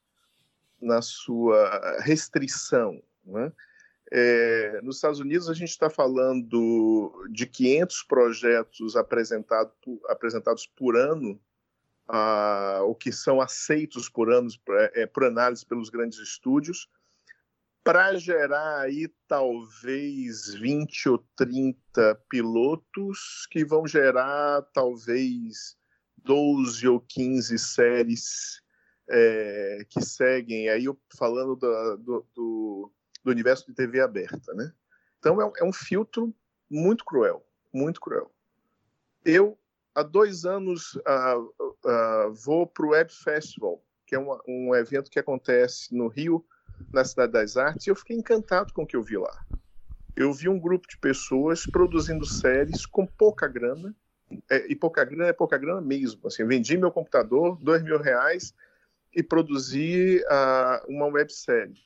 na 0.83 1.01
sua 1.01 2.01
restrição, 2.01 3.01
né? 3.25 3.53
É, 4.13 4.81
nos 4.83 4.97
Estados 4.97 5.21
Unidos, 5.21 5.49
a 5.49 5.55
gente 5.55 5.69
está 5.69 5.89
falando 5.89 7.13
de 7.31 7.47
500 7.47 8.03
projetos 8.03 8.97
apresentado 8.97 9.71
por, 9.81 10.01
apresentados 10.09 10.67
por 10.67 10.97
ano, 10.97 11.41
ah, 12.09 12.81
o 12.83 12.97
que 12.97 13.13
são 13.13 13.41
aceitos 13.41 14.09
por 14.09 14.33
anos 14.33 14.61
é, 14.95 15.07
por 15.07 15.23
análise 15.23 15.65
pelos 15.65 15.89
grandes 15.89 16.19
estúdios, 16.19 16.89
para 17.83 18.17
gerar 18.17 18.81
aí 18.81 19.09
talvez 19.27 20.55
20 20.55 21.09
ou 21.09 21.25
30 21.37 22.15
pilotos 22.29 23.47
que 23.51 23.65
vão 23.65 23.87
gerar 23.87 24.63
talvez 24.75 25.77
12 26.19 26.87
ou 26.89 27.01
15 27.01 27.59
séries 27.59 28.61
é, 29.09 29.85
que 29.89 30.01
seguem 30.03 30.69
aí 30.69 30.85
falando 31.17 31.57
do, 31.57 31.97
do, 31.97 32.93
do 33.25 33.31
universo 33.31 33.67
de 33.67 33.75
TV 33.75 34.01
aberta, 34.01 34.55
né? 34.55 34.73
Então 35.19 35.41
é, 35.41 35.53
é 35.59 35.65
um 35.65 35.73
filtro 35.73 36.35
muito 36.71 37.05
cruel, 37.05 37.45
muito 37.73 38.01
cruel. 38.01 38.33
Eu 39.25 39.59
há 39.95 40.03
dois 40.03 40.45
anos 40.45 40.95
uh, 40.95 41.67
uh, 41.85 42.33
vou 42.45 42.67
para 42.67 42.87
o 42.87 42.91
Web 42.91 43.13
Festival, 43.13 43.85
que 44.07 44.15
é 44.15 44.19
um, 44.19 44.39
um, 44.47 44.75
evento 44.75 45.11
que 45.11 45.19
acontece 45.19 45.95
no 45.95 46.09
Rio, 46.09 46.45
na 46.93 47.05
Cidade 47.05 47.33
das 47.33 47.57
Artes, 47.57 47.87
e 47.87 47.91
eu 47.91 47.97
fiquei 47.97 48.17
encantado 48.17 48.73
com 48.73 48.83
o 48.83 48.87
que 48.87 48.97
eu 48.97 49.03
vi 49.03 49.17
lá. 49.17 49.45
Eu 50.17 50.33
vi 50.33 50.49
um 50.49 50.59
grupo 50.59 50.89
de 50.89 50.99
pessoas 50.99 51.67
produzindo 51.67 52.27
séries 52.27 52.85
com 52.85 53.07
pouca 53.07 53.47
grana, 53.47 53.95
é, 54.49 54.71
e 54.71 54.77
pouca 54.77 55.05
grana 55.05 55.29
é 55.29 55.33
pouca 55.33 55.59
grana 55.59 55.81
mesmo. 55.81 56.27
Assim, 56.27 56.45
vendi 56.47 56.77
meu 56.77 56.91
computador, 56.91 57.59
dois 57.61 57.83
mil 57.83 57.99
reais, 57.99 58.55
e 59.15 59.23
produzi 59.23 60.23
uh, 60.25 60.93
uma 60.93 61.07
websérie. 61.07 61.83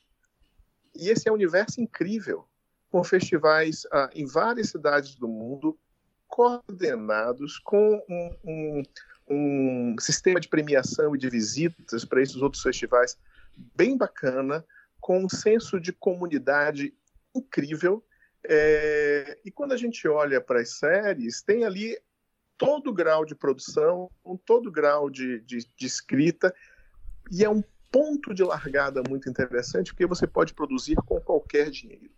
E 0.95 1.09
esse 1.09 1.27
é 1.27 1.31
um 1.31 1.35
universo 1.35 1.81
incrível, 1.81 2.47
com 2.89 3.03
festivais 3.03 3.85
ah, 3.91 4.09
em 4.13 4.25
várias 4.25 4.69
cidades 4.69 5.15
do 5.15 5.27
mundo, 5.27 5.77
coordenados 6.27 7.59
com 7.59 8.01
um, 8.07 8.35
um, 8.45 8.83
um 9.27 9.95
sistema 9.99 10.39
de 10.39 10.47
premiação 10.47 11.13
e 11.13 11.19
de 11.19 11.29
visitas 11.29 12.05
para 12.05 12.21
esses 12.21 12.37
outros 12.37 12.63
festivais 12.63 13.17
bem 13.75 13.97
bacana, 13.97 14.65
com 15.05 15.23
um 15.23 15.29
senso 15.29 15.79
de 15.79 15.93
comunidade 15.93 16.91
incrível. 17.35 18.03
É, 18.43 19.37
e 19.45 19.51
quando 19.51 19.73
a 19.73 19.77
gente 19.77 20.07
olha 20.07 20.41
para 20.41 20.61
as 20.61 20.79
séries, 20.79 21.43
tem 21.43 21.63
ali 21.63 21.95
todo 22.57 22.91
grau 22.91 23.23
de 23.23 23.35
produção, 23.35 24.09
todo 24.47 24.71
grau 24.71 25.07
de, 25.07 25.41
de, 25.41 25.59
de 25.77 25.85
escrita, 25.85 26.51
e 27.31 27.45
é 27.45 27.49
um 27.49 27.63
ponto 27.91 28.33
de 28.33 28.43
largada 28.43 29.03
muito 29.07 29.29
interessante, 29.29 29.93
porque 29.93 30.07
você 30.07 30.25
pode 30.25 30.55
produzir 30.55 30.95
com 30.95 31.21
qualquer 31.21 31.69
dinheiro. 31.69 32.09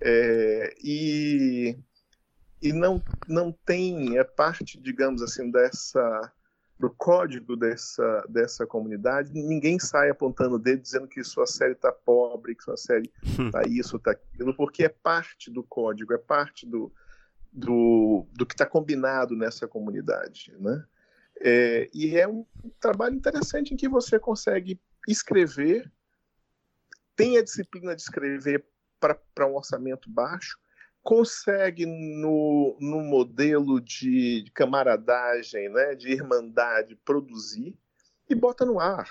É, 0.00 0.76
e 0.80 1.76
e 2.62 2.72
não, 2.72 3.02
não 3.26 3.50
tem, 3.50 4.16
é 4.16 4.22
parte, 4.22 4.78
digamos 4.78 5.20
assim, 5.20 5.50
dessa 5.50 6.32
do 6.78 6.90
código 6.90 7.56
dessa, 7.56 8.24
dessa 8.28 8.66
comunidade, 8.66 9.32
ninguém 9.32 9.78
sai 9.78 10.10
apontando 10.10 10.56
o 10.56 10.58
dedo 10.58 10.82
dizendo 10.82 11.06
que 11.06 11.22
sua 11.22 11.46
série 11.46 11.74
está 11.74 11.92
pobre, 11.92 12.54
que 12.54 12.64
sua 12.64 12.76
série 12.76 13.10
está 13.22 13.60
hum. 13.60 13.70
isso, 13.70 13.96
está 13.96 14.10
aquilo, 14.12 14.54
porque 14.54 14.84
é 14.84 14.88
parte 14.88 15.50
do 15.50 15.62
código, 15.62 16.12
é 16.12 16.18
parte 16.18 16.66
do, 16.66 16.92
do, 17.52 18.26
do 18.32 18.44
que 18.44 18.54
está 18.54 18.66
combinado 18.66 19.36
nessa 19.36 19.68
comunidade. 19.68 20.52
Né? 20.58 20.84
É, 21.40 21.90
e 21.94 22.16
é 22.16 22.26
um 22.26 22.44
trabalho 22.80 23.14
interessante 23.14 23.74
em 23.74 23.76
que 23.76 23.88
você 23.88 24.18
consegue 24.18 24.80
escrever, 25.06 25.90
tem 27.14 27.36
a 27.36 27.44
disciplina 27.44 27.94
de 27.94 28.02
escrever 28.02 28.64
para 28.98 29.46
um 29.46 29.56
orçamento 29.56 30.08
baixo, 30.10 30.58
consegue 31.02 31.84
no, 31.84 32.76
no 32.80 33.00
modelo 33.00 33.80
de, 33.80 34.44
camaradagem, 34.54 35.68
né, 35.68 35.94
de 35.94 36.12
irmandade, 36.12 36.94
produzir 37.04 37.76
e 38.28 38.34
bota 38.34 38.64
no 38.64 38.78
ar. 38.78 39.08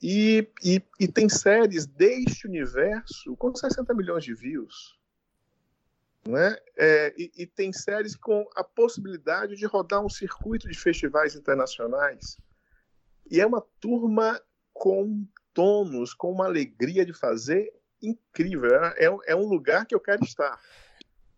E, 0.00 0.48
e, 0.62 0.82
e 1.00 1.08
tem 1.08 1.28
séries 1.28 1.86
deste 1.86 2.46
universo 2.46 3.36
com 3.36 3.54
60 3.54 3.92
milhões 3.94 4.24
de 4.24 4.34
views. 4.34 4.96
Né? 6.26 6.56
É, 6.76 7.14
e, 7.16 7.32
e, 7.36 7.46
tem 7.46 7.72
séries 7.72 8.14
com 8.14 8.48
a 8.54 8.62
possibilidade 8.62 9.56
de 9.56 9.64
rodar 9.64 10.04
um 10.04 10.08
circuito 10.08 10.68
de 10.68 10.78
festivais 10.78 11.34
internacionais. 11.34 12.36
E 13.30 13.40
é 13.40 13.46
uma 13.46 13.64
turma 13.80 14.40
com 14.72 15.26
tônus, 15.54 16.12
com 16.12 16.30
uma 16.30 16.46
alegria 16.46 17.06
de 17.06 17.12
fazer 17.12 17.72
incrível. 18.10 18.74
É, 18.74 19.06
é, 19.06 19.16
é 19.28 19.36
um 19.36 19.46
lugar 19.46 19.86
que 19.86 19.94
eu 19.94 20.00
quero 20.00 20.24
estar. 20.24 20.58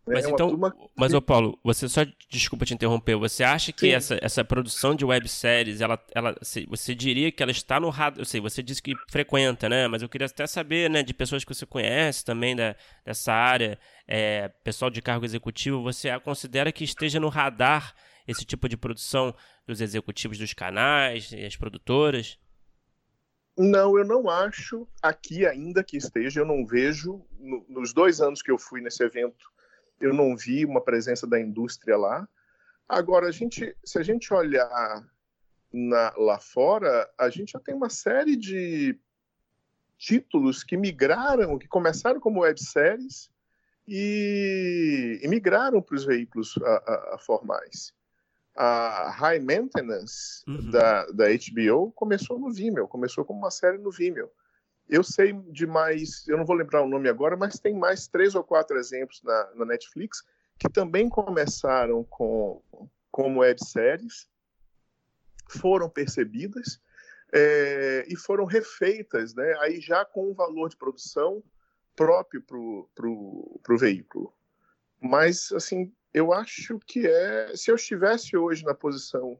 Né? 0.09 0.15
Mas 0.15 0.25
é 0.25 0.29
então, 0.29 0.49
turma... 0.49 0.75
mas 0.95 1.13
ô 1.13 1.21
Paulo, 1.21 1.59
você 1.63 1.87
só 1.87 2.01
desculpa 2.29 2.65
te 2.65 2.73
interromper, 2.73 3.15
você 3.15 3.43
acha 3.43 3.71
que 3.71 3.91
essa, 3.91 4.17
essa 4.21 4.43
produção 4.43 4.95
de 4.95 5.05
webséries, 5.05 5.81
ela, 5.81 6.03
ela, 6.15 6.35
você 6.67 6.95
diria 6.95 7.31
que 7.31 7.43
ela 7.43 7.51
está 7.51 7.79
no 7.79 7.89
radar, 7.89 8.19
eu 8.19 8.25
sei, 8.25 8.41
você 8.41 8.63
disse 8.63 8.81
que 8.81 8.95
frequenta, 9.07 9.69
né? 9.69 9.87
Mas 9.87 10.01
eu 10.01 10.09
queria 10.09 10.25
até 10.25 10.47
saber, 10.47 10.89
né, 10.89 11.03
de 11.03 11.13
pessoas 11.13 11.43
que 11.43 11.53
você 11.53 11.65
conhece 11.65 12.25
também 12.25 12.55
da, 12.55 12.75
dessa 13.05 13.31
área, 13.31 13.77
é, 14.07 14.47
pessoal 14.63 14.89
de 14.89 15.01
cargo 15.01 15.25
executivo, 15.25 15.83
você 15.83 16.17
considera 16.21 16.71
que 16.71 16.83
esteja 16.83 17.19
no 17.19 17.29
radar 17.29 17.93
esse 18.27 18.43
tipo 18.43 18.67
de 18.67 18.77
produção 18.77 19.33
dos 19.67 19.79
executivos 19.79 20.37
dos 20.37 20.53
canais 20.53 21.31
e 21.31 21.45
as 21.45 21.55
produtoras? 21.55 22.37
Não, 23.59 23.97
eu 23.97 24.05
não 24.05 24.29
acho 24.29 24.87
aqui 25.01 25.45
ainda 25.45 25.83
que 25.83 25.97
esteja, 25.97 26.39
eu 26.39 26.45
não 26.45 26.65
vejo, 26.65 27.21
no, 27.37 27.65
nos 27.67 27.93
dois 27.93 28.21
anos 28.21 28.41
que 28.41 28.49
eu 28.49 28.57
fui 28.57 28.81
nesse 28.81 29.03
evento 29.03 29.51
eu 29.99 30.13
não 30.13 30.33
vi 30.33 30.63
uma 30.63 30.79
presença 30.79 31.27
da 31.27 31.37
indústria 31.37 31.97
lá. 31.97 32.25
Agora, 32.87 33.27
a 33.27 33.31
gente, 33.31 33.75
se 33.83 33.99
a 33.99 34.01
gente 34.01 34.33
olhar 34.33 35.05
na, 35.73 36.13
lá 36.15 36.39
fora, 36.39 37.11
a 37.17 37.29
gente 37.29 37.51
já 37.51 37.59
tem 37.59 37.75
uma 37.75 37.89
série 37.89 38.37
de, 38.37 38.97
títulos 39.99 40.63
que 40.63 40.77
migraram, 40.77 41.59
que 41.59 41.67
começaram 41.67 42.21
como 42.21 42.39
webséries 42.39 43.29
e, 43.85 45.19
e 45.21 45.27
migraram 45.27 45.81
para 45.81 45.95
os 45.95 46.05
veículos 46.05 46.57
a, 46.63 46.69
a, 46.69 47.15
a 47.15 47.17
formais. 47.19 47.93
A 48.61 49.09
High 49.11 49.39
Maintenance 49.39 50.43
uhum. 50.45 50.69
da, 50.69 51.05
da 51.05 51.25
HBO 51.29 51.93
começou 51.93 52.37
no 52.37 52.51
Vimeo, 52.51 52.89
começou 52.89 53.23
como 53.23 53.39
uma 53.39 53.51
série 53.51 53.77
no 53.77 53.89
Vimeo. 53.89 54.29
Eu 54.89 55.01
sei 55.01 55.31
de 55.31 55.65
mais, 55.65 56.27
eu 56.27 56.37
não 56.37 56.43
vou 56.43 56.57
lembrar 56.57 56.81
o 56.81 56.89
nome 56.89 57.07
agora, 57.07 57.37
mas 57.37 57.57
tem 57.57 57.73
mais 57.73 58.07
três 58.07 58.35
ou 58.35 58.43
quatro 58.43 58.77
exemplos 58.77 59.21
na, 59.23 59.51
na 59.55 59.65
Netflix 59.65 60.25
que 60.57 60.67
também 60.67 61.07
começaram 61.07 62.03
com, 62.03 62.61
como 63.09 63.39
webséries, 63.39 64.27
foram 65.47 65.89
percebidas 65.89 66.81
é, 67.31 68.05
e 68.09 68.17
foram 68.17 68.43
refeitas, 68.43 69.33
né, 69.33 69.55
aí 69.61 69.79
já 69.79 70.03
com 70.03 70.31
um 70.31 70.33
valor 70.33 70.67
de 70.67 70.75
produção 70.75 71.41
próprio 71.95 72.41
para 72.41 73.07
o 73.07 73.77
veículo. 73.77 74.33
Mas, 74.99 75.49
assim, 75.53 75.93
eu 76.13 76.33
acho 76.33 76.79
que 76.79 77.07
é. 77.07 77.55
Se 77.55 77.71
eu 77.71 77.75
estivesse 77.75 78.35
hoje 78.35 78.63
na 78.63 78.73
posição 78.73 79.39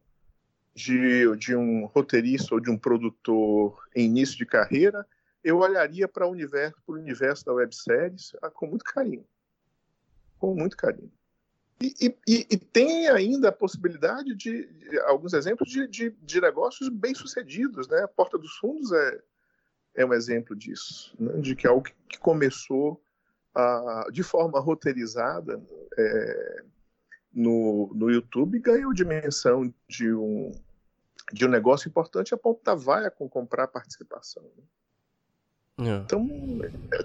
de, 0.73 1.35
de 1.37 1.55
um 1.55 1.85
roteirista 1.85 2.53
ou 2.53 2.59
de 2.59 2.69
um 2.69 2.77
produtor 2.77 3.77
em 3.95 4.05
início 4.05 4.37
de 4.37 4.45
carreira, 4.45 5.05
eu 5.43 5.57
olharia 5.57 6.07
para 6.07 6.27
o 6.27 6.31
universo, 6.31 6.77
para 6.85 6.95
o 6.95 6.99
universo 6.99 7.45
da 7.45 7.53
webséries 7.53 8.33
ah, 8.41 8.49
com 8.49 8.67
muito 8.67 8.83
carinho. 8.83 9.25
Com 10.37 10.53
muito 10.53 10.77
carinho. 10.77 11.11
E, 11.81 12.13
e, 12.27 12.45
e, 12.51 12.57
tem 12.57 13.07
ainda 13.07 13.47
a 13.49 13.53
possibilidade 13.53 14.35
de, 14.35 14.65
de 14.65 14.99
alguns 14.99 15.33
exemplos 15.33 15.69
de, 15.69 15.87
de, 15.87 16.09
de, 16.21 16.41
negócios 16.41 16.89
bem 16.89 17.15
sucedidos, 17.15 17.87
né? 17.87 18.01
A 18.03 18.07
Porta 18.07 18.37
dos 18.37 18.57
Fundos 18.57 18.91
é, 18.91 19.21
é 19.95 20.05
um 20.05 20.13
exemplo 20.13 20.53
disso, 20.57 21.15
né? 21.17 21.39
de 21.39 21.55
que 21.55 21.65
algo 21.65 21.87
que 22.09 22.19
começou 22.19 23.01
a, 23.55 24.07
de 24.11 24.23
forma 24.23 24.59
roteirizada 24.59 25.61
é, 25.99 26.63
no, 27.33 27.91
no 27.93 28.09
YouTube 28.09 28.59
ganhou 28.59 28.93
dimensão 28.93 29.73
de 29.87 30.13
um, 30.13 30.51
de 31.31 31.45
um 31.45 31.49
negócio 31.49 31.87
importante 31.87 32.33
a 32.33 32.37
ponto 32.37 32.63
da 32.63 32.75
vaia 32.75 33.11
com 33.11 33.29
comprar 33.29 33.67
participação. 33.67 34.43
Né? 35.77 35.91
É. 35.91 35.97
Então, 35.97 36.27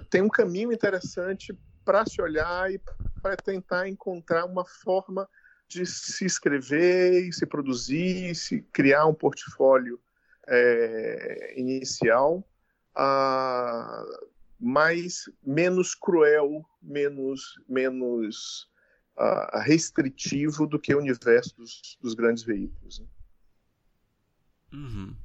tem 0.09 0.21
um 0.21 0.29
caminho 0.29 0.71
interessante 0.71 1.57
para 1.83 2.05
se 2.05 2.21
olhar 2.21 2.71
e 2.71 2.79
para 3.21 3.37
tentar 3.37 3.87
encontrar 3.87 4.45
uma 4.45 4.65
forma 4.65 5.27
de 5.67 5.85
se 5.85 6.25
escrever, 6.25 7.31
se 7.33 7.45
produzir, 7.45 8.35
se 8.35 8.61
criar 8.73 9.05
um 9.05 9.13
portfólio 9.13 9.99
é, 10.47 11.53
inicial, 11.59 12.47
uh, 12.95 14.27
mais 14.59 15.29
menos 15.43 15.95
cruel, 15.95 16.63
menos 16.81 17.59
menos 17.67 18.69
uh, 19.17 19.59
restritivo 19.59 20.67
do 20.67 20.79
que 20.79 20.93
o 20.93 20.99
universo 20.99 21.55
dos, 21.57 21.97
dos 22.01 22.13
grandes 22.13 22.43
veículos. 22.43 22.99
Né? 22.99 23.05
Uhum. 24.73 25.15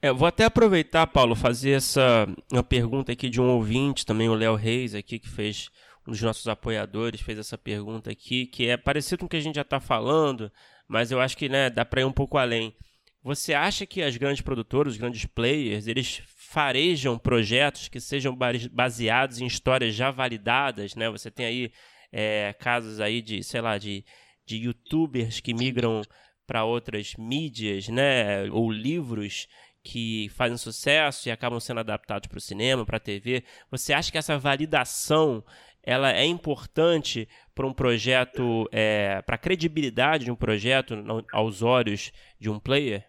É, 0.00 0.12
vou 0.12 0.28
até 0.28 0.44
aproveitar, 0.44 1.06
Paulo, 1.06 1.34
fazer 1.34 1.70
essa 1.70 2.26
uma 2.52 2.62
pergunta 2.62 3.12
aqui 3.12 3.28
de 3.28 3.40
um 3.40 3.48
ouvinte, 3.48 4.06
também 4.06 4.28
o 4.28 4.34
Léo 4.34 4.54
Reis 4.54 4.94
aqui 4.94 5.18
que 5.18 5.28
fez 5.28 5.70
um 6.06 6.12
dos 6.12 6.20
nossos 6.20 6.46
apoiadores 6.46 7.20
fez 7.20 7.38
essa 7.38 7.56
pergunta 7.56 8.10
aqui, 8.10 8.46
que 8.46 8.68
é 8.68 8.76
parecido 8.76 9.20
com 9.20 9.26
o 9.26 9.28
que 9.28 9.36
a 9.36 9.40
gente 9.40 9.56
já 9.56 9.62
está 9.62 9.80
falando, 9.80 10.52
mas 10.86 11.10
eu 11.10 11.20
acho 11.20 11.36
que 11.36 11.48
né, 11.48 11.70
dá 11.70 11.84
para 11.84 12.02
ir 12.02 12.04
um 12.04 12.12
pouco 12.12 12.36
além. 12.36 12.74
Você 13.22 13.54
acha 13.54 13.86
que 13.86 14.02
as 14.02 14.18
grandes 14.18 14.42
produtoras, 14.42 14.92
os 14.92 14.98
grandes 14.98 15.24
players, 15.24 15.86
eles 15.86 16.22
farejam 16.26 17.18
projetos 17.18 17.88
que 17.88 17.98
sejam 17.98 18.36
baseados 18.70 19.40
em 19.40 19.46
histórias 19.46 19.94
já 19.94 20.10
validadas, 20.10 20.94
né? 20.94 21.08
Você 21.08 21.30
tem 21.30 21.46
aí 21.46 21.72
é, 22.16 22.52
casos 22.52 23.00
aí 23.00 23.20
de, 23.20 23.42
sei 23.42 23.60
lá, 23.60 23.76
de, 23.76 24.04
de 24.46 24.58
youtubers 24.58 25.40
que 25.40 25.52
migram 25.52 26.00
para 26.46 26.64
outras 26.64 27.14
mídias, 27.18 27.88
né? 27.88 28.44
Ou 28.52 28.70
livros 28.70 29.48
que 29.82 30.28
fazem 30.30 30.56
sucesso 30.56 31.28
e 31.28 31.32
acabam 31.32 31.58
sendo 31.58 31.80
adaptados 31.80 32.28
para 32.28 32.38
o 32.38 32.40
cinema, 32.40 32.86
para 32.86 32.98
a 32.98 33.00
TV. 33.00 33.42
Você 33.68 33.92
acha 33.92 34.12
que 34.12 34.16
essa 34.16 34.38
validação 34.38 35.44
ela 35.82 36.12
é 36.12 36.24
importante 36.24 37.28
para 37.52 37.66
um 37.66 37.72
projeto, 37.72 38.68
é, 38.70 39.20
para 39.22 39.34
a 39.34 39.38
credibilidade 39.38 40.26
de 40.26 40.30
um 40.30 40.36
projeto 40.36 40.94
aos 41.32 41.62
olhos 41.62 42.12
de 42.38 42.48
um 42.48 42.60
player? 42.60 43.04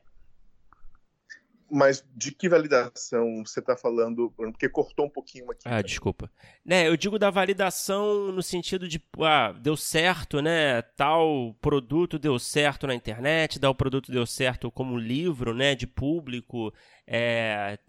Mas 1.69 2.05
de 2.15 2.31
que 2.31 2.47
validação 2.47 3.43
você 3.45 3.59
está 3.59 3.75
falando? 3.75 4.31
Porque 4.35 4.69
cortou 4.69 5.05
um 5.05 5.09
pouquinho 5.09 5.49
aqui. 5.49 5.63
Ah, 5.65 5.81
desculpa. 5.81 6.29
Né, 6.63 6.87
eu 6.87 6.95
digo 6.95 7.17
da 7.17 7.29
validação 7.29 8.31
no 8.31 8.43
sentido 8.43 8.87
de, 8.87 9.01
ah, 9.19 9.51
deu 9.51 9.75
certo, 9.75 10.41
né? 10.41 10.81
Tal 10.81 11.55
produto 11.59 12.19
deu 12.19 12.37
certo 12.37 12.85
na 12.85 12.93
internet, 12.93 13.59
tal 13.59 13.73
produto 13.73 14.11
deu 14.11 14.25
certo 14.25 14.69
como 14.69 14.97
livro, 14.97 15.53
né? 15.53 15.73
De 15.73 15.87
público. 15.87 16.73
É, 17.07 17.79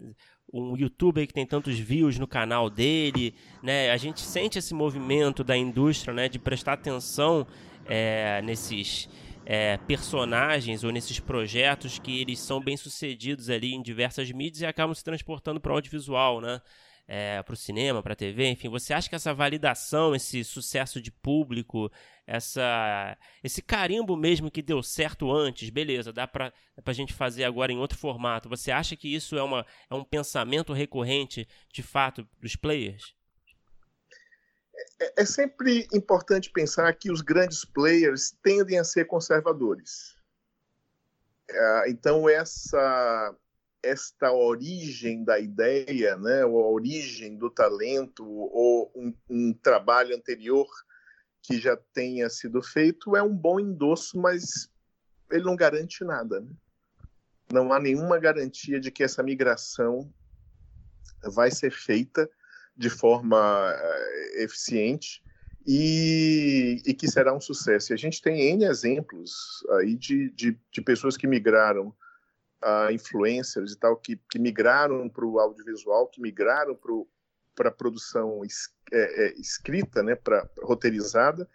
um 0.53 0.77
youtuber 0.77 1.27
que 1.27 1.35
tem 1.35 1.47
tantos 1.47 1.79
views 1.79 2.19
no 2.19 2.27
canal 2.27 2.71
dele, 2.71 3.35
né? 3.63 3.91
A 3.91 3.97
gente 3.97 4.21
sente 4.21 4.59
esse 4.59 4.73
movimento 4.73 5.45
da 5.45 5.57
indústria, 5.57 6.15
né? 6.15 6.29
De 6.29 6.39
prestar 6.39 6.75
atenção 6.75 7.47
é, 7.85 8.41
nesses 8.43 9.09
é, 9.47 9.77
personagens 9.79 10.83
ou 10.83 10.91
nesses 10.91 11.21
projetos 11.21 12.01
que 12.01 12.21
eles 12.21 12.41
são 12.41 12.61
bem 12.61 12.77
sucedidos 12.77 13.49
ali 13.49 13.73
em 13.73 13.81
diversas 13.81 14.31
mídias 14.33 14.63
e 14.63 14.67
acabam 14.67 14.93
se 14.93 15.05
transportando 15.05 15.61
para 15.61 15.73
o 15.73 15.77
audiovisual, 15.77 16.41
né? 16.41 16.61
É, 17.09 17.41
para 17.45 17.55
o 17.55 17.57
cinema, 17.57 18.03
para 18.03 18.15
a 18.15 18.17
TV, 18.17 18.49
enfim, 18.49 18.69
você 18.69 18.93
acha 18.93 19.09
que 19.09 19.15
essa 19.15 19.33
validação, 19.33 20.13
esse 20.13 20.43
sucesso 20.43 21.01
de 21.01 21.13
público, 21.13 21.89
essa 22.27 23.17
esse 23.45 23.63
carimbo 23.63 24.17
mesmo 24.17 24.51
que 24.51 24.61
deu 24.61 24.83
certo 24.83 25.33
antes, 25.33 25.71
beleza, 25.71 26.13
dá 26.13 26.27
para 26.27 26.53
a 26.85 26.93
gente 26.93 27.13
fazer 27.13 27.45
agora 27.45 27.71
em 27.73 27.79
outro 27.79 27.97
formato. 27.97 28.49
Você 28.49 28.73
acha 28.73 28.97
que 28.97 29.07
isso 29.07 29.39
é, 29.39 29.43
uma, 29.45 29.65
é 29.89 29.95
um 29.95 30.03
pensamento 30.03 30.73
recorrente, 30.73 31.47
de 31.73 31.81
fato, 31.81 32.29
dos 32.41 32.57
players? 32.57 33.16
É, 35.01 35.23
é 35.23 35.25
sempre 35.25 35.89
importante 35.93 36.51
pensar 36.51 36.93
que 36.95 37.11
os 37.11 37.21
grandes 37.21 37.65
players 37.65 38.37
tendem 38.43 38.79
a 38.79 38.85
ser 38.85 39.07
conservadores. 39.07 40.17
É, 41.49 41.91
então, 41.91 42.29
essa 42.29 43.35
esta 43.83 44.33
origem 44.33 45.23
da 45.23 45.39
ideia, 45.39 46.17
né, 46.17 46.45
ou 46.45 46.65
a 46.65 46.69
origem 46.69 47.37
do 47.37 47.49
talento, 47.49 48.27
ou 48.27 48.91
um, 48.97 49.15
um 49.31 49.55
trabalho 49.55 50.17
anterior 50.17 50.67
que 51.41 51.61
já 51.61 51.77
tenha 51.77 52.29
sido 52.29 52.61
feito 52.61 53.17
é 53.17 53.23
um 53.23 53.35
bom 53.35 53.61
endosso, 53.61 54.19
mas 54.19 54.69
ele 55.31 55.45
não 55.45 55.55
garante 55.55 56.03
nada. 56.03 56.41
Né? 56.41 56.51
Não 57.53 57.73
há 57.73 57.79
nenhuma 57.79 58.19
garantia 58.19 58.81
de 58.81 58.91
que 58.91 59.05
essa 59.05 59.23
migração 59.23 60.13
vai 61.23 61.51
ser 61.51 61.71
feita 61.71 62.29
de 62.77 62.91
forma 62.91 63.73
uh, 63.73 64.43
eficiente 64.43 65.23
e, 65.67 66.83
e, 66.87 66.95
que 66.95 67.09
será 67.09 67.35
um 67.35 67.41
sucesso. 67.41 67.93
E 67.93 67.95
a 67.95 67.97
gente 67.97 68.23
tem 68.23 68.53
N 68.53 68.65
exemplos 68.65 69.65
aí 69.79 69.97
de, 69.97 70.31
de, 70.31 70.59
de 70.71 70.81
pessoas 70.81 71.17
que 71.17 71.27
migraram, 71.27 71.89
uh, 72.63 72.91
influencers 72.93 73.73
e 73.73 73.79
tal, 73.79 73.97
que, 73.97 74.17
que 74.31 74.39
migraram 74.39 75.09
para 75.09 75.25
o 75.25 75.39
audiovisual, 75.39 76.09
que 76.09 76.21
migraram 76.21 76.75
para 76.75 76.93
o 76.93 77.09
para 77.57 77.71
produção 77.71 78.45
es, 78.45 78.69
é, 78.93 79.25
é, 79.25 79.41
escrita, 79.41 80.03
né, 80.03 80.15
para 80.15 80.47
roteirizada, 80.63 81.49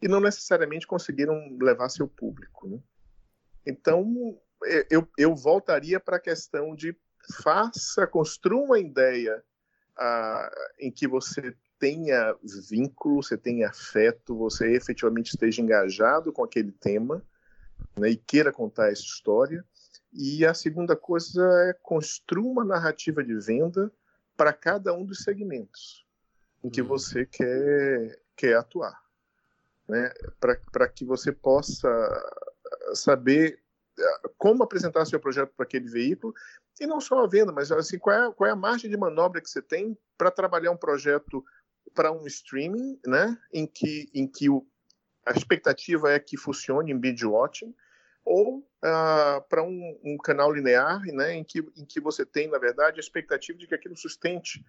e 0.00 0.08
não 0.08 0.18
necessariamente 0.18 0.86
conseguiram 0.86 1.38
levar 1.60 1.90
seu 1.90 2.08
público. 2.08 2.66
Né? 2.66 2.80
Então, 3.66 4.40
é, 4.64 4.86
eu, 4.90 5.06
eu 5.18 5.36
voltaria 5.36 6.00
para 6.00 6.16
a 6.16 6.20
questão 6.20 6.74
de 6.74 6.96
faça, 7.42 8.06
construa 8.06 8.64
uma 8.64 8.78
ideia 8.80 9.44
em 10.78 10.90
que 10.90 11.06
você 11.06 11.54
tenha 11.78 12.36
vínculo, 12.70 13.22
você 13.22 13.36
tenha 13.36 13.68
afeto, 13.68 14.36
você 14.36 14.74
efetivamente 14.74 15.30
esteja 15.30 15.60
engajado 15.60 16.32
com 16.32 16.44
aquele 16.44 16.72
tema 16.72 17.22
né, 17.96 18.10
e 18.10 18.16
queira 18.16 18.52
contar 18.52 18.90
essa 18.90 19.02
história. 19.02 19.64
E 20.12 20.44
a 20.44 20.54
segunda 20.54 20.94
coisa 20.94 21.42
é 21.68 21.72
construa 21.82 22.52
uma 22.52 22.64
narrativa 22.64 23.24
de 23.24 23.34
venda 23.38 23.90
para 24.36 24.52
cada 24.52 24.92
um 24.92 25.04
dos 25.04 25.22
segmentos 25.22 26.06
em 26.62 26.70
que 26.70 26.80
uhum. 26.80 26.88
você 26.88 27.26
quer, 27.26 28.20
quer 28.36 28.56
atuar. 28.56 29.00
Né? 29.88 30.12
Para 30.70 30.88
que 30.88 31.04
você 31.04 31.32
possa 31.32 31.88
saber 32.94 33.60
como 34.38 34.62
apresentar 34.62 35.04
seu 35.04 35.20
projeto 35.20 35.52
para 35.56 35.64
aquele 35.64 35.88
veículo 35.88 36.32
e 36.80 36.86
não 36.86 37.00
só 37.00 37.22
a 37.22 37.28
venda, 37.28 37.52
mas 37.52 37.70
assim, 37.70 37.98
qual 37.98 38.16
é, 38.16 38.32
qual 38.32 38.48
é 38.48 38.52
a 38.52 38.56
margem 38.56 38.90
de 38.90 38.96
manobra 38.96 39.40
que 39.40 39.48
você 39.48 39.62
tem 39.62 39.96
para 40.16 40.30
trabalhar 40.30 40.70
um 40.70 40.76
projeto 40.76 41.44
para 41.94 42.12
um 42.12 42.26
streaming, 42.26 42.98
né, 43.06 43.38
em 43.52 43.66
que, 43.66 44.10
em 44.14 44.26
que 44.26 44.48
o, 44.48 44.66
a 45.26 45.32
expectativa 45.32 46.12
é 46.12 46.18
que 46.18 46.36
funcione 46.36 46.92
em 46.92 46.98
binge 46.98 47.26
watching, 47.26 47.74
ou 48.24 48.58
uh, 48.58 49.42
para 49.48 49.62
um, 49.62 49.98
um, 50.04 50.16
canal 50.16 50.52
linear, 50.52 51.02
né, 51.06 51.34
em 51.34 51.44
que, 51.44 51.58
em 51.76 51.84
que 51.84 52.00
você 52.00 52.24
tem, 52.24 52.48
na 52.48 52.58
verdade, 52.58 52.98
a 52.98 53.00
expectativa 53.00 53.58
de 53.58 53.66
que 53.66 53.74
aquilo 53.74 53.96
sustente 53.96 54.64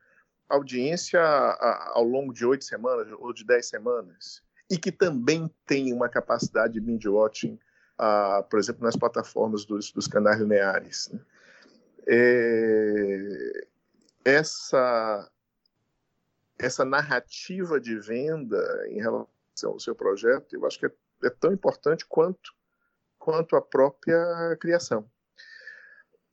a 0.50 0.56
audiência 0.56 1.22
ao 1.22 2.04
longo 2.04 2.34
de 2.34 2.46
oito 2.46 2.66
semanas 2.66 3.08
ou 3.20 3.34
de 3.34 3.46
dez 3.46 3.68
semanas, 3.68 4.42
e 4.70 4.78
que 4.78 4.92
também 4.92 5.50
tem 5.66 5.94
uma 5.94 6.10
capacidade 6.10 6.74
de 6.74 6.82
binge-watching, 6.82 7.60
uh, 8.00 8.44
por 8.50 8.60
exemplo, 8.60 8.84
nas 8.84 8.96
plataformas 8.96 9.66
dos, 9.66 9.92
dos 9.92 10.08
canais 10.08 10.40
lineares. 10.40 11.10
Né? 11.14 11.20
É, 12.08 13.68
essa, 14.26 15.30
essa 16.58 16.86
narrativa 16.86 17.80
de 17.80 17.98
venda 18.00 18.88
em 18.90 19.00
relação 19.00 19.72
ao 19.72 19.80
seu 19.80 19.96
projeto, 19.96 20.54
eu 20.54 20.66
acho 20.66 20.80
que 20.80 20.86
é, 20.86 20.92
é 21.24 21.30
tão 21.30 21.54
importante 21.54 22.06
quanto, 22.06 22.54
quanto 23.18 23.56
a 23.56 23.62
própria 23.62 24.58
criação. 24.60 25.10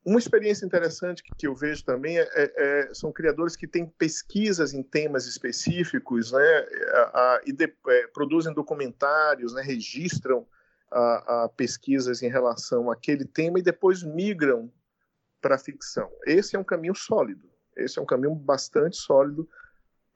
Uma 0.04 0.18
experiência 0.18 0.64
interessante 0.64 1.22
que, 1.22 1.46
eu 1.46 1.54
vejo 1.54 1.84
também 1.84 2.18
é, 2.18 2.22
é, 2.22 2.52
é, 2.56 2.94
são 2.94 3.12
criadores 3.12 3.54
que 3.54 3.66
têm 3.66 3.86
pesquisas 3.86 4.72
em 4.72 4.82
temas 4.82 5.26
específicos, 5.26 6.32
né, 6.32 6.66
a, 6.92 7.20
a, 7.20 7.40
e 7.44 7.52
de, 7.52 7.70
é, 7.88 8.06
produzem 8.06 8.54
documentários, 8.54 9.52
né, 9.52 9.60
registram 9.60 10.46
a, 10.90 11.50
pesquisas 11.54 12.22
em 12.22 12.28
relação 12.28 12.90
àquele 12.90 13.24
tema 13.24 13.58
e 13.58 13.62
depois 13.62 14.02
migram 14.02 14.72
para 15.40 15.54
a 15.54 15.58
ficção. 15.58 16.10
Esse 16.26 16.56
é 16.56 16.58
um 16.58 16.64
caminho 16.64 16.94
sólido. 16.94 17.48
Esse 17.76 17.98
é 17.98 18.02
um 18.02 18.06
caminho 18.06 18.34
bastante 18.34 18.96
sólido 18.96 19.48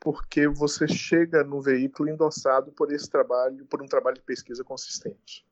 porque 0.04 0.46
você 0.46 0.86
chega 0.86 1.42
no 1.42 1.62
veículo 1.62 2.10
endossado 2.10 2.70
por 2.72 2.92
esse 2.92 3.08
trabalho, 3.08 3.64
por 3.64 3.82
um 3.82 3.86
trabalho 3.86 4.16
de 4.16 4.22
pesquisa 4.22 4.62
consistente. 4.62 5.46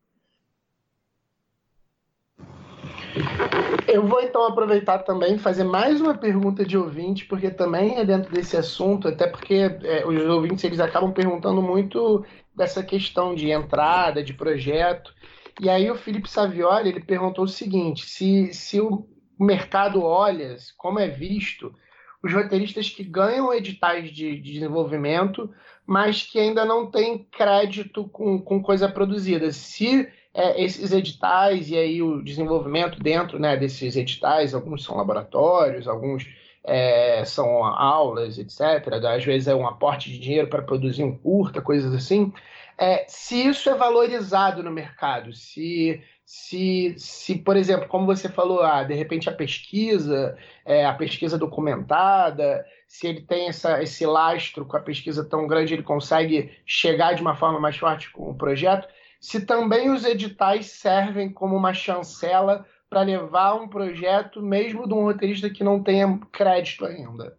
Eu 3.88 4.06
vou 4.06 4.20
então 4.20 4.44
aproveitar 4.44 5.00
também 5.00 5.38
fazer 5.38 5.64
mais 5.64 6.00
uma 6.00 6.16
pergunta 6.16 6.64
de 6.64 6.76
ouvinte, 6.76 7.24
porque 7.24 7.50
também 7.50 7.98
é 7.98 8.04
dentro 8.04 8.32
desse 8.32 8.56
assunto, 8.56 9.08
até 9.08 9.26
porque 9.26 9.54
é, 9.54 10.06
os 10.06 10.22
ouvintes 10.28 10.64
eles 10.64 10.80
acabam 10.80 11.12
perguntando 11.12 11.62
muito 11.62 12.24
dessa 12.54 12.82
questão 12.82 13.34
de 13.34 13.50
entrada, 13.50 14.22
de 14.22 14.34
projeto. 14.34 15.14
E 15.60 15.68
aí 15.68 15.90
o 15.90 15.96
Felipe 15.96 16.30
Savioli 16.30 16.90
ele 16.90 17.00
perguntou 17.00 17.44
o 17.44 17.48
seguinte: 17.48 18.06
se, 18.06 18.52
se 18.52 18.80
o 18.80 19.06
mercado 19.43 20.03
olha, 20.03 20.57
como 20.76 20.99
é 20.99 21.09
visto 21.09 21.74
os 22.22 22.32
roteiristas 22.32 22.88
que 22.88 23.03
ganham 23.03 23.53
editais 23.53 24.11
de, 24.12 24.36
de 24.36 24.53
desenvolvimento, 24.53 25.53
mas 25.84 26.22
que 26.22 26.38
ainda 26.38 26.64
não 26.64 26.90
têm 26.90 27.26
crédito 27.30 28.05
com, 28.09 28.40
com 28.40 28.62
coisa 28.62 28.88
produzida. 28.88 29.51
Se 29.51 30.09
é, 30.32 30.62
esses 30.62 30.93
editais 30.93 31.68
e 31.68 31.76
aí 31.76 32.01
o 32.01 32.22
desenvolvimento 32.22 33.01
dentro 33.01 33.38
né, 33.38 33.57
desses 33.57 33.97
editais, 33.97 34.55
alguns 34.55 34.84
são 34.84 34.97
laboratórios, 34.97 35.88
alguns 35.88 36.26
é, 36.64 37.24
são 37.24 37.64
aulas, 37.64 38.38
etc. 38.38 38.61
Às 39.05 39.24
vezes 39.24 39.49
é 39.49 39.55
um 39.55 39.66
aporte 39.66 40.11
de 40.11 40.18
dinheiro 40.18 40.49
para 40.49 40.62
produzir 40.62 41.03
um 41.03 41.16
curta, 41.16 41.61
coisas 41.61 41.93
assim. 41.93 42.32
É, 42.78 43.05
se 43.09 43.47
isso 43.47 43.68
é 43.68 43.74
valorizado 43.74 44.62
no 44.62 44.70
mercado, 44.70 45.32
se 45.32 46.01
se, 46.24 46.94
se, 46.96 47.38
por 47.38 47.56
exemplo, 47.56 47.88
como 47.88 48.06
você 48.06 48.28
falou, 48.28 48.62
ah, 48.62 48.82
de 48.84 48.94
repente 48.94 49.28
a 49.28 49.34
pesquisa, 49.34 50.36
é, 50.64 50.84
a 50.86 50.94
pesquisa 50.94 51.36
documentada, 51.36 52.64
se 52.86 53.06
ele 53.06 53.22
tem 53.22 53.48
essa, 53.48 53.82
esse 53.82 54.06
lastro 54.06 54.64
com 54.64 54.76
a 54.76 54.80
pesquisa 54.80 55.24
tão 55.24 55.46
grande, 55.46 55.74
ele 55.74 55.82
consegue 55.82 56.52
chegar 56.64 57.14
de 57.14 57.22
uma 57.22 57.36
forma 57.36 57.58
mais 57.60 57.76
forte 57.76 58.10
com 58.10 58.30
o 58.30 58.36
projeto, 58.36 58.88
se 59.20 59.44
também 59.44 59.90
os 59.90 60.04
editais 60.04 60.66
servem 60.66 61.32
como 61.32 61.56
uma 61.56 61.72
chancela 61.72 62.66
para 62.88 63.02
levar 63.02 63.54
um 63.54 63.68
projeto, 63.68 64.42
mesmo 64.42 64.86
de 64.86 64.92
um 64.92 65.04
roteirista 65.04 65.48
que 65.48 65.64
não 65.64 65.82
tenha 65.82 66.18
crédito 66.30 66.84
ainda. 66.84 67.38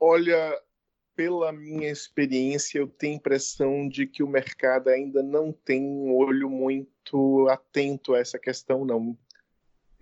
Olha, 0.00 0.58
pela 1.14 1.52
minha 1.52 1.90
experiência, 1.90 2.78
eu 2.78 2.88
tenho 2.88 3.14
a 3.14 3.16
impressão 3.16 3.88
de 3.88 4.06
que 4.06 4.22
o 4.22 4.28
mercado 4.28 4.88
ainda 4.88 5.22
não 5.22 5.52
tem 5.52 5.82
um 5.82 6.14
olho 6.14 6.48
muito 6.48 7.46
atento 7.50 8.14
a 8.14 8.18
essa 8.18 8.38
questão, 8.38 8.84
não. 8.84 9.16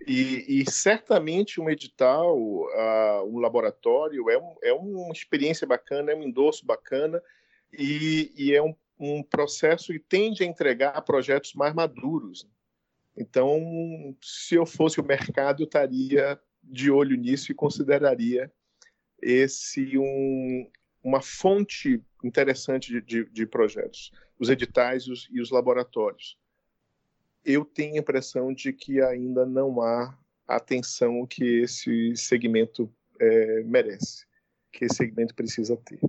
E, 0.07 0.61
e 0.61 0.71
certamente 0.71 1.61
um 1.61 1.69
edital, 1.69 2.35
uh, 2.35 3.23
um 3.27 3.39
laboratório, 3.39 4.29
é, 4.29 4.37
um, 4.37 4.55
é 4.63 4.73
uma 4.73 5.13
experiência 5.13 5.67
bacana, 5.67 6.11
é 6.11 6.15
um 6.15 6.23
endosso 6.23 6.65
bacana 6.65 7.21
e, 7.71 8.33
e 8.35 8.55
é 8.55 8.61
um, 8.61 8.75
um 8.99 9.21
processo 9.21 9.93
que 9.93 9.99
tende 9.99 10.43
a 10.43 10.47
entregar 10.47 10.99
projetos 11.03 11.53
mais 11.53 11.73
maduros. 11.73 12.47
Então, 13.15 14.15
se 14.21 14.55
eu 14.55 14.65
fosse 14.65 14.99
o 14.99 15.05
mercado, 15.05 15.61
eu 15.61 15.65
estaria 15.65 16.39
de 16.63 16.89
olho 16.89 17.15
nisso 17.15 17.51
e 17.51 17.55
consideraria 17.55 18.51
esse 19.21 19.97
um, 19.97 20.67
uma 21.03 21.21
fonte 21.21 22.01
interessante 22.23 22.91
de, 22.91 23.01
de, 23.01 23.29
de 23.31 23.45
projetos, 23.45 24.11
os 24.39 24.49
editais 24.49 25.03
e 25.03 25.11
os, 25.11 25.27
e 25.31 25.41
os, 25.41 25.49
laboratórios. 25.49 26.37
Eu 27.43 27.65
tenho 27.65 27.95
a 27.95 27.99
impressão 27.99 28.53
de 28.53 28.71
que 28.71 29.01
ainda 29.01 29.45
não 29.45 29.81
há 29.81 30.17
a 30.47 30.57
atenção 30.57 31.25
que 31.25 31.61
esse 31.61 32.15
segmento 32.15 32.91
é, 33.19 33.63
merece, 33.63 34.25
que 34.71 34.85
esse 34.85 34.95
segmento 34.95 35.33
precisa 35.33 35.75
ter. 35.77 35.99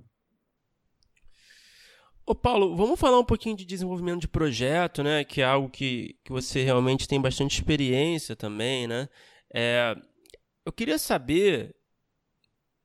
Ô 2.25 2.35
Paulo, 2.35 2.77
vamos 2.77 3.01
falar 3.01 3.19
um 3.19 3.25
pouquinho 3.25 3.57
de 3.57 3.65
desenvolvimento 3.65 4.21
de 4.21 4.29
projeto, 4.29 5.03
né? 5.03 5.25
Que 5.25 5.41
é 5.41 5.45
algo 5.45 5.69
que, 5.69 6.17
que 6.23 6.31
você 6.31 6.63
realmente 6.63 7.09
tem 7.09 7.21
bastante 7.21 7.57
experiência 7.57 8.37
também, 8.37 8.87
né? 8.87 9.09
É, 9.53 9.97
eu 10.65 10.73
queria 10.73 10.99
saber 10.99 11.75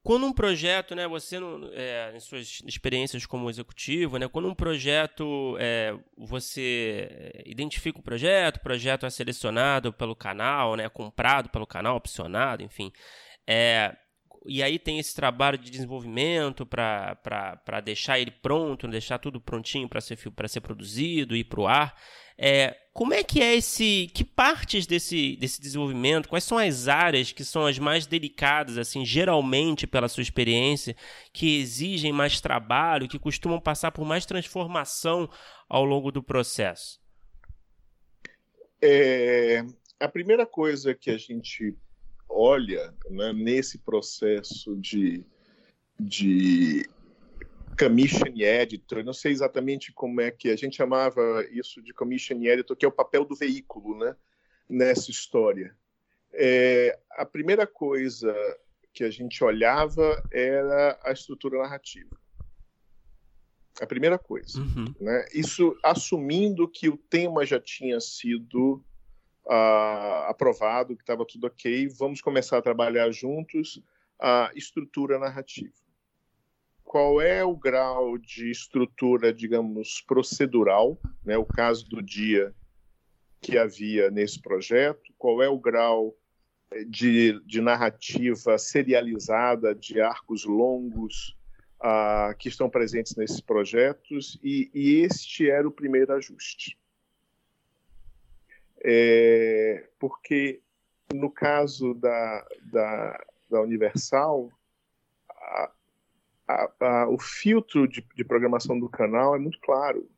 quando 0.07 0.25
um 0.25 0.31
projeto, 0.31 0.95
né, 0.95 1.05
você, 1.05 1.35
é, 1.73 2.13
em 2.15 2.19
suas 2.21 2.63
experiências 2.65 3.25
como 3.25 3.49
executivo, 3.49 4.17
né, 4.17 4.25
quando 4.29 4.47
um 4.47 4.55
projeto, 4.55 5.57
é, 5.59 5.93
você 6.17 7.43
identifica 7.45 7.99
o 7.99 8.01
projeto, 8.01 8.55
o 8.55 8.61
projeto 8.61 9.05
é 9.05 9.09
selecionado 9.09 9.91
pelo 9.91 10.15
canal, 10.15 10.77
né, 10.77 10.87
comprado 10.87 11.49
pelo 11.49 11.67
canal, 11.67 11.97
opcionado, 11.97 12.63
enfim, 12.63 12.89
é, 13.45 13.97
e 14.45 14.63
aí 14.63 14.79
tem 14.79 14.97
esse 14.97 15.13
trabalho 15.13 15.57
de 15.57 15.69
desenvolvimento 15.69 16.65
para 16.65 17.81
deixar 17.83 18.17
ele 18.17 18.31
pronto, 18.31 18.87
deixar 18.87 19.19
tudo 19.19 19.41
prontinho 19.41 19.89
para 19.89 19.99
ser, 19.99 20.17
ser 20.47 20.61
produzido 20.61 21.35
e 21.35 21.43
para 21.43 21.59
o 21.59 21.67
ar. 21.67 21.93
É, 22.37 22.75
como 22.93 23.13
é 23.13 23.23
que 23.23 23.41
é 23.41 23.55
esse. 23.55 24.09
Que 24.13 24.23
partes 24.23 24.85
desse, 24.85 25.35
desse 25.37 25.61
desenvolvimento, 25.61 26.29
quais 26.29 26.43
são 26.43 26.57
as 26.57 26.87
áreas 26.87 27.31
que 27.31 27.43
são 27.43 27.65
as 27.65 27.77
mais 27.77 28.05
delicadas, 28.05 28.77
assim, 28.77 29.05
geralmente 29.05 29.87
pela 29.87 30.07
sua 30.07 30.21
experiência, 30.23 30.95
que 31.33 31.59
exigem 31.59 32.11
mais 32.11 32.41
trabalho, 32.41 33.07
que 33.07 33.19
costumam 33.19 33.59
passar 33.59 33.91
por 33.91 34.05
mais 34.05 34.25
transformação 34.25 35.29
ao 35.69 35.85
longo 35.85 36.11
do 36.11 36.23
processo? 36.23 36.99
É, 38.81 39.63
a 39.99 40.07
primeira 40.07 40.45
coisa 40.45 40.93
que 40.93 41.09
a 41.09 41.17
gente 41.17 41.75
olha 42.29 42.93
né, 43.09 43.33
nesse 43.33 43.79
processo 43.79 44.75
de, 44.75 45.23
de 45.99 46.87
commission 47.77 48.33
editor, 48.35 49.03
não 49.03 49.13
sei 49.13 49.31
exatamente 49.31 49.93
como 49.93 50.19
é 50.19 50.31
que 50.31 50.49
a 50.49 50.55
gente 50.55 50.77
chamava 50.77 51.45
isso 51.51 51.81
de 51.81 51.93
commission 51.93 52.41
editor, 52.41 52.75
que 52.75 52.85
é 52.85 52.87
o 52.87 52.91
papel 52.91 53.23
do 53.23 53.35
veículo, 53.35 53.97
né, 53.97 54.15
nessa 54.67 55.11
história. 55.11 55.75
É, 56.33 56.97
a 57.11 57.25
primeira 57.25 57.67
coisa 57.67 58.35
que 58.93 59.03
a 59.03 59.09
gente 59.11 59.43
olhava 59.43 60.23
era 60.31 60.99
a 61.03 61.11
estrutura 61.11 61.59
narrativa. 61.59 62.17
A 63.79 63.85
primeira 63.85 64.17
coisa. 64.17 64.59
Uhum. 64.59 64.93
Né? 64.99 65.25
Isso 65.31 65.77
assumindo 65.83 66.67
que 66.67 66.89
o 66.89 66.97
tema 66.97 67.45
já 67.45 67.59
tinha 67.59 67.99
sido 67.99 68.83
uh, 69.45 70.25
aprovado, 70.27 70.95
que 70.95 71.03
estava 71.03 71.25
tudo 71.25 71.45
ok, 71.45 71.87
vamos 71.89 72.21
começar 72.21 72.57
a 72.57 72.61
trabalhar 72.61 73.11
juntos 73.11 73.79
a 74.19 74.51
estrutura 74.55 75.19
narrativa. 75.19 75.86
Qual 76.87 77.21
é 77.21 77.43
o 77.43 77.55
grau 77.55 78.17
de 78.17 78.49
estrutura, 78.49 79.33
digamos, 79.33 80.01
procedural, 80.07 80.97
né, 81.23 81.37
o 81.37 81.45
caso 81.45 81.87
do 81.89 82.01
dia 82.01 82.55
que 83.41 83.57
havia 83.57 84.09
nesse 84.09 84.41
projeto? 84.41 85.13
Qual 85.17 85.43
é 85.43 85.49
o 85.49 85.59
grau 85.59 86.15
eh, 86.71 86.85
de, 86.85 87.39
de 87.45 87.59
narrativa 87.59 88.57
serializada, 88.57 89.75
de 89.75 89.99
arcos 89.99 90.45
longos, 90.45 91.37
uh, 91.81 92.35
que 92.37 92.47
estão 92.47 92.69
presentes 92.69 93.15
nesses 93.15 93.41
projetos? 93.41 94.39
E, 94.41 94.71
e 94.73 95.01
este 95.01 95.49
era 95.49 95.67
o 95.67 95.71
primeiro 95.71 96.13
ajuste 96.13 96.77
é, 98.83 99.89
porque 99.99 100.61
no 101.13 101.31
caso 101.31 101.93
da, 101.93 102.47
da, 102.61 103.25
da 103.49 103.61
Universal, 103.61 104.51
a, 105.29 105.71
a, 106.47 106.71
a, 106.79 107.09
o 107.09 107.19
filtro 107.19 107.87
de, 107.87 108.05
de, 108.15 108.23
programação 108.23 108.79
do 108.79 108.87
canal 108.87 109.35
é 109.35 109.39
muito 109.39 109.59
claro. 109.59 110.09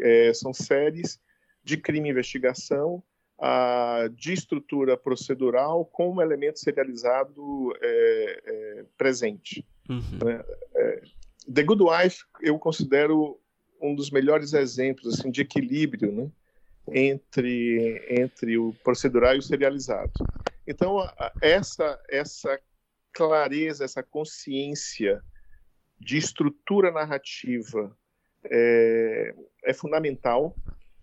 É, 0.00 0.32
são 0.34 0.52
séries 0.52 1.20
de 1.62 1.76
crime 1.76 2.08
e 2.08 2.12
investigação, 2.12 3.02
a, 3.38 4.08
de 4.14 4.32
estrutura 4.32 4.96
procedural 4.96 5.84
com 5.84 6.14
um 6.14 6.22
elemento 6.22 6.58
serializado 6.58 7.76
é, 7.80 8.42
é, 8.44 8.84
presente. 8.96 9.66
Uhum. 9.88 10.18
Né? 10.24 10.44
É, 10.74 11.02
The 11.52 11.62
Good 11.62 11.82
Wife 11.82 12.24
eu 12.40 12.58
considero 12.58 13.38
um 13.80 13.94
dos 13.94 14.10
melhores 14.10 14.52
exemplos 14.52 15.18
assim, 15.18 15.30
de 15.30 15.42
equilíbrio 15.42 16.10
né? 16.12 16.30
entre, 16.88 18.04
entre 18.08 18.58
o 18.58 18.72
procedural 18.82 19.34
e 19.34 19.38
o 19.38 19.42
serializado. 19.42 20.12
Então, 20.66 20.98
essa, 21.40 22.00
essa 22.08 22.58
clareza, 23.16 23.84
essa 23.84 24.02
consciência 24.02 25.22
de 25.98 26.18
estrutura 26.18 26.92
narrativa 26.92 27.96
é, 28.44 29.34
é 29.64 29.72
fundamental 29.72 30.54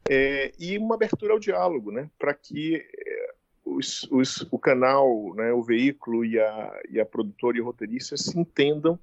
é, 0.07 0.51
e 0.59 0.77
uma 0.77 0.93
abertura 0.93 1.33
ao 1.33 1.39
diálogo, 1.39 1.91
né, 1.91 2.09
para 2.19 2.35
que 2.35 2.75
é, 2.75 3.33
os, 3.65 4.03
os, 4.11 4.47
o 4.51 4.59
canal, 4.59 5.33
né, 5.33 5.51
o 5.51 5.63
veículo 5.63 6.23
e 6.23 6.39
a, 6.39 6.81
e 6.91 6.99
a 6.99 7.05
produtora 7.05 7.57
e 7.57 7.61
o 7.61 7.65
roteirista 7.65 8.15
se 8.15 8.37
entendam 8.37 8.99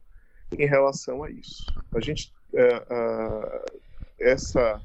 em 0.56 0.66
relação 0.66 1.24
a 1.24 1.30
isso. 1.30 1.66
A 1.92 2.00
gente 2.00 2.32
é, 2.54 3.62
essa 4.18 4.80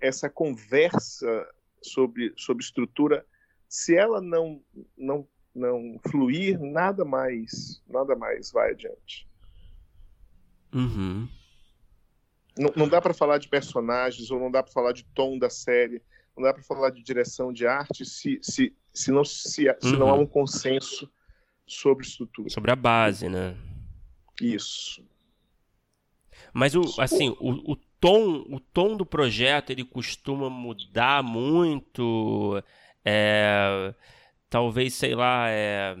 essa 0.00 0.30
conversa 0.30 1.48
sobre 1.82 2.32
sobre 2.36 2.62
estrutura, 2.62 3.26
se 3.68 3.96
ela 3.96 4.20
não 4.20 4.62
não 4.96 5.26
não 5.58 6.00
fluir, 6.08 6.58
nada 6.60 7.04
mais 7.04 7.82
nada 7.88 8.14
mais 8.16 8.50
vai 8.50 8.70
adiante. 8.70 9.28
Uhum. 10.72 11.28
Não, 12.56 12.72
não 12.74 12.88
dá 12.88 13.00
para 13.00 13.14
falar 13.14 13.38
de 13.38 13.48
personagens 13.48 14.30
ou 14.30 14.40
não 14.40 14.50
dá 14.50 14.62
para 14.62 14.72
falar 14.72 14.92
de 14.92 15.04
tom 15.14 15.38
da 15.38 15.48
série, 15.48 16.02
não 16.36 16.42
dá 16.42 16.52
para 16.52 16.62
falar 16.62 16.90
de 16.90 17.02
direção 17.02 17.52
de 17.52 17.66
arte 17.66 18.04
se, 18.04 18.38
se, 18.42 18.74
se, 18.92 19.10
não, 19.10 19.24
se, 19.24 19.66
se 19.80 19.92
não 19.96 20.08
há 20.08 20.14
uhum. 20.14 20.22
um 20.22 20.26
consenso 20.26 21.10
sobre 21.66 22.06
estrutura. 22.06 22.48
Sobre 22.50 22.70
a 22.70 22.76
base, 22.76 23.28
né? 23.28 23.56
Isso. 24.40 25.04
Mas 26.52 26.74
o, 26.74 26.82
assim, 27.00 27.36
o, 27.40 27.72
o, 27.72 27.76
tom, 28.00 28.44
o 28.48 28.58
tom 28.60 28.96
do 28.96 29.04
projeto 29.04 29.70
ele 29.70 29.84
costuma 29.84 30.48
mudar 30.48 31.22
muito. 31.22 32.62
É, 33.04 33.94
talvez, 34.48 34.94
sei 34.94 35.14
lá, 35.14 35.48
é, 35.48 35.96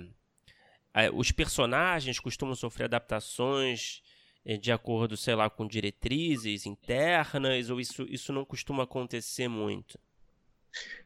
é, 0.94 1.10
os 1.10 1.30
personagens 1.32 2.18
costumam 2.18 2.54
sofrer 2.54 2.84
adaptações 2.84 4.02
é, 4.44 4.56
de 4.56 4.72
acordo, 4.72 5.16
sei 5.16 5.34
lá, 5.34 5.50
com 5.50 5.66
diretrizes 5.66 6.66
internas, 6.66 7.70
ou 7.70 7.80
isso, 7.80 8.06
isso 8.08 8.32
não 8.32 8.44
costuma 8.44 8.84
acontecer 8.84 9.48
muito? 9.48 9.98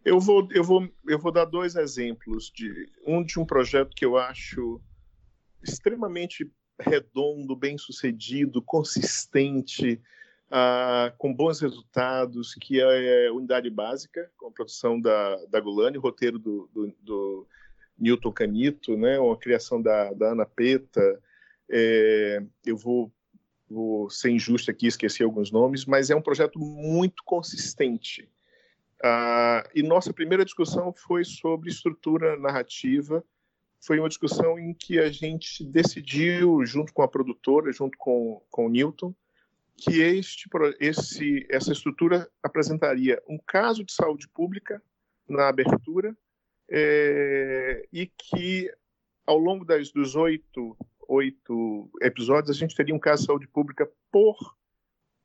Eu 0.05 0.19
vou, 0.21 0.49
eu 0.53 0.65
vou, 0.65 0.89
eu 1.09 1.19
vou 1.19 1.33
dar 1.33 1.45
dois 1.45 1.77
exemplos 1.77 2.51
de 2.51 2.91
um 3.07 3.23
de 3.23 3.39
um 3.39 3.47
projeto 3.47 3.95
que 3.95 4.05
eu 4.05 4.17
acho 4.17 4.81
extremamente 5.63 6.51
redondo, 6.79 7.55
bem 7.55 7.79
sucedido, 7.79 8.61
consistente, 8.61 10.01
com 11.19 11.33
bons 11.33 11.61
resultados, 11.61 12.55
que 12.55 12.81
é 12.81 13.29
a 13.29 13.33
Unidade 13.33 13.71
Básica, 13.71 14.31
com 14.37 14.49
a 14.49 14.51
produção 14.51 15.01
da, 15.01 15.37
da 15.47 15.61
Gulani, 15.61 15.97
roteiro 15.97 16.39
do, 16.39 16.69
do, 16.73 16.95
do 17.01 17.47
Newton 17.99 18.33
Canito, 18.33 18.97
né, 18.97 19.19
uma 19.19 19.37
criação 19.37 19.81
da, 19.81 20.13
da 20.13 20.33
Ana 20.33 20.47
Peta. 20.47 21.21
É, 21.71 22.43
eu 22.67 22.77
vou 22.77 23.11
vou 23.73 24.11
ser 24.11 24.31
injusto 24.31 24.71
aqui, 24.71 24.87
esqueci 24.87 25.23
alguns 25.23 25.51
nomes, 25.51 25.87
mas 25.87 26.11
é 26.11 26.15
um 26.15 26.21
projeto 26.21 26.59
muito 26.59 27.25
consistente. 27.25 28.29
Uh, 29.03 29.67
e 29.75 29.83
nossa 29.83 30.13
primeira 30.13 30.45
discussão 30.45 30.93
foi 30.93 31.25
sobre 31.25 31.71
estrutura 31.71 32.37
narrativa. 32.37 33.25
Foi 33.81 33.99
uma 33.99 34.09
discussão 34.09 34.59
em 34.59 34.75
que 34.75 34.99
a 34.99 35.11
gente 35.11 35.65
decidiu, 35.65 36.65
junto 36.65 36.93
com 36.93 37.03
a 37.03 37.09
produtora, 37.09 37.73
junto 37.73 37.97
com, 37.99 38.41
com 38.51 38.67
o 38.67 38.69
Newton, 38.69 39.13
que 39.77 40.01
este, 40.01 40.49
esse, 40.79 41.47
essa 41.51 41.73
estrutura 41.73 42.29
apresentaria 42.43 43.23
um 43.29 43.39
caso 43.39 43.85
de 43.85 43.93
saúde 43.93 44.29
pública 44.29 44.83
na 45.29 45.49
abertura 45.49 46.17
é, 46.71 47.87
e 47.93 48.07
que, 48.07 48.73
ao 49.27 49.39
longo 49.39 49.65
das, 49.65 49.91
dos 49.91 50.15
oito 50.15 50.77
oito 51.09 51.91
episódios, 52.01 52.57
a 52.57 52.59
gente 52.59 52.75
teria 52.75 52.95
um 52.95 52.99
caso 52.99 53.23
de 53.23 53.27
saúde 53.27 53.49
pública 53.49 53.91
por 54.11 54.37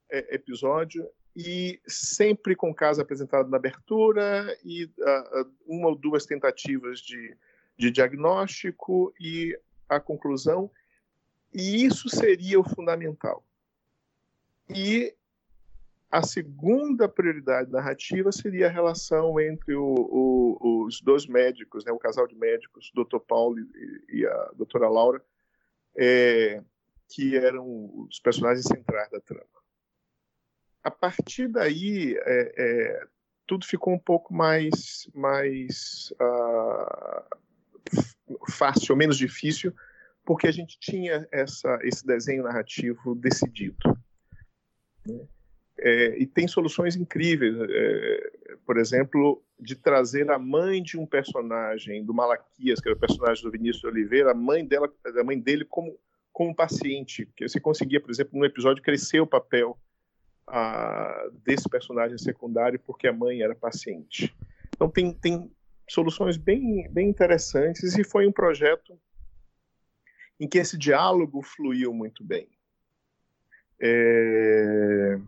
é, 0.10 0.36
episódio 0.36 1.08
e 1.36 1.80
sempre 1.88 2.56
com 2.56 2.74
caso 2.74 3.02
apresentado 3.02 3.50
na 3.50 3.58
abertura 3.58 4.58
e 4.66 4.86
uh, 4.86 5.52
uma 5.68 5.90
ou 5.90 5.96
duas 5.96 6.26
tentativas 6.26 7.00
de, 7.00 7.38
de 7.78 7.92
diagnóstico 7.92 9.14
e 9.20 9.58
a 9.88 10.00
conclusão. 10.00 10.70
E 11.54 11.86
isso 11.86 12.10
seria 12.10 12.60
o 12.60 12.68
fundamental. 12.68 13.47
E 14.70 15.14
a 16.10 16.24
segunda 16.24 17.08
prioridade 17.08 17.72
narrativa 17.72 18.32
seria 18.32 18.68
a 18.68 18.72
relação 18.72 19.40
entre 19.40 19.76
o, 19.76 19.84
o, 19.84 20.86
os 20.86 21.02
dois 21.02 21.26
médicos, 21.28 21.84
né, 21.84 21.92
o 21.92 22.00
casal 22.00 22.28
de 22.28 22.36
médicos, 22.36 22.92
o 22.96 23.04
Dr. 23.04 23.20
Paulo 23.20 23.58
e, 24.10 24.26
a 24.26 24.52
doutora 24.56 24.88
Laura, 24.88 25.22
é, 25.96 26.64
que 27.10 27.36
eram 27.36 28.06
os 28.08 28.20
personagens 28.20 28.66
centrais 28.66 29.10
da 29.10 29.20
trama. 29.20 29.46
A 30.84 30.92
partir 30.92 31.48
daí, 31.50 32.16
é, 32.18 32.54
é, 32.58 33.08
tudo 33.46 33.66
ficou 33.66 33.94
um 33.94 34.00
pouco 34.00 34.34
mais, 34.34 35.10
mais 35.14 36.14
uh, 36.22 37.38
fácil, 38.52 38.96
menos 38.96 39.18
difícil, 39.18 39.74
porque 40.26 40.48
a 40.48 40.52
gente 40.52 40.78
tinha 40.80 41.28
essa, 41.32 41.80
esse 41.82 42.06
desenho 42.06 42.44
narrativo 42.44 43.16
decidido. 43.16 43.98
Né? 45.08 45.28
É, 45.80 46.20
e 46.20 46.26
tem 46.26 46.48
soluções 46.48 46.96
incríveis, 46.96 47.56
é, 47.60 48.32
por 48.66 48.78
exemplo, 48.78 49.44
de 49.60 49.76
trazer 49.76 50.30
a 50.32 50.40
mãe 50.40 50.82
de 50.82 50.98
um 50.98 51.06
personagem, 51.06 52.04
do 52.04 52.14
Malaquias, 52.14 52.80
que 52.80 52.90
era 52.90 52.98
o 52.98 53.00
personagem 53.00 53.44
do 53.44 53.52
Vinícius 53.52 53.84
Oliveira, 53.84 54.32
a 54.32 54.36
mãe, 54.36 54.66
dela, 54.66 54.92
a 55.06 55.24
mãe 55.24 55.40
dele 55.40 55.66
como, 55.66 55.98
como 56.34 56.56
paciente, 56.56 57.28
que 57.36 57.48
você 57.48 57.60
conseguia, 57.60 58.02
por 58.02 58.10
exemplo, 58.10 58.40
no 58.40 58.46
episódio 58.46 58.82
crescer 58.82 59.20
o 59.20 59.28
papel 59.28 59.78
a, 60.48 61.30
desse 61.44 61.70
personagem 61.70 62.18
secundário 62.18 62.80
porque 62.80 63.08
a 63.08 63.14
mãe 63.14 63.42
era 63.42 63.54
paciente. 63.54 64.36
Então 64.76 64.90
tem, 64.90 65.14
tem 65.14 65.52
soluções 65.88 66.38
bem, 66.38 66.90
bem 66.90 67.10
interessantes 67.10 67.98
e 67.98 68.04
foi 68.04 68.28
um 68.28 68.32
projeto 68.32 69.00
em 70.40 70.48
que 70.48 70.58
esse 70.58 70.78
diálogo 70.78 71.42
fluiu 71.42 71.94
muito 71.94 72.24
bem. 72.24 72.48
É... 73.80 75.20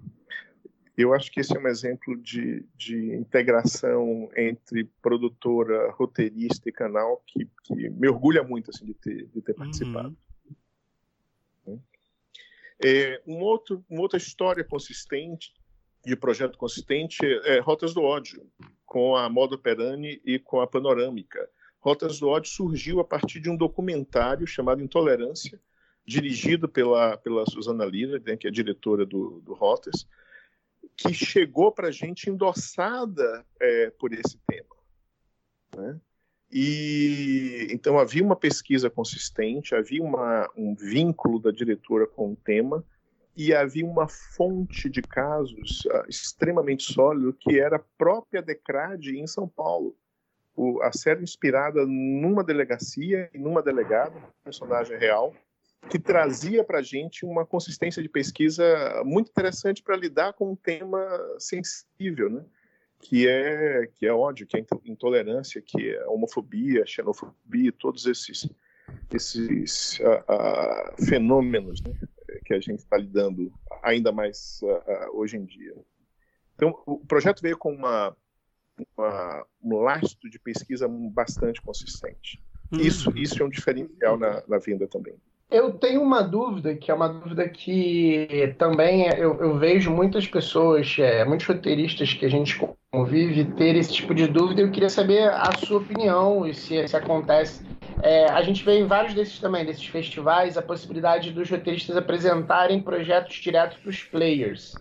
Eu 0.97 1.13
acho 1.13 1.31
que 1.31 1.39
esse 1.39 1.55
é 1.55 1.59
um 1.59 1.67
exemplo 1.67 2.17
de, 2.17 2.65
de 2.75 3.15
integração 3.15 4.29
entre 4.35 4.83
produtora, 5.01 5.91
roteirista 5.91 6.67
e 6.67 6.73
canal 6.73 7.23
que, 7.25 7.47
que 7.63 7.89
me 7.89 8.09
orgulha 8.09 8.43
muito 8.43 8.69
assim, 8.69 8.85
de, 8.85 8.93
ter, 8.95 9.27
de 9.27 9.41
ter 9.41 9.53
participado. 9.53 10.17
Uhum. 11.65 11.79
É, 12.83 13.21
um 13.25 13.39
outro, 13.39 13.81
uma 13.89 14.01
outra 14.01 14.17
história 14.17 14.61
consistente 14.61 15.53
e 16.05 16.15
projeto 16.17 16.57
consistente 16.57 17.25
é 17.45 17.59
Rotas 17.59 17.93
do 17.93 18.01
Ódio, 18.01 18.45
com 18.85 19.15
a 19.15 19.29
Moda 19.29 19.55
Operani 19.55 20.21
e 20.25 20.37
com 20.37 20.59
a 20.59 20.67
Panorâmica. 20.67 21.49
Rotas 21.79 22.19
do 22.19 22.27
Ódio 22.27 22.51
surgiu 22.51 22.99
a 22.99 23.05
partir 23.05 23.39
de 23.39 23.49
um 23.49 23.55
documentário 23.55 24.45
chamado 24.45 24.83
Intolerância, 24.83 25.61
dirigido 26.09 26.67
pela, 26.67 27.17
pela 27.17 27.45
Susana 27.45 27.85
Lira, 27.85 28.19
né, 28.25 28.35
que 28.35 28.47
é 28.47 28.51
diretora 28.51 29.05
do, 29.05 29.41
do 29.41 29.53
Rotas, 29.53 30.07
que 30.97 31.13
chegou 31.13 31.71
para 31.71 31.89
a 31.89 31.91
gente 31.91 32.31
endossada 32.31 33.45
é, 33.61 33.91
por 33.91 34.11
esse 34.11 34.39
tema. 34.47 34.75
Né? 35.77 35.99
E 36.51 37.67
então 37.69 37.99
havia 37.99 38.23
uma 38.23 38.35
pesquisa 38.35 38.89
consistente, 38.89 39.75
havia 39.75 40.01
uma, 40.01 40.49
um 40.57 40.73
vínculo 40.73 41.39
da 41.39 41.51
diretora 41.51 42.07
com 42.07 42.33
o 42.33 42.35
tema 42.35 42.83
e 43.37 43.53
havia 43.53 43.85
uma 43.85 44.07
fonte 44.07 44.89
de 44.89 45.03
casos 45.03 45.85
uh, 45.85 46.09
extremamente 46.09 46.91
sólido 46.91 47.37
que 47.39 47.59
era 47.59 47.75
a 47.75 47.85
própria 47.99 48.41
Decrade 48.41 49.15
em 49.15 49.27
São 49.27 49.47
Paulo. 49.47 49.95
O, 50.55 50.81
a 50.81 50.91
série 50.91 51.21
inspirada 51.21 51.85
numa 51.85 52.43
delegacia 52.43 53.29
e 53.31 53.37
numa 53.37 53.61
delegada, 53.61 54.19
personagem 54.43 54.97
real, 54.97 55.35
que 55.87 55.97
trazia 55.97 56.63
para 56.63 56.79
a 56.79 56.83
gente 56.83 57.25
uma 57.25 57.45
consistência 57.45 58.01
de 58.01 58.09
pesquisa 58.09 58.65
muito 59.05 59.29
interessante 59.29 59.81
para 59.81 59.95
lidar 59.95 60.33
com 60.33 60.51
um 60.51 60.55
tema 60.55 60.99
sensível, 61.37 62.29
né? 62.29 62.43
que 63.01 63.27
é 63.27 63.87
que 63.95 64.05
é 64.05 64.13
ódio, 64.13 64.45
que 64.45 64.57
é 64.57 64.65
intolerância, 64.85 65.61
que 65.61 65.89
é 65.89 66.05
homofobia, 66.07 66.85
xenofobia, 66.85 67.71
todos 67.71 68.05
esses 68.05 68.47
esses 69.13 69.99
uh, 69.99 70.03
uh, 70.03 71.05
fenômenos 71.05 71.81
né? 71.81 71.93
que 72.45 72.53
a 72.53 72.59
gente 72.59 72.79
está 72.79 72.97
lidando 72.97 73.53
ainda 73.83 74.11
mais 74.11 74.59
uh, 74.63 75.17
hoje 75.17 75.37
em 75.37 75.45
dia. 75.45 75.75
Então, 76.55 76.77
o 76.85 76.97
projeto 77.05 77.41
veio 77.41 77.57
com 77.57 77.71
uma, 77.71 78.15
uma 78.97 79.45
um 79.63 79.77
lastro 79.77 80.29
de 80.29 80.39
pesquisa 80.39 80.87
bastante 80.87 81.61
consistente. 81.61 82.43
Uhum. 82.71 82.81
Isso, 82.81 83.17
isso 83.17 83.41
é 83.41 83.45
um 83.45 83.49
diferencial 83.49 84.17
na, 84.17 84.43
na 84.47 84.57
venda 84.57 84.87
também. 84.87 85.15
Eu 85.51 85.73
tenho 85.73 86.03
uma 86.03 86.21
dúvida, 86.21 86.75
que 86.75 86.91
é 86.91 86.93
uma 86.93 87.09
dúvida 87.09 87.49
que 87.49 88.53
também 88.59 89.07
eu, 89.07 89.41
eu 89.41 89.57
vejo 89.57 89.89
muitas 89.89 90.27
pessoas, 90.27 90.95
é, 90.99 91.25
muitos 91.25 91.47
roteiristas 91.47 92.13
que 92.13 92.23
a 92.23 92.29
gente 92.29 92.55
convive 92.91 93.45
ter 93.55 93.75
esse 93.75 93.91
tipo 93.91 94.13
de 94.13 94.27
dúvida. 94.27 94.61
Eu 94.61 94.69
queria 94.69 94.91
saber 94.91 95.27
a 95.27 95.51
sua 95.57 95.79
opinião 95.79 96.45
e 96.45 96.53
se, 96.53 96.87
se 96.87 96.95
acontece. 96.95 97.65
É, 98.03 98.25
a 98.25 98.43
gente 98.43 98.63
vê 98.63 98.77
em 98.77 98.85
vários 98.85 99.15
desses 99.15 99.39
também, 99.39 99.65
desses 99.65 99.87
festivais, 99.87 100.55
a 100.55 100.61
possibilidade 100.61 101.31
dos 101.31 101.49
roteiristas 101.49 101.97
apresentarem 101.97 102.79
projetos 102.79 103.35
direto 103.37 103.75
para 103.81 103.89
os 103.89 104.03
players. 104.03 104.75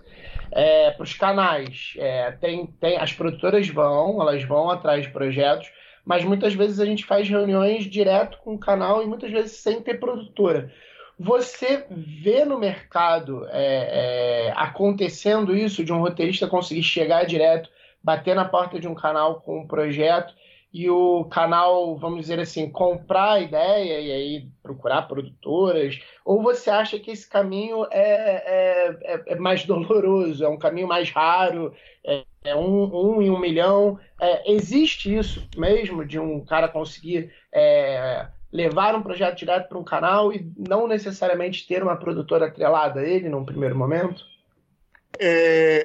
É, 0.52 0.90
para 0.90 1.02
os 1.02 1.14
canais. 1.14 1.94
É, 1.96 2.30
tem, 2.32 2.66
tem, 2.78 2.98
as 2.98 3.12
produtoras 3.14 3.66
vão, 3.68 4.20
elas 4.20 4.44
vão 4.44 4.70
atrás 4.70 5.04
de 5.04 5.10
projetos, 5.10 5.70
mas 6.04 6.24
muitas 6.24 6.54
vezes 6.54 6.80
a 6.80 6.84
gente 6.84 7.04
faz 7.04 7.28
reuniões 7.28 7.84
direto 7.84 8.38
com 8.38 8.54
o 8.54 8.58
canal 8.58 9.02
e 9.02 9.06
muitas 9.06 9.30
vezes 9.30 9.52
sem 9.52 9.80
ter 9.80 10.00
produtora. 10.00 10.72
Você 11.18 11.84
vê 11.90 12.44
no 12.44 12.58
mercado 12.58 13.44
é, 13.50 14.46
é, 14.46 14.52
acontecendo 14.54 15.56
isso 15.56 15.84
de 15.84 15.92
um 15.92 15.98
roteirista 15.98 16.46
conseguir 16.46 16.84
chegar 16.84 17.24
direto, 17.24 17.68
bater 18.02 18.36
na 18.36 18.44
porta 18.44 18.78
de 18.78 18.86
um 18.86 18.94
canal 18.94 19.40
com 19.40 19.60
um 19.60 19.66
projeto 19.66 20.32
e 20.72 20.88
o 20.88 21.24
canal, 21.24 21.96
vamos 21.96 22.20
dizer 22.20 22.38
assim, 22.38 22.70
comprar 22.70 23.32
a 23.32 23.40
ideia 23.40 24.00
e 24.00 24.12
aí 24.12 24.48
procurar 24.62 25.02
produtoras? 25.02 25.98
Ou 26.24 26.42
você 26.42 26.70
acha 26.70 26.98
que 26.98 27.10
esse 27.10 27.28
caminho 27.28 27.86
é, 27.90 28.00
é, 28.00 28.98
é, 29.02 29.22
é 29.26 29.36
mais 29.36 29.64
doloroso, 29.64 30.44
é 30.44 30.48
um 30.48 30.58
caminho 30.58 30.86
mais 30.86 31.10
raro, 31.10 31.74
é, 32.04 32.22
é 32.44 32.54
um, 32.54 33.16
um 33.16 33.22
em 33.22 33.30
um 33.30 33.38
milhão? 33.38 33.98
É, 34.20 34.52
existe 34.52 35.14
isso 35.14 35.48
mesmo, 35.56 36.04
de 36.04 36.18
um 36.18 36.44
cara 36.44 36.68
conseguir 36.68 37.32
é, 37.52 38.28
levar 38.52 38.94
um 38.94 39.02
projeto 39.02 39.38
direto 39.38 39.68
para 39.68 39.78
um 39.78 39.84
canal 39.84 40.32
e 40.32 40.52
não 40.56 40.86
necessariamente 40.86 41.66
ter 41.66 41.82
uma 41.82 41.96
produtora 41.96 42.46
atrelada 42.46 43.00
a 43.00 43.04
ele 43.04 43.28
num 43.28 43.44
primeiro 43.44 43.76
momento? 43.76 44.24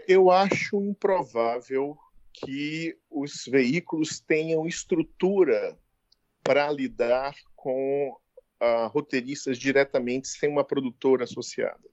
eu 0.07 0.29
acho 0.29 0.79
improvável 0.79 1.97
que 2.31 2.95
os 3.09 3.45
veículos 3.47 4.19
tenham 4.19 4.67
estrutura 4.67 5.75
para 6.43 6.69
lidar 6.71 7.33
com 7.55 8.15
uh, 8.61 8.87
roteiristas 8.87 9.57
diretamente 9.57 10.27
sem 10.27 10.49
uma 10.49 10.63
produtora 10.63 11.23
associada. 11.23 11.89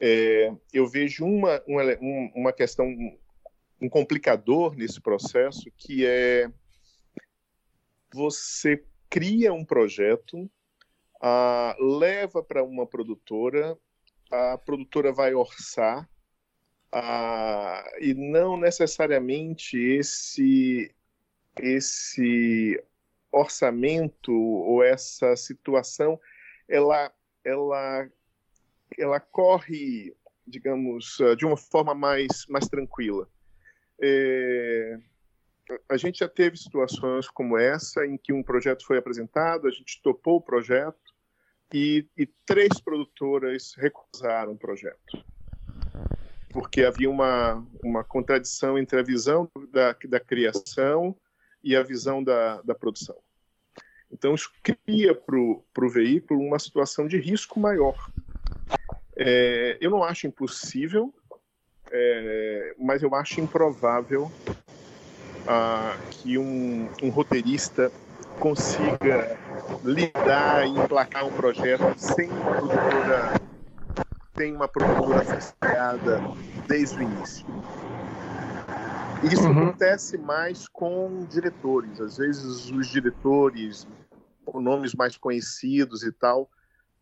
É, 0.00 0.52
eu 0.72 0.86
vejo 0.86 1.24
uma, 1.24 1.62
uma, 1.66 1.82
uma 2.34 2.52
questão, 2.52 2.86
um 3.84 3.88
complicador 3.88 4.74
nesse 4.74 4.98
processo, 4.98 5.70
que 5.76 6.06
é 6.06 6.50
você 8.12 8.82
cria 9.10 9.52
um 9.52 9.64
projeto, 9.64 10.50
leva 11.78 12.42
para 12.42 12.64
uma 12.64 12.86
produtora, 12.86 13.76
a 14.30 14.56
produtora 14.56 15.12
vai 15.12 15.34
orçar, 15.34 16.08
e 18.00 18.14
não 18.14 18.56
necessariamente 18.56 19.76
esse 19.76 20.94
esse 21.60 22.82
orçamento 23.30 24.32
ou 24.32 24.82
essa 24.82 25.36
situação 25.36 26.18
ela 26.68 27.12
ela 27.44 28.08
ela 28.98 29.20
corre 29.20 30.16
digamos 30.46 31.18
de 31.36 31.44
uma 31.44 31.56
forma 31.56 31.94
mais 31.94 32.44
mais 32.48 32.68
tranquila 32.68 33.28
é, 34.00 34.98
a 35.88 35.96
gente 35.96 36.18
já 36.18 36.28
teve 36.28 36.56
situações 36.56 37.28
como 37.28 37.56
essa 37.56 38.06
em 38.06 38.16
que 38.16 38.32
um 38.32 38.42
projeto 38.42 38.84
foi 38.86 38.98
apresentado 38.98 39.66
a 39.66 39.70
gente 39.70 40.02
topou 40.02 40.36
o 40.36 40.42
projeto 40.42 41.14
e, 41.72 42.06
e 42.16 42.26
três 42.46 42.80
produtoras 42.80 43.74
recusaram 43.76 44.52
o 44.52 44.58
projeto 44.58 45.24
porque 46.54 46.84
havia 46.84 47.10
uma, 47.10 47.66
uma 47.82 48.04
contradição 48.04 48.78
entre 48.78 49.00
a 49.00 49.02
visão 49.02 49.50
da, 49.72 49.92
da 50.08 50.20
criação 50.20 51.16
e 51.64 51.74
a 51.74 51.82
visão 51.82 52.22
da, 52.22 52.62
da 52.62 52.76
produção. 52.76 53.16
Então, 54.08 54.36
isso 54.36 54.52
cria 54.62 55.12
para 55.12 55.36
o 55.36 55.90
veículo 55.90 56.40
uma 56.40 56.60
situação 56.60 57.08
de 57.08 57.18
risco 57.18 57.58
maior. 57.58 57.96
É, 59.16 59.76
eu 59.80 59.90
não 59.90 60.04
acho 60.04 60.28
impossível, 60.28 61.12
é, 61.96 62.74
mas 62.76 63.02
eu 63.02 63.14
acho 63.14 63.40
improvável 63.40 64.30
ah, 65.46 65.96
que 66.10 66.36
um, 66.36 66.88
um 67.00 67.08
roteirista 67.08 67.92
consiga 68.40 69.38
lidar 69.84 70.66
e 70.66 70.70
emplacar 70.70 71.24
um 71.24 71.30
projeto 71.30 71.94
sem 71.96 72.28
uma 72.28 72.50
produtora 72.50 73.40
tem 74.34 74.52
uma 74.52 74.66
produtora 74.66 75.20
associada 75.22 76.20
desde 76.66 76.98
o 76.98 77.02
início. 77.02 77.46
Isso 79.22 79.44
uhum. 79.44 79.68
acontece 79.68 80.18
mais 80.18 80.66
com 80.66 81.24
diretores. 81.30 82.00
Às 82.00 82.16
vezes 82.16 82.68
os 82.68 82.88
diretores, 82.88 83.86
com 84.44 84.60
nomes 84.60 84.92
mais 84.92 85.16
conhecidos 85.16 86.02
e 86.02 86.10
tal, 86.10 86.50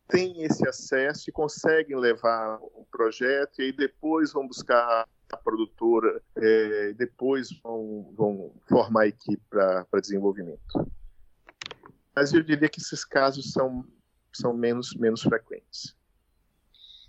têm 0.09 0.43
esse 0.43 0.67
acesso 0.69 1.29
e 1.29 1.33
conseguem 1.33 1.97
levar 1.97 2.59
o 2.61 2.87
projeto 2.91 3.61
e 3.61 3.67
aí 3.67 3.73
depois 3.73 4.33
vão 4.33 4.47
buscar 4.47 5.07
a 5.31 5.37
produtora, 5.37 6.23
é, 6.37 6.93
depois 6.93 7.49
vão, 7.63 8.13
vão 8.15 8.55
formar 8.69 9.03
a 9.03 9.09
equipe 9.09 9.43
para 9.49 10.01
desenvolvimento. 10.01 10.91
Mas 12.15 12.33
eu 12.33 12.43
diria 12.43 12.69
que 12.69 12.81
esses 12.81 13.05
casos 13.05 13.53
são, 13.53 13.85
são 14.33 14.53
menos, 14.53 14.95
menos 14.95 15.23
frequentes. 15.23 15.97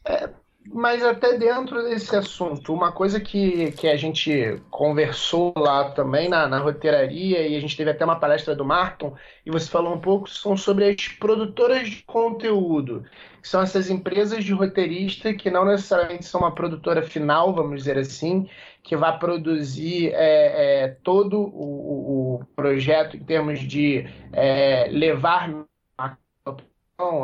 É, 0.06 0.34
mas 0.72 1.04
até 1.04 1.38
dentro 1.38 1.84
desse 1.84 2.16
assunto, 2.16 2.74
uma 2.74 2.92
coisa 2.92 3.20
que, 3.20 3.72
que 3.74 3.88
a 3.88 3.98
gente 3.98 4.62
conversou 4.70 5.54
lá 5.58 5.92
também 5.92 6.30
na, 6.30 6.48
na 6.48 6.60
roteiraria, 6.60 7.46
e 7.48 7.56
a 7.56 7.60
gente 7.60 7.76
teve 7.76 7.92
até 7.92 8.06
uma 8.06 8.20
palestra 8.20 8.56
do 8.56 8.64
Martin, 8.64 9.12
e 9.46 9.52
você 9.52 9.70
falou 9.70 9.94
um 9.94 10.00
pouco, 10.00 10.30
são 10.30 10.56
sobre 10.56 10.86
as 10.86 11.08
produtoras 11.08 11.90
de 11.90 12.04
conteúdo, 12.04 13.04
que 13.42 13.48
são 13.48 13.62
essas 13.62 13.90
empresas 13.90 14.44
de 14.44 14.54
roteirista 14.54 15.34
que 15.34 15.52
não 15.52 15.66
necessariamente 15.66 16.26
são 16.26 16.42
uma 16.42 16.56
produtora 16.56 17.04
final, 17.04 17.54
vamos 17.54 17.80
dizer 17.80 17.98
assim, 17.98 18.48
que 18.82 18.96
vai 18.96 19.18
produzir 19.20 20.12
é, 20.14 20.84
é, 20.84 20.88
todo 21.04 21.40
o, 21.40 22.40
o, 22.40 22.46
projeto 22.56 23.18
em 23.18 23.24
termos 23.24 23.60
de 23.60 24.06
é, 24.32 24.88
levar 24.90 25.66
a 25.98 26.18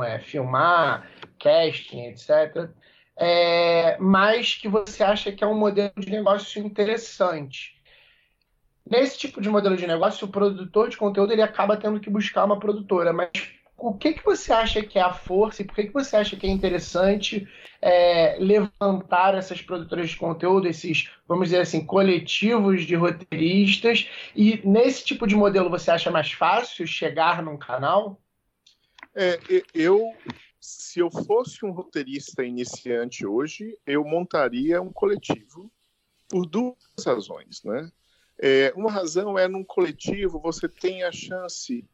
é, 0.06 0.20
filmar, 0.20 1.10
casting, 1.40 2.08
etc. 2.08 2.70
É, 3.22 3.98
mas 4.00 4.56
que 4.56 4.70
você 4.70 5.04
acha 5.04 5.30
que 5.30 5.44
é 5.44 5.48
um 5.48 5.58
modelo 5.58 5.92
de 5.98 6.10
negócio 6.10 6.66
interessante. 6.66 7.78
Nesse 8.90 9.18
tipo 9.18 9.42
de 9.42 9.50
modelo 9.50 9.76
de 9.76 9.86
negócio, 9.86 10.26
o 10.26 10.32
produtor 10.32 10.88
de 10.90 10.96
conteúdo 10.96 11.34
ele 11.34 11.42
acaba 11.42 11.76
tendo 11.76 12.00
que 12.00 12.10
buscar 12.10 12.46
uma 12.46 12.58
produtora. 12.58 13.12
Mas 13.12 13.30
o 13.78 13.94
que, 13.94 14.14
que 14.14 14.24
você 14.24 14.54
acha 14.54 14.82
que 14.82 14.98
é 14.98 15.02
a 15.02 15.12
força 15.12 15.62
e 15.62 15.66
por 15.66 15.76
que, 15.76 15.88
que 15.88 15.94
você 15.94 16.16
acha 16.16 16.38
que 16.38 16.48
é 16.48 16.50
interessante 16.50 17.46
é, 17.82 18.38
levantar 18.40 19.36
essas 19.36 19.62
produtoras 19.62 20.10
de 20.10 20.16
conteúdo, 20.16 20.70
esses, 20.70 21.10
vamos 21.28 21.50
dizer 21.50 21.62
assim, 21.62 21.86
coletivos 21.86 22.86
de 22.86 22.96
roteiristas? 22.96 24.10
E 24.34 24.62
nesse 24.64 25.04
tipo 25.04 25.28
de 25.28 25.36
modelo 25.36 25.70
você 25.70 25.92
acha 25.92 26.10
mais 26.10 26.32
fácil 26.32 26.88
chegar 26.88 27.44
num 27.44 27.58
canal? 27.58 28.18
É, 29.14 29.38
eu 29.74 30.14
se 30.60 31.00
eu 31.00 31.10
fosse 31.10 31.66
um 31.66 31.72
roteirista 31.72 32.44
iniciante 32.44 33.26
hoje, 33.26 33.78
eu 33.86 34.04
montaria 34.04 34.82
um 34.82 34.92
coletivo 34.92 35.72
por 36.28 36.46
duas 36.46 36.76
razões, 37.06 37.64
né? 37.64 37.92
É, 38.38 38.74
uma 38.76 38.92
razão 38.92 39.38
é 39.38 39.48
num 39.48 39.64
coletivo 39.64 40.40
você 40.40 40.68
tem 40.70 41.04
a 41.04 41.12
chance 41.12 41.86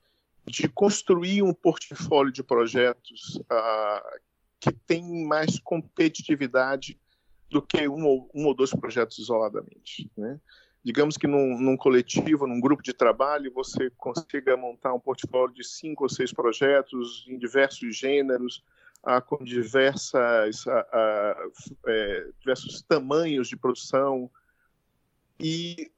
de 0.45 0.69
construir 0.69 1.41
um 1.41 1.53
portfólio 1.53 2.31
de 2.31 2.43
projetos 2.43 3.41
ah, 3.49 4.19
que 4.59 4.71
tem 4.71 5.25
mais 5.25 5.59
competitividade 5.59 6.99
do 7.49 7.61
que 7.61 7.87
um 7.87 8.05
ou, 8.05 8.29
um 8.33 8.45
ou 8.45 8.53
dois 8.53 8.71
projetos 8.71 9.17
isoladamente, 9.17 10.11
né? 10.15 10.39
Digamos 10.85 11.17
que 11.17 11.25
num, 11.25 11.59
num, 11.59 11.75
coletivo, 11.75 12.45
num 12.45 12.59
grupo 12.59 12.83
de 12.83 12.93
trabalho, 12.93 13.51
você 13.51 13.89
consiga 13.97 14.55
montar 14.55 14.93
um 14.93 14.99
portfólio 14.99 15.55
de 15.55 15.63
cinco 15.63 16.03
ou 16.03 16.09
seis 16.09 16.31
projetos 16.31 17.25
em 17.27 17.39
diversos 17.39 17.97
gêneros, 17.97 18.63
ah, 19.03 19.19
com 19.19 19.43
diversas, 19.43 20.67
ah, 20.67 20.87
ah, 20.93 21.47
é, 21.87 22.27
diversos 22.39 22.83
tamanhos 22.83 23.49
de 23.49 23.57
produção. 23.57 24.29
E 25.39 25.91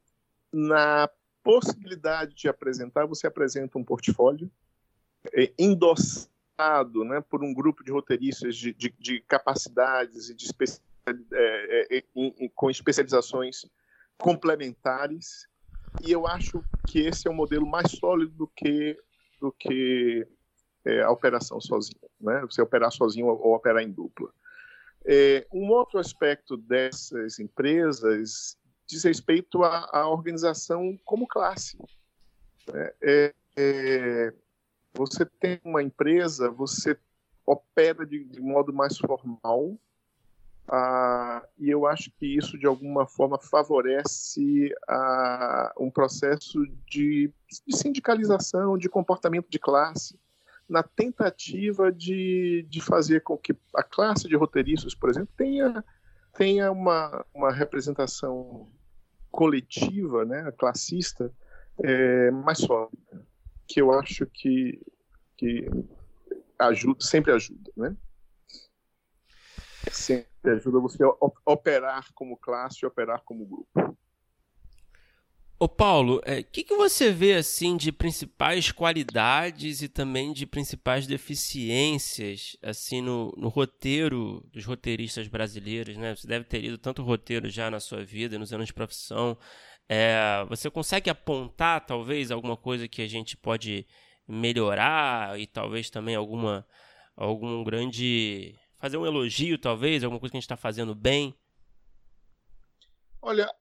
na 0.50 1.10
possibilidade 1.44 2.34
de 2.34 2.48
apresentar, 2.48 3.04
você 3.04 3.26
apresenta 3.26 3.76
um 3.76 3.84
portfólio 3.84 4.50
é, 5.34 5.52
endossado 5.58 7.04
né, 7.04 7.20
por 7.20 7.44
um 7.44 7.52
grupo 7.52 7.84
de 7.84 7.92
roteiristas 7.92 8.56
de, 8.56 8.72
de, 8.72 8.94
de 8.98 9.20
capacidades 9.20 10.30
e 10.30 10.34
de 10.34 10.46
especialidades 10.46 10.88
é, 11.32 11.98
é, 11.98 12.04
com 12.54 12.70
especializações 12.70 13.64
complementares. 14.18 15.46
E 16.00 16.12
eu 16.12 16.26
acho 16.26 16.64
que 16.86 17.00
esse 17.00 17.26
é 17.26 17.30
um 17.30 17.34
modelo 17.34 17.66
mais 17.66 17.90
sólido 17.92 18.32
do 18.32 18.48
que, 18.48 18.98
do 19.40 19.52
que 19.52 20.26
é, 20.84 21.02
a 21.02 21.10
operação 21.10 21.60
sozinha, 21.60 22.08
né? 22.20 22.40
Você 22.42 22.62
operar 22.62 22.90
sozinho 22.90 23.26
ou, 23.26 23.40
ou 23.40 23.54
operar 23.54 23.82
em 23.82 23.90
dupla. 23.90 24.32
É, 25.04 25.46
um 25.52 25.68
outro 25.70 25.98
aspecto 25.98 26.56
dessas 26.56 27.38
empresas 27.38 28.58
diz 28.86 29.04
respeito 29.04 29.62
à, 29.62 29.88
à 29.92 30.08
organização 30.08 30.98
como 31.04 31.26
classe. 31.26 31.78
Né? 32.72 32.92
É, 33.02 33.34
é, 33.56 34.34
você 34.94 35.24
tem 35.24 35.60
uma 35.64 35.82
empresa, 35.82 36.50
você 36.50 36.98
opera 37.46 38.06
de, 38.06 38.24
de 38.24 38.40
modo 38.40 38.72
mais 38.72 38.98
formal, 38.98 39.78
ah, 40.70 41.42
e 41.58 41.70
eu 41.70 41.86
acho 41.86 42.10
que 42.12 42.26
isso 42.26 42.58
de 42.58 42.66
alguma 42.66 43.06
forma 43.06 43.38
favorece 43.38 44.70
ah, 44.86 45.72
um 45.78 45.90
processo 45.90 46.62
de, 46.86 47.32
de, 47.66 47.76
sindicalização, 47.76 48.76
de 48.76 48.88
comportamento 48.88 49.48
de 49.48 49.58
classe, 49.58 50.18
na 50.68 50.82
tentativa 50.82 51.90
de, 51.90 52.66
de 52.68 52.80
fazer 52.82 53.22
com 53.22 53.38
que 53.38 53.56
a 53.74 53.82
classe 53.82 54.28
de 54.28 54.36
roteiristas, 54.36 54.94
por 54.94 55.08
exemplo, 55.08 55.32
tenha, 55.34 55.82
tenha 56.36 56.70
uma, 56.70 57.24
uma 57.32 57.50
representação 57.50 58.68
coletiva, 59.30 60.26
né, 60.26 60.52
classista, 60.58 61.32
é, 61.82 62.30
mais 62.30 62.58
sólida, 62.58 63.26
que 63.66 63.80
eu 63.80 63.90
acho 63.92 64.26
que, 64.26 64.78
que 65.34 65.66
ajuda, 66.58 67.00
sempre 67.00 67.32
ajuda, 67.32 67.70
né? 67.74 67.96
Sempre 69.90 70.52
ajuda 70.52 70.80
você 70.80 71.02
a 71.02 71.52
operar 71.52 72.12
como 72.14 72.36
classe 72.36 72.78
e 72.82 72.86
operar 72.86 73.22
como 73.24 73.46
grupo. 73.46 73.98
Ô 75.60 75.68
Paulo, 75.68 76.18
o 76.18 76.22
é, 76.24 76.40
que, 76.40 76.62
que 76.62 76.76
você 76.76 77.10
vê 77.10 77.34
assim 77.34 77.76
de 77.76 77.90
principais 77.90 78.70
qualidades 78.70 79.82
e 79.82 79.88
também 79.88 80.32
de 80.32 80.46
principais 80.46 81.04
deficiências 81.04 82.56
assim 82.62 83.02
no, 83.02 83.34
no 83.36 83.48
roteiro 83.48 84.40
dos 84.52 84.64
roteiristas 84.64 85.26
brasileiros, 85.26 85.96
né? 85.96 86.14
Você 86.14 86.28
deve 86.28 86.44
ter 86.44 86.60
lido 86.60 86.78
tanto 86.78 87.02
roteiro 87.02 87.50
já 87.50 87.68
na 87.68 87.80
sua 87.80 88.04
vida, 88.04 88.38
nos 88.38 88.52
anos 88.52 88.68
de 88.68 88.72
profissão. 88.72 89.36
É, 89.88 90.44
você 90.48 90.70
consegue 90.70 91.10
apontar 91.10 91.84
talvez 91.84 92.30
alguma 92.30 92.56
coisa 92.56 92.86
que 92.86 93.02
a 93.02 93.08
gente 93.08 93.36
pode 93.36 93.84
melhorar 94.28 95.40
e 95.40 95.46
talvez 95.46 95.90
também 95.90 96.14
alguma 96.14 96.64
algum 97.16 97.64
grande 97.64 98.54
fazer 98.78 98.96
um 98.96 99.06
elogio 99.06 99.58
talvez 99.58 100.02
alguma 100.02 100.20
coisa 100.20 100.30
que 100.30 100.36
a 100.36 100.40
gente 100.40 100.44
está 100.44 100.56
fazendo 100.56 100.94
bem? 100.94 101.34
Olha, 103.20 103.52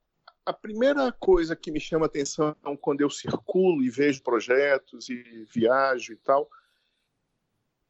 a 0.46 0.54
primeira 0.54 1.12
coisa 1.12 1.56
que 1.56 1.72
me 1.72 1.80
chama 1.80 2.06
atenção 2.06 2.56
quando 2.80 3.02
eu 3.02 3.10
circulo 3.10 3.84
e 3.84 3.90
vejo 3.90 4.24
projetos 4.24 5.10
e 5.10 5.46
viajo 5.54 6.14
e 6.14 6.18
tal 6.18 6.50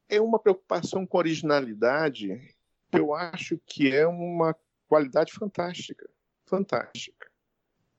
é 0.09 0.21
uma 0.21 0.39
preocupação 0.39 1.05
com 1.05 1.17
originalidade 1.17 2.57
eu 2.91 3.13
acho 3.13 3.59
que 3.65 3.93
é 3.93 4.07
uma 4.07 4.55
qualidade 4.87 5.33
fantástica, 5.33 6.09
fantástica. 6.45 7.29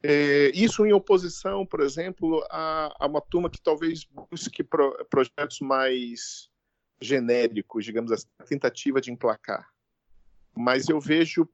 É, 0.03 0.51
isso 0.55 0.87
em 0.87 0.93
oposição, 0.93 1.67
por 1.67 1.81
exemplo, 1.81 2.45
a, 2.51 2.95
a, 2.99 3.07
uma 3.07 3.21
turma 3.21 3.51
que 3.51 3.61
talvez 3.61 4.05
busque 4.05 4.63
pro, 4.63 5.05
projetos 5.07 5.61
mais 5.61 6.49
genéricos, 7.01 7.85
digamos 7.85 8.13
assim, 8.13 8.27
tentativa 8.47 9.01
de 9.01 9.11
emplacar. 9.11 9.69
Mas 10.57 10.89
eu 10.89 11.01
vejo 11.01 11.49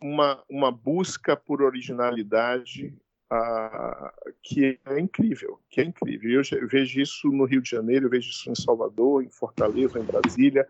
uma, 0.00 0.42
uma 0.48 0.70
busca 0.70 1.36
por 1.36 1.62
originalidade 1.62 2.94
uh, 3.32 4.32
que 4.42 4.78
é 4.84 4.98
incrível, 4.98 5.60
que 5.68 5.80
é 5.80 5.84
incrível. 5.84 6.42
Eu 6.52 6.68
vejo 6.68 7.00
isso 7.00 7.28
no 7.28 7.44
Rio 7.44 7.60
de 7.60 7.70
Janeiro, 7.70 8.06
eu 8.06 8.10
vejo 8.10 8.30
isso 8.30 8.50
em 8.50 8.54
Salvador, 8.54 9.22
em 9.22 9.30
Fortaleza, 9.30 9.98
em 9.98 10.04
Brasília 10.04 10.66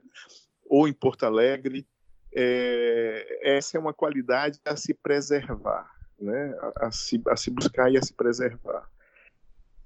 ou 0.69 0.89
em 0.89 0.93
Porto 0.93 1.25
Alegre. 1.25 1.87
É, 2.33 3.57
essa 3.57 3.77
é 3.77 3.81
uma 3.81 3.95
qualidade 3.95 4.61
a 4.65 4.77
se 4.77 4.93
preservar, 4.93 5.91
né? 6.21 6.55
a, 6.61 6.87
a, 6.87 6.93
se, 6.93 7.21
a 7.27 7.37
se 7.37 7.51
buscar 7.51 7.91
e 7.91 7.97
a 7.97 8.03
se 8.03 8.13
preservar. 8.13 8.89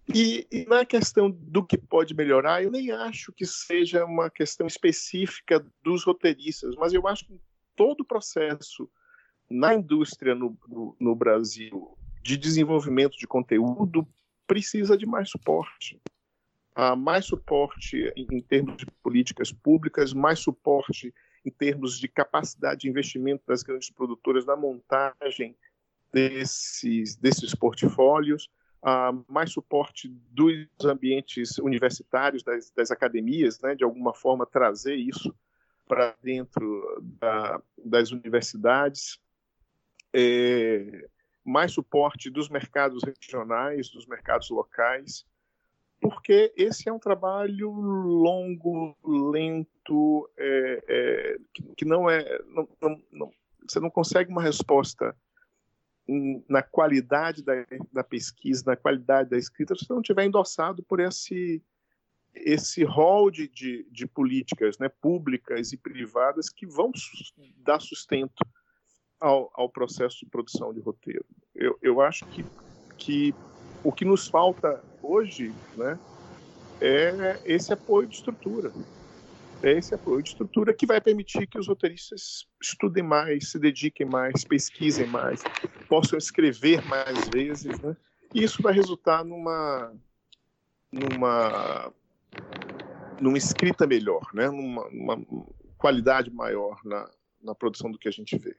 E, 0.08 0.46
e, 0.50 0.64
na 0.66 0.84
questão 0.84 1.30
do 1.30 1.64
que 1.64 1.78
pode 1.78 2.14
melhorar, 2.14 2.62
eu 2.62 2.70
nem 2.70 2.90
acho 2.90 3.32
que 3.32 3.46
seja 3.46 4.04
uma 4.04 4.28
questão 4.28 4.66
específica 4.66 5.64
dos 5.82 6.04
roteiristas, 6.04 6.74
mas 6.76 6.92
eu 6.92 7.06
acho 7.06 7.24
que 7.24 7.40
todo 7.76 8.00
o 8.00 8.04
processo 8.04 8.90
na 9.48 9.74
indústria 9.74 10.34
no, 10.34 10.58
no, 10.66 10.96
no 10.98 11.14
Brasil 11.14 11.96
de 12.22 12.36
desenvolvimento 12.36 13.16
de 13.16 13.26
conteúdo 13.26 14.06
precisa 14.46 14.96
de 14.96 15.06
mais 15.06 15.30
suporte. 15.30 16.00
Uh, 16.76 16.96
mais 16.96 17.26
suporte 17.26 18.10
em, 18.16 18.26
em, 18.30 18.40
termos 18.40 18.78
de 18.78 18.86
políticas 19.02 19.52
públicas, 19.52 20.14
mais 20.14 20.38
suporte 20.38 21.14
em 21.44 21.50
termos 21.50 21.98
de 21.98 22.08
capacidade 22.08 22.82
de 22.82 22.88
investimento 22.88 23.42
das 23.46 23.62
grandes 23.62 23.90
produtoras 23.90 24.46
na 24.46 24.56
montagem 24.56 25.54
desses, 26.12 27.16
desses 27.16 27.54
portfólios, 27.54 28.48
uh, 28.82 29.24
mais 29.28 29.52
suporte 29.52 30.08
dos 30.30 30.66
ambientes 30.84 31.58
universitários, 31.58 32.42
das, 32.42 32.70
das 32.70 32.90
academias, 32.90 33.60
né, 33.60 33.74
de 33.74 33.84
alguma 33.84 34.12
forma 34.12 34.46
trazer 34.46 34.96
isso 34.96 35.34
para 35.86 36.14
dentro 36.22 37.02
da, 37.18 37.60
das 37.84 38.12
universidades, 38.12 39.20
é, 40.14 41.08
mais 41.44 41.72
suporte 41.72 42.30
dos 42.30 42.48
mercados 42.48 43.02
regionais, 43.02 43.90
dos 43.90 44.06
mercados 44.06 44.48
locais, 44.50 45.26
porque 46.00 46.52
esse 46.56 46.88
é 46.88 46.92
um 46.92 46.98
trabalho 46.98 47.70
longo, 47.70 48.96
lento, 49.04 50.28
é, 50.36 50.84
é, 50.88 51.36
que, 51.54 51.62
que, 51.76 51.84
não 51.84 52.10
é. 52.10 52.40
Não, 52.46 52.68
não, 52.80 53.02
não, 53.12 53.32
você 53.68 53.78
não 53.78 53.88
consegue 53.88 54.30
uma 54.30 54.42
resposta 54.42 55.16
na 56.48 56.62
qualidade 56.62 57.42
da, 57.42 57.54
da, 57.92 58.04
pesquisa, 58.04 58.64
na 58.66 58.76
qualidade 58.76 59.30
da 59.30 59.38
escrita, 59.38 59.74
se 59.74 59.88
não 59.88 60.02
tiver 60.02 60.24
endossado 60.24 60.82
por 60.82 61.00
esse 61.00 61.62
esse 62.34 62.82
rol 62.82 63.30
de, 63.30 63.46
de, 63.46 63.86
de 63.90 64.06
políticas 64.06 64.78
né, 64.78 64.88
públicas 64.88 65.70
e 65.72 65.76
privadas 65.76 66.48
que 66.48 66.66
vão 66.66 66.90
dar 67.58 67.78
sustento 67.78 68.42
ao, 69.20 69.50
ao 69.54 69.68
processo 69.68 70.20
de 70.20 70.26
produção 70.26 70.72
de 70.72 70.80
roteiro. 70.80 71.26
Eu, 71.54 71.78
eu 71.82 72.00
acho 72.00 72.24
que, 72.26 72.42
que 72.96 73.34
o 73.84 73.92
que 73.92 74.04
nos 74.04 74.28
falta 74.28 74.82
hoje 75.02 75.54
né, 75.76 75.98
é 76.80 77.40
esse 77.44 77.72
apoio 77.72 78.08
de 78.08 78.16
estrutura. 78.16 78.72
É 79.62 79.78
esse 79.78 79.94
apoio 79.94 80.22
de 80.22 80.30
estrutura 80.30 80.74
que 80.74 80.84
vai 80.84 81.00
permitir 81.00 81.46
que 81.46 81.58
os 81.58 81.68
roteiristas 81.68 82.48
estudem 82.60 83.02
mais, 83.02 83.50
se 83.50 83.58
dediquem 83.60 84.04
mais, 84.04 84.44
pesquisem 84.44 85.06
mais, 85.06 85.42
possam 85.88 86.18
escrever 86.18 86.84
mais 86.86 87.28
vezes, 87.28 87.78
né? 87.80 87.96
E 88.34 88.42
isso 88.42 88.60
vai 88.60 88.72
resultar 88.72 89.24
numa 89.24 89.92
numa 90.90 91.92
numa 93.20 93.38
escrita 93.38 93.86
melhor, 93.86 94.28
né? 94.34 94.50
Numa, 94.50 94.90
numa 94.90 95.24
qualidade 95.78 96.28
maior 96.30 96.80
na, 96.84 97.08
na 97.40 97.54
produção 97.54 97.90
do 97.90 97.98
que 97.98 98.08
a 98.08 98.12
gente 98.12 98.36
vê. 98.36 98.56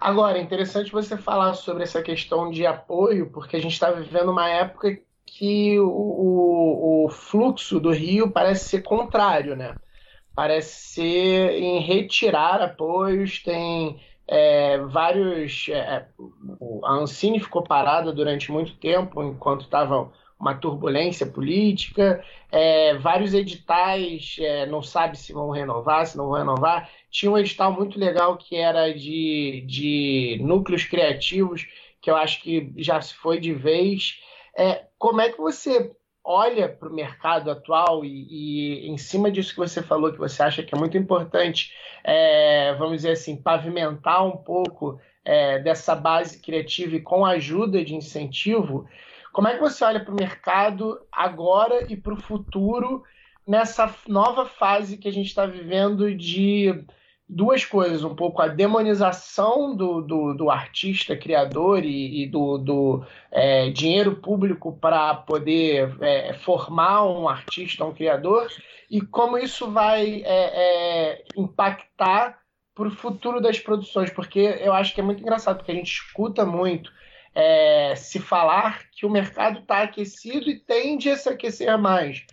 Agora, 0.00 0.38
é 0.38 0.40
interessante 0.40 0.92
você 0.92 1.16
falar 1.16 1.54
sobre 1.54 1.82
essa 1.82 2.00
questão 2.00 2.50
de 2.50 2.64
apoio, 2.64 3.30
porque 3.30 3.56
a 3.56 3.60
gente 3.60 3.72
está 3.72 3.90
vivendo 3.90 4.30
uma 4.30 4.48
época 4.48 5.00
que 5.30 5.78
o, 5.78 7.04
o, 7.04 7.08
fluxo 7.08 7.78
do 7.80 7.90
Rio 7.90 8.30
parece 8.30 8.68
ser 8.68 8.82
contrário, 8.82 9.56
né? 9.56 9.74
Parece 10.34 10.94
ser 10.94 11.52
em 11.52 11.80
retirar 11.80 12.62
apoios, 12.62 13.42
tem 13.42 14.00
é, 14.26 14.78
vários. 14.78 15.68
É, 15.68 16.06
a 16.84 16.92
Ancine 16.92 17.40
ficou 17.40 17.62
parada 17.62 18.12
durante 18.12 18.52
muito 18.52 18.76
tempo, 18.76 19.22
enquanto 19.22 19.62
estava 19.62 20.12
uma 20.38 20.54
turbulência 20.54 21.26
política, 21.26 22.22
é, 22.52 22.94
vários 22.94 23.34
editais, 23.34 24.36
é, 24.38 24.66
não 24.66 24.80
sabe 24.82 25.18
se 25.18 25.32
vão 25.32 25.50
renovar, 25.50 26.06
se 26.06 26.16
não 26.16 26.28
vão 26.28 26.38
renovar. 26.38 26.88
Tinha 27.10 27.32
um 27.32 27.38
edital 27.38 27.72
muito 27.72 27.98
legal 27.98 28.36
que 28.36 28.54
era 28.54 28.92
de, 28.92 29.64
de 29.66 30.38
núcleos 30.40 30.84
criativos, 30.84 31.66
que 32.00 32.10
eu 32.10 32.16
acho 32.16 32.40
que 32.42 32.72
já 32.76 33.00
se 33.00 33.14
foi 33.14 33.40
de 33.40 33.52
vez. 33.52 34.20
É, 34.58 34.86
como 34.98 35.20
é 35.20 35.30
que 35.30 35.38
você 35.38 35.94
olha 36.24 36.68
para 36.68 36.88
o 36.88 36.92
mercado 36.92 37.48
atual 37.48 38.04
e, 38.04 38.26
e, 38.28 38.88
em 38.88 38.98
cima 38.98 39.30
disso 39.30 39.52
que 39.52 39.60
você 39.60 39.80
falou, 39.80 40.12
que 40.12 40.18
você 40.18 40.42
acha 40.42 40.64
que 40.64 40.74
é 40.74 40.78
muito 40.78 40.98
importante, 40.98 41.72
é, 42.02 42.74
vamos 42.74 42.96
dizer 42.96 43.12
assim, 43.12 43.40
pavimentar 43.40 44.26
um 44.26 44.36
pouco 44.36 45.00
é, 45.24 45.60
dessa 45.60 45.94
base 45.94 46.42
criativa 46.42 46.96
e 46.96 47.00
com 47.00 47.24
a 47.24 47.30
ajuda 47.30 47.84
de 47.84 47.94
incentivo, 47.94 48.84
como 49.32 49.46
é 49.46 49.54
que 49.54 49.60
você 49.60 49.84
olha 49.84 50.04
para 50.04 50.12
o 50.12 50.16
mercado 50.16 50.98
agora 51.12 51.86
e 51.88 51.96
para 51.96 52.14
o 52.14 52.20
futuro 52.20 53.04
nessa 53.46 53.94
nova 54.08 54.44
fase 54.44 54.98
que 54.98 55.06
a 55.06 55.12
gente 55.12 55.28
está 55.28 55.46
vivendo 55.46 56.12
de 56.14 56.84
duas 57.28 57.64
coisas, 57.64 58.02
um 58.04 58.14
pouco 58.14 58.40
a 58.40 58.48
demonização 58.48 59.76
do, 59.76 60.00
do, 60.00 60.34
do 60.34 60.50
artista 60.50 61.14
criador 61.14 61.84
e, 61.84 62.22
e 62.22 62.26
do, 62.26 62.56
do 62.56 63.04
é, 63.30 63.68
dinheiro 63.70 64.16
público 64.16 64.72
para 64.72 65.14
poder 65.14 65.94
é, 66.00 66.32
formar 66.32 67.04
um 67.04 67.28
artista, 67.28 67.84
um 67.84 67.92
criador, 67.92 68.48
e 68.90 69.00
como 69.02 69.36
isso 69.36 69.70
vai 69.70 70.22
é, 70.24 71.12
é 71.12 71.24
impactar 71.36 72.38
para 72.74 72.88
o 72.88 72.92
futuro 72.92 73.40
das 73.40 73.58
produções, 73.58 74.08
porque 74.08 74.38
eu 74.60 74.72
acho 74.72 74.94
que 74.94 75.00
é 75.00 75.04
muito 75.04 75.20
engraçado, 75.20 75.58
porque 75.58 75.72
a 75.72 75.74
gente 75.74 75.92
escuta 75.92 76.46
muito 76.46 76.90
é, 77.34 77.94
se 77.94 78.18
falar 78.18 78.88
que 78.90 79.04
o 79.04 79.10
mercado 79.10 79.58
está 79.58 79.82
aquecido 79.82 80.48
e 80.48 80.58
tende 80.58 81.10
a 81.10 81.16
se 81.16 81.28
aquecer 81.28 81.76
mais 81.76 82.24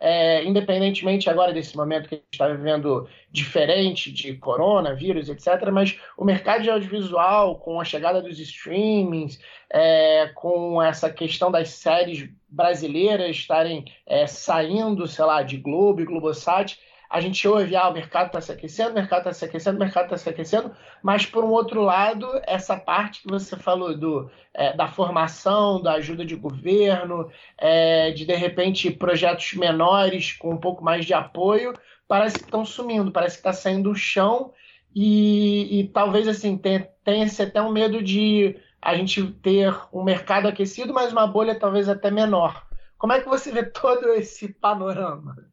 é, 0.00 0.42
independentemente 0.44 1.28
agora 1.28 1.52
desse 1.52 1.76
momento 1.76 2.08
que 2.08 2.14
a 2.14 2.18
gente 2.18 2.32
está 2.32 2.48
vivendo 2.48 3.06
diferente 3.30 4.10
de 4.10 4.34
coronavírus, 4.34 5.28
etc., 5.28 5.70
mas 5.70 5.98
o 6.16 6.24
mercado 6.24 6.62
de 6.62 6.70
audiovisual, 6.70 7.58
com 7.58 7.78
a 7.78 7.84
chegada 7.84 8.22
dos 8.22 8.38
streamings, 8.38 9.38
é, 9.70 10.28
com 10.34 10.82
essa 10.82 11.10
questão 11.10 11.50
das 11.50 11.68
séries 11.68 12.28
brasileiras 12.48 13.36
estarem 13.36 13.84
é, 14.06 14.26
saindo, 14.26 15.06
sei 15.06 15.24
lá, 15.24 15.42
de 15.42 15.58
Globo 15.58 16.00
e 16.00 16.06
Globosat, 16.06 16.78
a 17.10 17.20
gente 17.20 17.46
ouve, 17.48 17.74
ah, 17.74 17.88
o 17.88 17.92
mercado 17.92 18.28
está 18.28 18.40
se 18.40 18.52
aquecendo, 18.52 18.92
o 18.92 18.94
mercado 18.94 19.18
está 19.18 19.32
se 19.32 19.44
aquecendo, 19.44 19.76
o 19.76 19.80
mercado 19.80 20.04
está 20.04 20.16
se 20.16 20.28
aquecendo, 20.28 20.70
mas 21.02 21.26
por 21.26 21.42
um 21.44 21.48
outro 21.48 21.82
lado, 21.82 22.26
essa 22.46 22.76
parte 22.76 23.22
que 23.22 23.28
você 23.28 23.56
falou 23.56 23.98
do, 23.98 24.30
é, 24.54 24.76
da 24.76 24.86
formação, 24.86 25.82
da 25.82 25.94
ajuda 25.94 26.24
de 26.24 26.36
governo, 26.36 27.28
é, 27.58 28.12
de 28.12 28.24
de 28.24 28.34
repente 28.36 28.92
projetos 28.92 29.54
menores 29.54 30.34
com 30.34 30.52
um 30.52 30.56
pouco 30.56 30.84
mais 30.84 31.04
de 31.04 31.12
apoio, 31.12 31.74
parece 32.06 32.38
que 32.38 32.44
estão 32.44 32.64
sumindo, 32.64 33.10
parece 33.10 33.34
que 33.34 33.40
está 33.40 33.52
saindo 33.52 33.90
do 33.90 33.94
chão 33.96 34.52
e, 34.94 35.80
e 35.80 35.88
talvez 35.88 36.28
assim 36.28 36.56
tenha, 36.56 36.88
tenha-se 37.02 37.42
até 37.42 37.60
um 37.60 37.72
medo 37.72 38.00
de 38.00 38.56
a 38.80 38.94
gente 38.94 39.20
ter 39.42 39.74
um 39.92 40.04
mercado 40.04 40.46
aquecido, 40.46 40.94
mas 40.94 41.10
uma 41.10 41.26
bolha 41.26 41.58
talvez 41.58 41.88
até 41.88 42.08
menor. 42.08 42.66
Como 42.96 43.12
é 43.12 43.20
que 43.20 43.28
você 43.28 43.50
vê 43.50 43.64
todo 43.68 44.10
esse 44.10 44.52
panorama? 44.54 45.49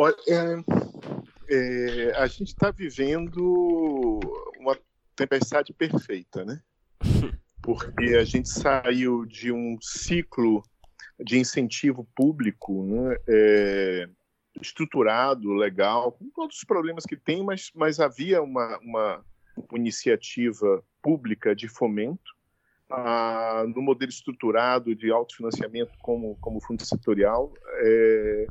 Olha, 0.00 0.14
é, 1.50 2.12
a 2.14 2.28
gente 2.28 2.50
está 2.50 2.70
vivendo 2.70 4.20
uma 4.56 4.78
tempestade 5.16 5.72
perfeita, 5.72 6.44
né? 6.44 6.62
Porque 7.60 8.14
a 8.14 8.22
gente 8.22 8.48
saiu 8.48 9.26
de 9.26 9.50
um 9.50 9.76
ciclo 9.80 10.62
de 11.18 11.40
incentivo 11.40 12.08
público 12.14 12.84
né, 12.84 13.16
é, 13.26 14.08
estruturado, 14.62 15.52
legal, 15.52 16.12
com 16.12 16.30
todos 16.30 16.58
os 16.58 16.64
problemas 16.64 17.04
que 17.04 17.16
tem, 17.16 17.42
mas, 17.42 17.72
mas 17.74 17.98
havia 17.98 18.40
uma, 18.40 18.78
uma 18.78 19.24
iniciativa 19.72 20.80
pública 21.02 21.56
de 21.56 21.66
fomento 21.66 22.36
ah, 22.88 23.64
no 23.74 23.82
modelo 23.82 24.10
estruturado 24.10 24.94
de 24.94 25.10
autofinanciamento 25.10 25.90
como, 25.98 26.36
como 26.36 26.60
fundo 26.60 26.84
setorial. 26.86 27.52
É, 27.80 28.46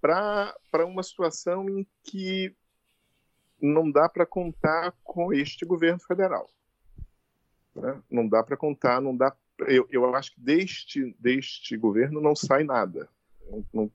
para 0.00 0.84
uma 0.86 1.02
situação 1.02 1.68
em 1.68 1.86
que 2.02 2.54
não 3.60 3.90
dá 3.90 4.08
para 4.08 4.24
contar 4.24 4.94
com 5.02 5.32
este 5.32 5.64
governo 5.64 6.00
federal. 6.00 6.48
Né? 7.74 8.00
Não 8.10 8.28
dá 8.28 8.42
para 8.42 8.56
contar, 8.56 9.00
não 9.00 9.16
dá. 9.16 9.34
Eu, 9.66 9.86
eu 9.90 10.14
acho 10.14 10.34
que 10.34 10.40
deste, 10.40 11.16
deste 11.18 11.76
governo 11.76 12.20
não 12.20 12.34
sai 12.36 12.62
nada. 12.62 13.08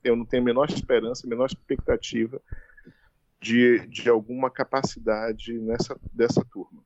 Eu 0.03 0.15
não, 0.15 0.25
tenho 0.25 0.41
a 0.41 0.45
menor 0.45 0.69
esperança, 0.69 1.25
a 1.25 1.29
menor 1.29 1.45
expectativa 1.45 2.41
de, 3.39 3.85
de 3.87 4.09
alguma 4.09 4.49
capacidade 4.49 5.53
nessa 5.59 5.97
dessa 6.11 6.43
turma. 6.45 6.83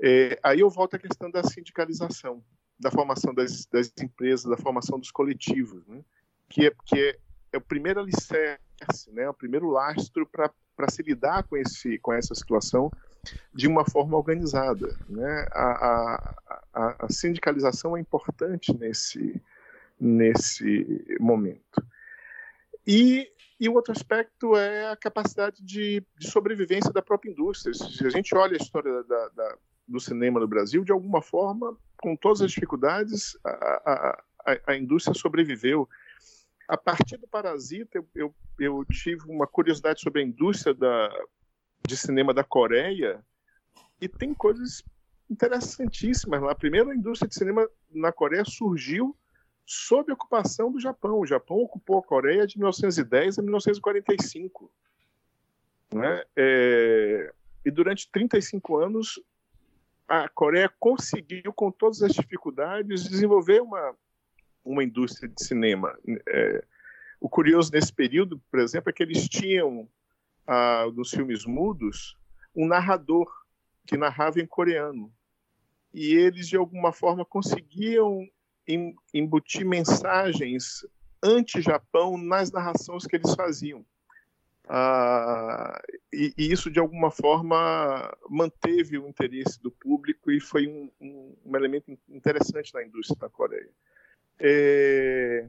É, 0.00 0.38
aí 0.42 0.60
eu 0.60 0.70
volto 0.70 0.94
à 0.94 0.98
questão 0.98 1.30
da 1.30 1.42
sindicalização, 1.42 2.44
da 2.78 2.90
formação 2.90 3.34
das, 3.34 3.66
das 3.66 3.92
empresas, 4.00 4.44
da 4.44 4.56
formação 4.56 4.98
dos 4.98 5.10
coletivos, 5.10 5.86
né? 5.86 6.04
que, 6.48 6.66
é, 6.66 6.72
que 6.84 7.00
é 7.00 7.18
é 7.56 7.58
o 7.58 7.62
primeiro 7.62 8.00
alicerce, 8.00 9.10
né, 9.12 9.28
o 9.28 9.34
primeiro 9.34 9.68
lastro 9.68 10.26
para 10.26 10.88
se 10.88 11.02
lidar 11.02 11.42
com, 11.44 11.56
esse, 11.56 11.98
com 11.98 12.12
essa 12.12 12.34
situação 12.34 12.90
de 13.52 13.66
uma 13.66 13.84
forma 13.84 14.16
organizada. 14.16 14.94
Né? 15.08 15.46
A, 15.52 15.70
a, 15.70 16.34
a, 16.72 17.06
a 17.06 17.08
sindicalização 17.08 17.96
é 17.96 18.00
importante 18.00 18.76
nesse, 18.76 19.42
nesse 19.98 21.16
momento. 21.18 21.82
E, 22.86 23.28
e 23.58 23.68
o 23.68 23.74
outro 23.74 23.92
aspecto 23.92 24.54
é 24.56 24.90
a 24.90 24.96
capacidade 24.96 25.62
de, 25.64 26.04
de 26.18 26.30
sobrevivência 26.30 26.92
da 26.92 27.02
própria 27.02 27.30
indústria. 27.30 27.74
Se 27.74 28.06
a 28.06 28.10
gente 28.10 28.34
olha 28.36 28.54
a 28.54 28.62
história 28.62 29.02
da, 29.02 29.28
da, 29.30 29.58
do 29.88 29.98
cinema 29.98 30.38
no 30.38 30.46
Brasil, 30.46 30.84
de 30.84 30.92
alguma 30.92 31.20
forma, 31.20 31.76
com 31.96 32.14
todas 32.14 32.42
as 32.42 32.52
dificuldades, 32.52 33.36
a, 33.44 34.22
a, 34.44 34.58
a 34.68 34.76
indústria 34.76 35.14
sobreviveu 35.14 35.88
a 36.68 36.76
partir 36.76 37.16
do 37.16 37.28
Parasita, 37.28 37.98
eu, 37.98 38.08
eu, 38.14 38.34
eu, 38.58 38.84
tive 38.84 39.30
uma 39.30 39.46
curiosidade 39.46 40.00
sobre 40.00 40.22
a 40.22 40.24
indústria 40.24 40.74
da, 40.74 41.08
de 41.86 41.96
cinema 41.96 42.34
da 42.34 42.42
Coreia 42.42 43.24
e 44.00 44.08
tem 44.08 44.34
coisas 44.34 44.82
interessantíssimas 45.30 46.42
lá. 46.42 46.54
Primeiro, 46.54 46.90
a 46.90 46.96
indústria 46.96 47.28
de 47.28 47.34
cinema 47.34 47.68
na 47.90 48.12
Coreia 48.12 48.44
surgiu 48.44 49.16
sob 49.64 50.10
a 50.10 50.14
ocupação 50.14 50.70
do 50.70 50.80
Japão. 50.80 51.20
O 51.20 51.26
Japão 51.26 51.58
ocupou 51.58 51.98
a 51.98 52.02
Coreia 52.02 52.46
de 52.46 52.58
1910 52.58 53.38
a 53.38 53.42
1945. 53.42 54.70
Né? 55.92 56.24
É, 56.36 57.32
e 57.64 57.70
durante 57.70 58.10
35 58.10 58.76
anos, 58.76 59.20
a 60.08 60.28
Coreia 60.28 60.72
conseguiu, 60.78 61.52
com 61.52 61.70
todas 61.70 62.02
as 62.02 62.12
dificuldades, 62.12 63.08
desenvolver 63.08 63.60
uma, 63.60 63.94
uma 64.66 64.82
indústria 64.82 65.28
de 65.28 65.42
cinema. 65.42 65.96
É, 66.28 66.64
o 67.20 67.28
curioso 67.28 67.70
nesse 67.72 67.92
período, 67.92 68.42
por 68.50 68.60
exemplo, 68.60 68.90
é 68.90 68.92
que 68.92 69.02
eles 69.02 69.28
tinham, 69.28 69.88
ah, 70.46 70.86
nos 70.94 71.10
filmes 71.10 71.46
mudos, 71.46 72.16
um 72.54 72.66
narrador 72.66 73.26
que 73.86 73.96
narrava 73.96 74.40
em 74.40 74.46
coreano. 74.46 75.12
E 75.94 76.14
eles, 76.14 76.48
de 76.48 76.56
alguma 76.56 76.92
forma, 76.92 77.24
conseguiam 77.24 78.28
embutir 79.14 79.64
mensagens 79.64 80.84
anti-Japão 81.22 82.18
nas 82.18 82.50
narrações 82.50 83.06
que 83.06 83.16
eles 83.16 83.34
faziam. 83.34 83.86
Ah, 84.68 85.80
e, 86.12 86.34
e, 86.36 86.52
isso, 86.52 86.70
de 86.70 86.80
alguma 86.80 87.10
forma, 87.10 88.12
manteve 88.28 88.98
o 88.98 89.08
interesse 89.08 89.62
do 89.62 89.70
público 89.70 90.30
e 90.30 90.40
foi 90.40 90.66
um, 90.66 90.90
um, 91.00 91.36
um 91.46 91.56
elemento 91.56 91.96
interessante 92.08 92.74
na 92.74 92.82
indústria 92.82 93.16
da 93.20 93.30
Coreia. 93.30 93.70
É, 94.38 95.48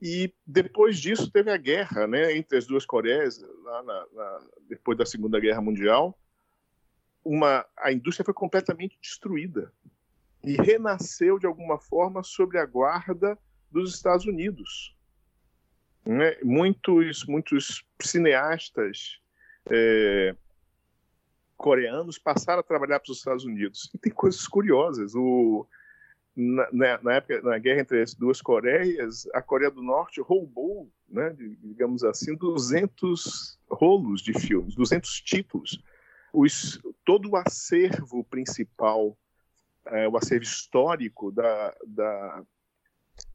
e 0.00 0.32
depois 0.46 0.98
disso 0.98 1.30
teve 1.30 1.50
a 1.50 1.56
guerra 1.56 2.06
né, 2.06 2.34
entre 2.34 2.56
as 2.56 2.66
duas 2.66 2.86
Coreias, 2.86 3.38
lá 3.62 3.82
na, 3.82 4.06
na, 4.12 4.40
depois 4.68 4.96
da 4.96 5.04
Segunda 5.04 5.38
Guerra 5.38 5.60
Mundial. 5.60 6.18
Uma, 7.22 7.66
a 7.76 7.92
indústria 7.92 8.24
foi 8.24 8.32
completamente 8.32 8.98
destruída 9.00 9.70
e 10.42 10.54
renasceu 10.54 11.38
de 11.38 11.46
alguma 11.46 11.78
forma 11.78 12.22
sob 12.22 12.56
a 12.56 12.64
guarda 12.64 13.38
dos 13.70 13.94
Estados 13.94 14.24
Unidos. 14.24 14.96
Né? 16.04 16.36
Muitos, 16.42 17.26
muitos 17.26 17.84
cineastas 18.00 19.20
é, 19.70 20.34
coreanos 21.58 22.18
passaram 22.18 22.60
a 22.60 22.64
trabalhar 22.64 23.00
para 23.00 23.12
os 23.12 23.18
Estados 23.18 23.44
Unidos. 23.44 23.90
E 23.94 23.98
tem 23.98 24.10
coisas 24.10 24.48
curiosas. 24.48 25.14
O, 25.14 25.66
na, 26.40 26.98
na, 27.02 27.14
época, 27.14 27.42
na 27.42 27.58
guerra 27.58 27.80
entre 27.80 28.02
as 28.02 28.14
duas 28.14 28.40
Coreias, 28.40 29.28
a 29.34 29.42
Coreia 29.42 29.70
do 29.70 29.82
Norte 29.82 30.20
roubou, 30.20 30.90
né, 31.08 31.34
digamos 31.62 32.02
assim, 32.02 32.34
200 32.34 33.58
rolos 33.70 34.22
de 34.22 34.32
filmes, 34.32 34.74
200 34.74 35.20
títulos. 35.20 35.78
Os, 36.32 36.80
todo 37.04 37.30
o 37.30 37.36
acervo 37.36 38.24
principal, 38.24 39.16
é, 39.86 40.08
o 40.08 40.16
acervo 40.16 40.44
histórico 40.44 41.30
da, 41.30 41.74
da, 41.86 42.42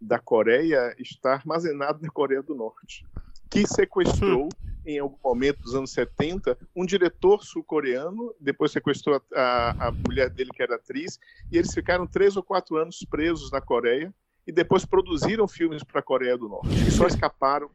da 0.01 0.19
Coreia 0.19 0.95
está 0.97 1.33
armazenado 1.33 2.01
na 2.01 2.09
Coreia 2.09 2.41
do 2.41 2.55
Norte, 2.55 3.05
que 3.51 3.67
sequestrou 3.67 4.49
em 4.85 4.99
algum 4.99 5.17
momento 5.23 5.61
dos 5.61 5.73
anos 5.73 5.91
70, 5.91 6.57
um 6.75 6.85
diretor 6.85 7.43
sul-coreano, 7.43 8.33
depois 8.39 8.71
sequestrou 8.71 9.21
a, 9.33 9.41
a, 9.41 9.87
a, 9.87 9.91
mulher 9.91 10.29
dele, 10.29 10.51
que 10.53 10.61
era 10.61 10.75
atriz, 10.75 11.19
e 11.51 11.57
eles 11.57 11.73
ficaram 11.73 12.05
três 12.05 12.37
ou 12.37 12.43
quatro 12.43 12.77
anos 12.77 13.05
presos 13.09 13.51
na 13.51 13.59
Coreia, 13.59 14.13
e 14.45 14.51
depois 14.51 14.85
produziram 14.85 15.47
filmes 15.47 15.83
para 15.83 15.99
a 15.99 16.03
Coreia 16.03 16.37
do 16.37 16.47
Norte, 16.47 16.87
e 16.87 16.91
só 16.91 17.07
escaparam 17.07 17.69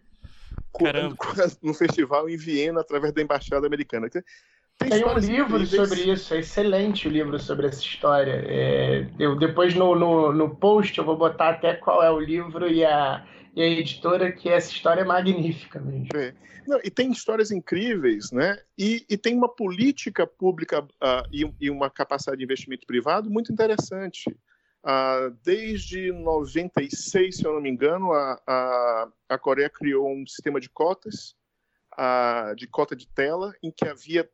no 1.60 1.74
festival 1.74 2.28
em 2.28 2.36
Viena, 2.36 2.80
através 2.80 3.12
da 3.12 3.20
Embaixada 3.20 3.66
Americana. 3.66 4.08
tem, 4.08 4.22
tem 4.78 5.04
um 5.04 5.18
livro 5.18 5.60
incríveis. 5.60 5.70
sobre 5.70 6.12
isso, 6.12 6.34
é 6.34 6.38
excelente 6.38 7.08
o 7.08 7.10
livro 7.10 7.38
sobre 7.38 7.66
essa 7.66 7.80
história. 7.80 8.44
É, 8.46 9.06
eu 9.18 9.36
depois 9.36 9.74
no, 9.74 9.96
no, 9.96 10.32
no, 10.32 10.54
post 10.54 10.96
eu 10.96 11.04
vou 11.04 11.16
botar 11.16 11.50
até 11.50 11.74
qual 11.74 12.02
é 12.02 12.10
o 12.10 12.20
livro 12.20 12.68
e 12.68 12.84
a, 12.84 13.24
e 13.54 13.62
a 13.62 13.66
editora, 13.66 14.30
que 14.32 14.48
essa 14.48 14.70
história 14.70 15.02
é 15.02 15.04
magnífica 15.04 15.80
mesmo. 15.80 16.08
É. 16.14 16.34
Não, 16.66 16.78
e 16.84 16.90
tem 16.90 17.10
histórias 17.10 17.50
incríveis, 17.50 18.30
né? 18.30 18.58
E, 18.78 19.04
e 19.08 19.16
tem 19.16 19.36
uma 19.36 19.48
política 19.48 20.26
pública 20.26 20.82
uh, 20.82 21.26
e, 21.32 21.52
e, 21.60 21.70
uma 21.70 21.90
capacidade 21.90 22.38
de 22.38 22.44
investimento 22.44 22.86
privado 22.86 23.30
muito 23.30 23.52
interessante. 23.52 24.30
Uh, 24.84 25.36
desde 25.42 26.12
96, 26.12 27.36
se 27.36 27.44
eu 27.44 27.54
não 27.54 27.60
me 27.60 27.68
engano, 27.68 28.12
a, 28.12 28.40
a, 28.46 29.08
a 29.30 29.38
Coreia 29.38 29.68
criou 29.68 30.08
um 30.08 30.26
sistema 30.26 30.60
de 30.60 30.70
cotas, 30.70 31.34
uh, 31.94 32.54
de 32.54 32.66
cota 32.66 32.94
de 32.94 33.08
tela, 33.08 33.54
em 33.62 33.70
que 33.70 33.86
havia 33.86 34.30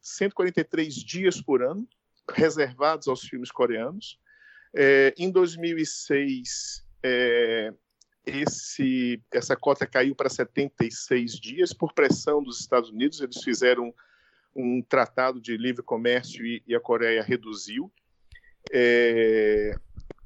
143 0.00 0.94
dias 0.94 1.40
por 1.40 1.62
ano 1.62 1.86
reservados 2.32 3.08
aos 3.08 3.22
filmes 3.22 3.50
coreanos. 3.50 4.18
É, 4.74 5.14
em 5.16 5.30
2006, 5.30 6.84
é, 7.02 7.72
esse, 8.26 9.22
essa 9.32 9.56
cota 9.56 9.86
caiu 9.86 10.14
para 10.14 10.28
76 10.28 11.32
dias 11.32 11.72
por 11.72 11.92
pressão 11.92 12.42
dos 12.42 12.60
Estados 12.60 12.90
Unidos. 12.90 13.20
Eles 13.20 13.42
fizeram 13.42 13.94
um 14.54 14.82
tratado 14.82 15.40
de 15.40 15.56
livre 15.56 15.82
comércio 15.82 16.44
e, 16.44 16.62
e 16.66 16.74
a 16.74 16.80
Coreia 16.80 17.22
reduziu. 17.22 17.92
É, 18.72 19.76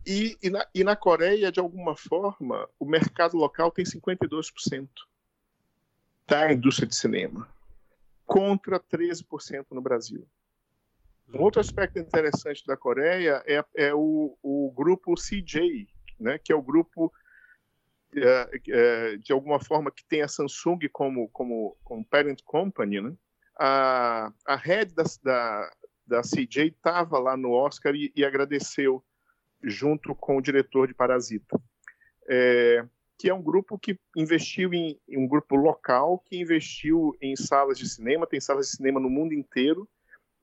e, 0.06 0.36
e, 0.42 0.50
na, 0.50 0.66
e, 0.74 0.84
na, 0.84 0.96
Coreia, 0.96 1.50
de 1.50 1.60
alguma 1.60 1.96
forma, 1.96 2.68
o 2.78 2.84
mercado 2.84 3.36
local 3.36 3.70
tem 3.70 3.84
52% 3.84 4.88
da 6.26 6.52
indústria 6.52 6.86
de 6.86 6.94
cinema 6.94 7.48
contra 8.24 8.78
13% 8.78 9.66
no 9.70 9.80
Brasil. 9.80 10.26
Um 11.32 11.42
outro 11.42 11.60
aspecto 11.60 11.98
interessante 11.98 12.64
da 12.66 12.76
Coreia 12.76 13.42
é, 13.46 13.62
é 13.74 13.94
o, 13.94 14.36
o, 14.42 14.72
grupo 14.74 15.14
CJ, 15.14 15.88
né, 16.18 16.38
que 16.38 16.52
é 16.52 16.56
o 16.56 16.62
grupo, 16.62 17.12
de 18.12 19.32
alguma 19.32 19.60
forma, 19.60 19.90
que 19.90 20.04
tem 20.04 20.22
a 20.22 20.28
Samsung 20.28 20.88
como, 20.92 21.28
como, 21.28 21.76
como 21.84 22.04
parent 22.04 22.42
company. 22.44 23.00
Né? 23.00 23.14
A, 23.58 24.32
a 24.46 24.56
head 24.56 24.94
da, 24.94 25.04
da, 25.22 25.72
da 26.06 26.22
CJ 26.22 26.68
estava 26.68 27.18
lá 27.18 27.36
no 27.36 27.52
Oscar 27.52 27.94
e, 27.94 28.12
e, 28.14 28.24
agradeceu, 28.24 29.04
junto 29.62 30.14
com 30.14 30.36
o 30.36 30.42
diretor 30.42 30.88
de 30.88 30.94
Parasita. 30.94 31.60
É, 32.30 32.84
que 33.18 33.28
é 33.28 33.34
um 33.34 33.42
grupo 33.42 33.78
que 33.78 33.98
investiu 34.16 34.72
em, 34.72 34.98
um 35.08 35.26
grupo 35.26 35.56
local 35.56 36.20
que 36.20 36.40
investiu 36.40 37.16
em 37.20 37.34
salas 37.34 37.76
de 37.76 37.88
cinema, 37.88 38.28
tem 38.28 38.40
salas 38.40 38.68
de 38.68 38.76
cinema 38.76 39.00
no 39.00 39.10
mundo 39.10 39.34
inteiro, 39.34 39.88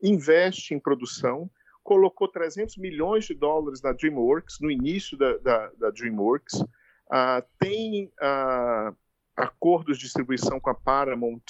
investe 0.01 0.73
em 0.73 0.79
produção, 0.79 1.49
colocou 1.81 2.27
300 2.27 2.77
milhões 2.77 3.25
de 3.25 3.33
dólares 3.33 3.81
na 3.81 3.93
DreamWorks, 3.93 4.59
no 4.59 4.69
início 4.69 5.17
da, 5.17 5.37
da, 5.37 5.71
da 5.77 5.89
DreamWorks, 5.91 6.65
uh, 7.07 7.45
tem 7.59 8.11
uh, 8.21 8.95
acordos 9.35 9.97
de 9.97 10.03
distribuição 10.03 10.59
com 10.59 10.69
a 10.69 10.75
Paramount 10.75 11.43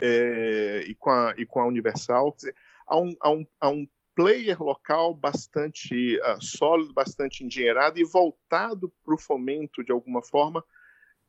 é, 0.00 0.84
e, 0.86 0.94
com 0.94 1.10
a, 1.10 1.34
e 1.36 1.44
com 1.44 1.60
a 1.60 1.66
Universal. 1.66 2.34
Dizer, 2.36 2.54
há, 2.86 2.98
um, 2.98 3.16
há, 3.20 3.30
um, 3.30 3.46
há 3.60 3.68
um 3.68 3.88
player 4.14 4.60
local 4.62 5.14
bastante 5.14 6.18
uh, 6.20 6.42
sólido, 6.42 6.92
bastante 6.92 7.44
endinheirado 7.44 7.98
e 7.98 8.04
voltado 8.04 8.92
para 9.04 9.14
o 9.14 9.18
fomento, 9.18 9.84
de 9.84 9.92
alguma 9.92 10.22
forma, 10.22 10.64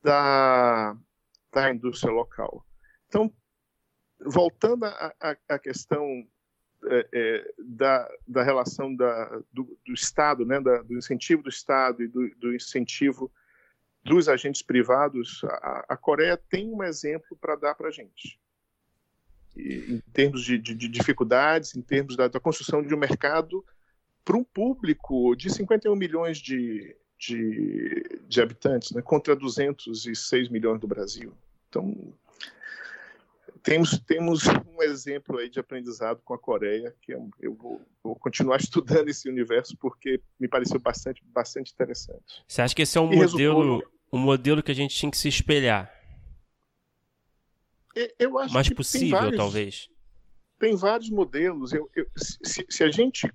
da, 0.02 0.96
da 1.52 1.72
indústria 1.72 2.12
local. 2.12 2.66
Então, 3.08 3.32
voltando 4.20 4.86
à 4.86 5.60
questão 5.60 6.28
é, 6.90 7.08
é, 7.12 7.54
da, 7.58 8.10
da 8.28 8.44
relação 8.44 8.96
da, 8.96 9.42
do, 9.54 9.78
do 9.86 9.94
Estado, 9.94 10.46
né, 10.46 10.60
da, 10.60 10.82
do 10.82 10.98
incentivo 10.98 11.44
do 11.44 11.50
Estado 11.50 12.04
e 12.04 12.08
do, 12.08 12.30
do 12.36 12.56
incentivo 12.56 13.32
dos 14.04 14.28
agentes 14.28 14.62
privados, 14.62 15.44
a, 15.44 15.86
a 15.90 15.98
Coreia 15.98 16.38
tem 16.38 16.68
um 16.68 16.84
exemplo 16.84 17.38
para 17.40 17.56
dar 17.56 17.76
para 17.76 17.90
a 17.90 17.92
gente 17.92 18.40
em 19.60 20.00
termos 20.14 20.44
de, 20.44 20.58
de, 20.58 20.74
de 20.74 20.88
dificuldades, 20.88 21.76
em 21.76 21.82
termos 21.82 22.16
da, 22.16 22.28
da, 22.28 22.40
construção 22.40 22.82
de 22.82 22.94
um 22.94 22.98
mercado 22.98 23.66
para 24.24 24.38
um 24.38 24.44
público 24.44 25.36
de 25.36 25.50
51 25.50 25.96
milhões 25.96 26.38
de, 26.38 26.96
de, 27.18 28.22
de 28.28 28.42
habitantes, 28.42 28.92
né, 28.92 29.02
contra 29.02 29.36
206 29.36 30.50
milhões 30.50 30.80
do 30.80 30.88
Brasil. 30.88 31.34
Então, 31.68 32.14
temos, 33.64 34.00
temos 34.00 34.44
um 34.48 34.82
exemplo 34.82 35.38
aí 35.38 35.50
de 35.50 35.60
aprendizado 35.60 36.22
com 36.24 36.34
a 36.34 36.40
Coreia, 36.40 36.96
que 37.02 37.14
eu, 37.14 37.30
vou, 37.56 37.82
vou, 38.04 38.16
continuar 38.16 38.58
estudando 38.62 39.10
esse 39.10 39.30
universo 39.30 39.78
porque 39.78 40.22
me 40.40 40.48
pareceu 40.48 40.80
bastante, 40.80 41.24
bastante 41.26 41.72
interessante. 41.74 42.44
Você 42.48 42.62
acha 42.62 42.76
que 42.76 42.82
esse 42.82 42.98
é 42.98 43.02
um 43.02 43.08
modelo, 43.08 43.22
resultou... 43.22 43.92
um 44.12 44.20
modelo 44.20 44.64
que 44.64 44.72
a 44.72 44.76
gente 44.76 44.96
tinha 44.96 45.12
que 45.12 45.18
se 45.18 45.28
espelhar? 45.28 45.94
Eu 48.18 48.38
acho 48.38 48.54
mais 48.54 48.68
que 48.68 48.76
possível, 48.76 49.20
vários, 49.20 49.38
talvez. 49.38 49.90
Tem 50.58 50.76
vários 50.76 51.10
modelos. 51.10 51.74
Eu, 51.74 51.90
eu, 51.96 52.06
se, 52.16 52.66
se, 52.70 52.84
a 52.84 52.92
gente 52.92 53.30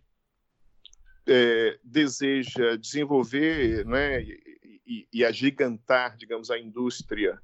é, 1.26 1.78
deseja 1.82 2.76
desenvolver 2.76 3.84
né, 3.84 4.22
e, 4.22 4.80
e, 4.86 5.08
e, 5.12 5.24
agigantar, 5.24 6.16
digamos, 6.16 6.50
a 6.50 6.58
indústria 6.58 7.40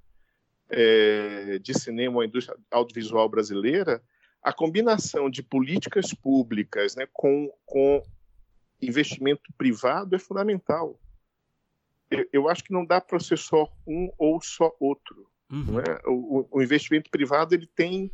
é, 0.70 1.58
de 1.58 1.78
cinema, 1.78 2.22
a 2.22 2.26
indústria 2.26 2.56
audiovisual 2.70 3.28
brasileira, 3.28 4.02
a 4.42 4.52
combinação 4.52 5.28
de 5.28 5.42
políticas 5.42 6.14
públicas 6.14 6.96
né, 6.96 7.06
com, 7.12 7.52
com 7.66 8.02
investimento 8.80 9.52
privado 9.56 10.16
é 10.16 10.18
fundamental. 10.18 10.98
Eu, 12.10 12.28
eu 12.32 12.48
acho 12.48 12.64
que 12.64 12.72
não 12.72 12.84
dá 12.84 13.00
para 13.00 13.20
ser 13.20 13.38
só 13.38 13.70
um 13.86 14.10
ou 14.18 14.40
só 14.40 14.74
outro. 14.80 15.28
Uhum. 15.50 15.80
É? 15.80 16.00
O, 16.06 16.48
o, 16.50 16.62
investimento 16.62 17.10
privado 17.10 17.54
ele 17.54 17.66
tem 17.66 18.10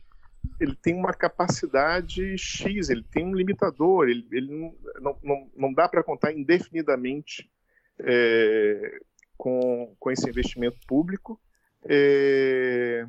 ele 0.61 0.77
tem 0.77 0.95
uma 0.95 1.13
capacidade 1.13 2.39
X, 2.39 2.89
ele 2.89 3.03
tem 3.03 3.27
um 3.27 3.35
limitador, 3.35 4.09
ele, 4.09 4.27
ele 4.31 4.73
não, 5.01 5.19
não, 5.23 5.51
não 5.57 5.73
dá 5.73 5.89
para 5.89 6.05
contar 6.05 6.33
indefinidamente 6.33 7.51
é, 7.99 9.01
com, 9.37 9.95
com 9.99 10.11
esse 10.11 10.29
investimento 10.29 10.79
público. 10.87 11.41
É, 11.89 13.07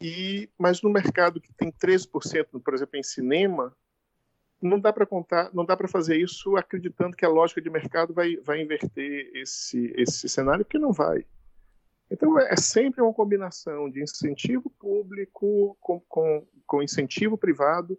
e, 0.00 0.50
mas 0.58 0.82
no 0.82 0.90
mercado 0.90 1.40
que 1.40 1.52
tem 1.52 1.70
13%, 1.70 2.60
por 2.62 2.74
exemplo, 2.74 2.98
em 2.98 3.02
cinema, 3.02 3.74
não 4.60 4.78
dá 4.78 4.92
para 4.92 5.06
contar, 5.06 5.50
não 5.54 5.64
dá 5.64 5.76
para 5.76 5.88
fazer 5.88 6.16
isso 6.16 6.56
acreditando 6.56 7.16
que 7.16 7.24
a 7.24 7.28
lógica 7.28 7.60
de 7.60 7.70
mercado 7.70 8.12
vai, 8.12 8.36
vai 8.36 8.60
inverter 8.60 9.30
esse, 9.34 9.92
esse 9.96 10.28
cenário, 10.28 10.64
porque 10.64 10.78
não 10.78 10.92
vai. 10.92 11.24
Então, 12.10 12.38
é, 12.38 12.52
é 12.52 12.56
sempre 12.56 13.00
uma 13.00 13.12
combinação 13.12 13.88
de 13.88 14.02
incentivo 14.02 14.70
público 14.70 15.76
com, 15.80 16.00
com, 16.00 16.46
com 16.66 16.82
incentivo 16.82 17.38
privado, 17.38 17.98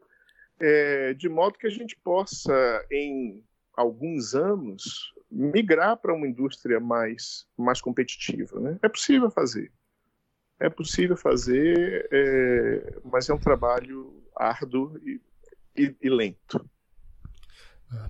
é, 0.60 1.14
de 1.14 1.28
modo 1.28 1.58
que 1.58 1.68
a 1.68 1.72
gente 1.72 1.96
possa, 1.96 2.86
em 2.92 3.44
alguns 3.76 4.36
anos, 4.36 5.13
migrar 5.34 5.98
para 5.98 6.14
uma 6.14 6.28
indústria 6.28 6.80
mais, 6.80 7.46
mais 7.58 7.82
competitiva. 7.82 8.60
Né? 8.60 8.78
É 8.82 8.88
possível 8.88 9.32
fazer. 9.32 9.72
É 10.60 10.70
possível 10.70 11.18
fazer, 11.18 12.08
é, 12.12 13.00
mas 13.04 13.28
é 13.28 13.34
um 13.34 13.40
trabalho 13.40 14.24
árduo 14.36 14.98
e, 15.04 15.20
e, 15.76 15.96
e 16.02 16.10
lento. 16.10 16.64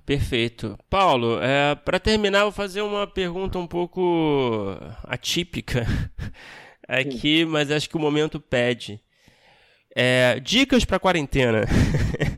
Perfeito. 0.04 0.78
Paulo, 0.88 1.38
é, 1.42 1.74
para 1.74 1.98
terminar, 1.98 2.42
vou 2.44 2.52
fazer 2.52 2.82
uma 2.82 3.06
pergunta 3.06 3.58
um 3.58 3.66
pouco 3.66 4.76
atípica 5.04 5.86
aqui, 6.86 7.44
mas 7.44 7.70
acho 7.70 7.88
que 7.88 7.96
o 7.96 8.00
momento 8.00 8.38
pede. 8.38 9.00
É, 9.96 10.40
dicas 10.40 10.84
para 10.84 10.98
quarentena. 10.98 11.62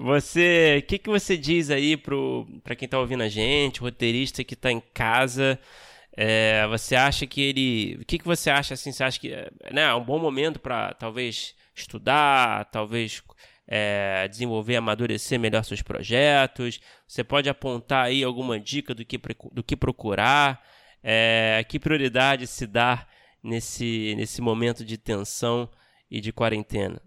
você, 0.00 0.78
o 0.80 0.86
que, 0.86 0.98
que 0.98 1.10
você 1.10 1.36
diz 1.36 1.70
aí 1.70 1.96
para 1.96 2.76
quem 2.76 2.86
está 2.86 2.98
ouvindo 2.98 3.22
a 3.22 3.28
gente, 3.28 3.80
roteirista 3.80 4.44
que 4.44 4.54
está 4.54 4.70
em 4.70 4.80
casa? 4.94 5.58
É, 6.16 6.66
você 6.68 6.94
acha 6.94 7.26
que 7.26 7.40
ele, 7.40 7.98
o 8.00 8.04
que, 8.04 8.18
que 8.18 8.24
você 8.24 8.48
acha 8.50 8.74
assim? 8.74 8.92
Você 8.92 9.02
acha 9.04 9.20
que 9.20 9.30
né, 9.72 9.82
é 9.82 9.94
um 9.94 10.04
bom 10.04 10.18
momento 10.18 10.60
para 10.60 10.94
talvez 10.94 11.54
estudar, 11.74 12.64
talvez 12.66 13.22
é, 13.66 14.28
desenvolver, 14.28 14.76
amadurecer 14.76 15.38
melhor 15.38 15.64
seus 15.64 15.82
projetos. 15.82 16.80
Você 17.06 17.24
pode 17.24 17.48
apontar 17.48 18.06
aí 18.06 18.22
alguma 18.22 18.58
dica 18.58 18.94
do 18.94 19.04
que, 19.04 19.18
do 19.52 19.62
que 19.64 19.76
procurar, 19.76 20.64
é, 21.02 21.64
que 21.68 21.78
prioridade 21.78 22.46
se 22.46 22.66
dá 22.66 23.06
nesse, 23.42 24.14
nesse 24.16 24.40
momento 24.40 24.84
de 24.84 24.96
tensão 24.96 25.68
e 26.10 26.20
de 26.20 26.32
quarentena. 26.32 27.00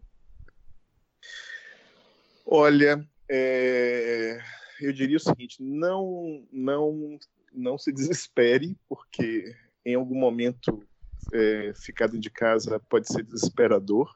Olha, 2.53 3.01
é, 3.29 4.37
eu 4.81 4.91
diria 4.91 5.15
o 5.15 5.21
seguinte: 5.21 5.63
não, 5.63 6.45
não, 6.51 7.17
não 7.53 7.77
se 7.77 7.93
desespere, 7.93 8.75
porque 8.89 9.55
em 9.85 9.95
algum 9.95 10.19
momento 10.19 10.85
é, 11.33 11.71
ficar 11.73 12.07
dentro 12.07 12.19
de 12.19 12.29
casa 12.29 12.77
pode 12.89 13.07
ser 13.07 13.23
desesperador. 13.23 14.13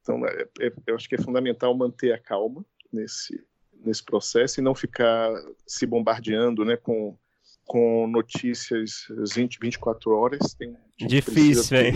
Então, 0.00 0.26
é, 0.26 0.48
é, 0.60 0.72
eu 0.86 0.96
acho 0.96 1.06
que 1.06 1.14
é 1.14 1.22
fundamental 1.22 1.76
manter 1.76 2.14
a 2.14 2.18
calma 2.18 2.64
nesse, 2.90 3.38
nesse 3.84 4.02
processo 4.02 4.58
e 4.58 4.62
não 4.62 4.74
ficar 4.74 5.30
se 5.66 5.84
bombardeando 5.84 6.64
né, 6.64 6.78
com, 6.78 7.18
com 7.66 8.06
notícias 8.06 9.04
20, 9.34 9.58
24 9.60 10.10
horas. 10.10 10.54
Tem, 10.54 10.74
Difícil, 10.98 11.76
hein? 11.76 11.92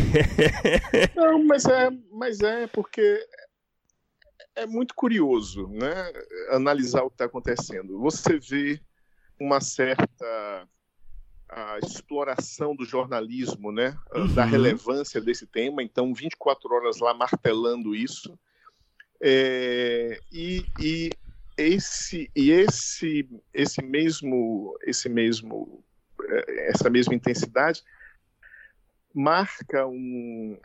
Não, 1.16 1.42
mas 1.46 1.64
é, 1.64 1.90
mas 2.10 2.40
é 2.40 2.66
porque 2.66 3.26
é 4.56 4.66
muito 4.66 4.94
curioso 4.94 5.68
né, 5.68 6.12
analisar 6.50 7.02
o 7.02 7.10
que 7.10 7.14
está 7.14 7.26
acontecendo. 7.26 8.00
Você 8.00 8.38
vê 8.38 8.80
uma 9.38 9.60
certa 9.60 10.66
a 11.48 11.78
exploração 11.78 12.74
do 12.74 12.84
jornalismo, 12.84 13.70
né, 13.70 13.96
uhum. 14.14 14.34
da 14.34 14.44
relevância 14.44 15.20
desse 15.20 15.46
tema. 15.46 15.82
Então, 15.82 16.12
24 16.12 16.74
horas 16.74 16.98
lá 16.98 17.14
martelando 17.14 17.94
isso. 17.94 18.36
É, 19.20 20.18
e, 20.32 20.64
e, 20.80 21.10
esse 21.56 22.30
e 22.36 22.50
esse 22.50 23.26
esse 23.54 23.82
mesmo 23.82 24.76
esse 24.82 25.08
mesmo 25.08 25.82
é, 26.22 26.68
essa 26.68 26.90
mesma 26.90 27.14
intensidade 27.14 27.82
marca 29.14 29.86
um 29.86 30.58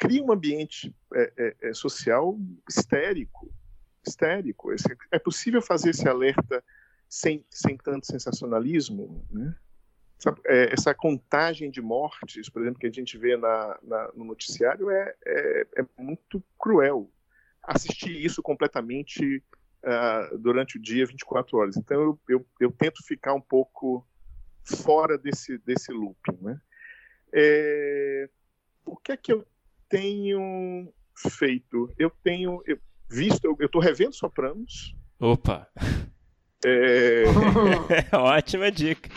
cria 0.00 0.22
um 0.22 0.32
ambiente 0.32 0.94
é, 1.14 1.32
é, 1.36 1.56
é 1.68 1.74
social 1.74 2.38
histérico 2.68 3.52
histérico 4.06 4.70
é 5.10 5.18
possível 5.18 5.60
fazer 5.60 5.90
esse 5.90 6.08
alerta 6.08 6.64
sem, 7.08 7.44
sem 7.50 7.76
tanto 7.76 8.06
sensacionalismo 8.06 9.22
né? 9.30 9.54
essa, 10.18 10.34
é, 10.46 10.72
essa, 10.72 10.94
contagem 10.94 11.70
de 11.70 11.82
mortes 11.82 12.48
por 12.48 12.62
exemplo 12.62 12.80
que 12.80 12.86
a 12.86 12.92
gente 12.92 13.18
vê 13.18 13.36
na, 13.36 13.78
na 13.82 14.10
no 14.14 14.24
noticiário 14.24 14.90
é, 14.90 15.14
é, 15.26 15.66
é 15.76 16.02
muito 16.02 16.42
cruel 16.58 17.10
assistir 17.62 18.24
isso 18.24 18.42
completamente 18.42 19.42
uh, 19.84 20.38
durante 20.38 20.76
o 20.76 20.80
dia 20.80 21.06
24 21.06 21.56
horas. 21.58 21.76
Então 21.76 22.00
eu, 22.00 22.20
eu, 22.28 22.46
eu, 22.58 22.72
tento 22.72 23.02
ficar 23.04 23.34
um 23.34 23.40
pouco 23.40 24.06
fora 24.64 25.18
desse, 25.18 25.58
desse 25.58 25.92
looping. 25.92 26.38
Né? 26.40 26.60
É, 27.32 28.28
o 28.84 28.96
que 28.96 29.12
é 29.12 29.16
que 29.16 29.32
eu 29.32 29.46
tenho 29.90 30.90
feito? 31.16 31.92
Eu 31.98 32.10
tenho 32.22 32.62
eu, 32.64 32.78
visto, 33.10 33.44
eu 33.44 33.66
estou 33.66 33.80
revendo 33.82 34.14
Sopranos. 34.14 34.94
Opa! 35.18 35.68
É... 36.64 37.24
Ótima 38.16 38.70
dica. 38.70 39.10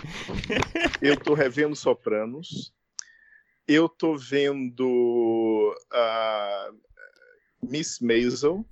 eu 1.01 1.13
estou 1.13 1.33
revendo 1.33 1.75
Sopranos. 1.75 2.73
Eu 3.65 3.85
estou 3.85 4.17
vendo 4.17 5.73
uh, 5.93 6.77
Miss 7.61 7.99
Maisel, 8.01 8.65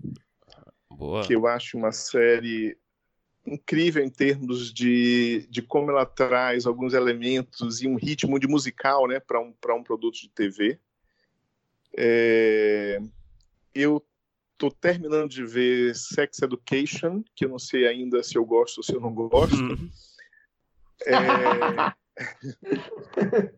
Boa. 0.89 1.25
que 1.25 1.33
eu 1.33 1.47
acho 1.47 1.77
uma 1.77 1.93
série 1.93 2.77
incrível 3.45 4.03
em 4.03 4.09
termos 4.09 4.71
de, 4.73 5.47
de 5.49 5.61
como 5.61 5.91
ela 5.91 6.05
traz 6.05 6.65
alguns 6.65 6.93
elementos 6.93 7.81
e 7.81 7.87
um 7.87 7.95
ritmo 7.95 8.37
de 8.37 8.47
musical 8.47 9.07
né, 9.07 9.19
para 9.19 9.39
um, 9.39 9.53
um 9.77 9.83
produto 9.83 10.15
de 10.15 10.29
TV. 10.29 10.77
É, 11.97 12.99
eu 13.73 14.05
estou 14.53 14.71
terminando 14.71 15.29
de 15.29 15.45
ver 15.45 15.95
Sex 15.95 16.41
Education, 16.41 17.23
que 17.35 17.45
eu 17.45 17.49
não 17.49 17.59
sei 17.59 17.87
ainda 17.87 18.21
se 18.21 18.37
eu 18.37 18.45
gosto 18.45 18.77
ou 18.77 18.83
se 18.83 18.93
eu 18.93 19.01
não 19.01 19.13
gosto. 19.13 19.55
Uhum. 19.55 19.89
É, 21.05 21.15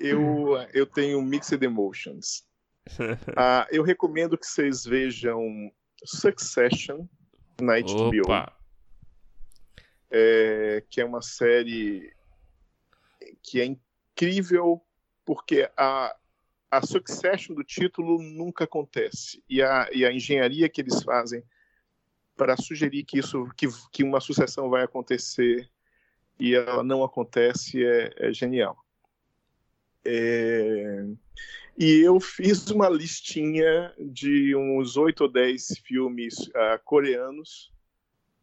eu, 0.00 0.56
eu 0.72 0.86
tenho 0.86 1.20
Mixed 1.22 1.62
Emotions. 1.62 2.46
Uh, 2.98 3.68
eu 3.70 3.82
recomendo 3.82 4.38
que 4.38 4.46
vocês 4.46 4.84
vejam 4.84 5.70
Succession 6.04 7.06
na 7.60 7.78
HBO. 7.80 8.22
É, 10.12 10.82
que 10.90 11.00
é 11.00 11.04
uma 11.04 11.22
série 11.22 12.12
que 13.42 13.60
é 13.60 13.64
incrível 13.64 14.82
porque 15.24 15.70
a, 15.76 16.16
a 16.70 16.86
succession 16.86 17.54
do 17.54 17.64
título 17.64 18.22
nunca 18.22 18.64
acontece. 18.64 19.42
E 19.48 19.62
a, 19.62 19.88
e 19.92 20.04
a 20.04 20.12
engenharia 20.12 20.68
que 20.68 20.80
eles 20.80 21.02
fazem 21.02 21.42
para 22.36 22.56
sugerir 22.56 23.04
que 23.04 23.18
isso 23.18 23.46
que, 23.56 23.66
que 23.90 24.04
uma 24.04 24.20
sucessão 24.20 24.70
vai 24.70 24.82
acontecer 24.82 25.68
e 26.38 26.54
ela 26.54 26.82
não 26.82 27.04
acontece 27.04 27.84
é, 27.84 28.14
é 28.16 28.32
genial. 28.32 28.76
É, 30.04 31.04
e 31.78 32.00
eu 32.00 32.18
fiz 32.18 32.70
uma 32.70 32.88
listinha 32.88 33.92
de 33.98 34.56
uns 34.56 34.96
oito 34.96 35.22
ou 35.22 35.30
dez 35.30 35.68
filmes 35.84 36.38
uh, 36.38 36.78
coreanos 36.84 37.70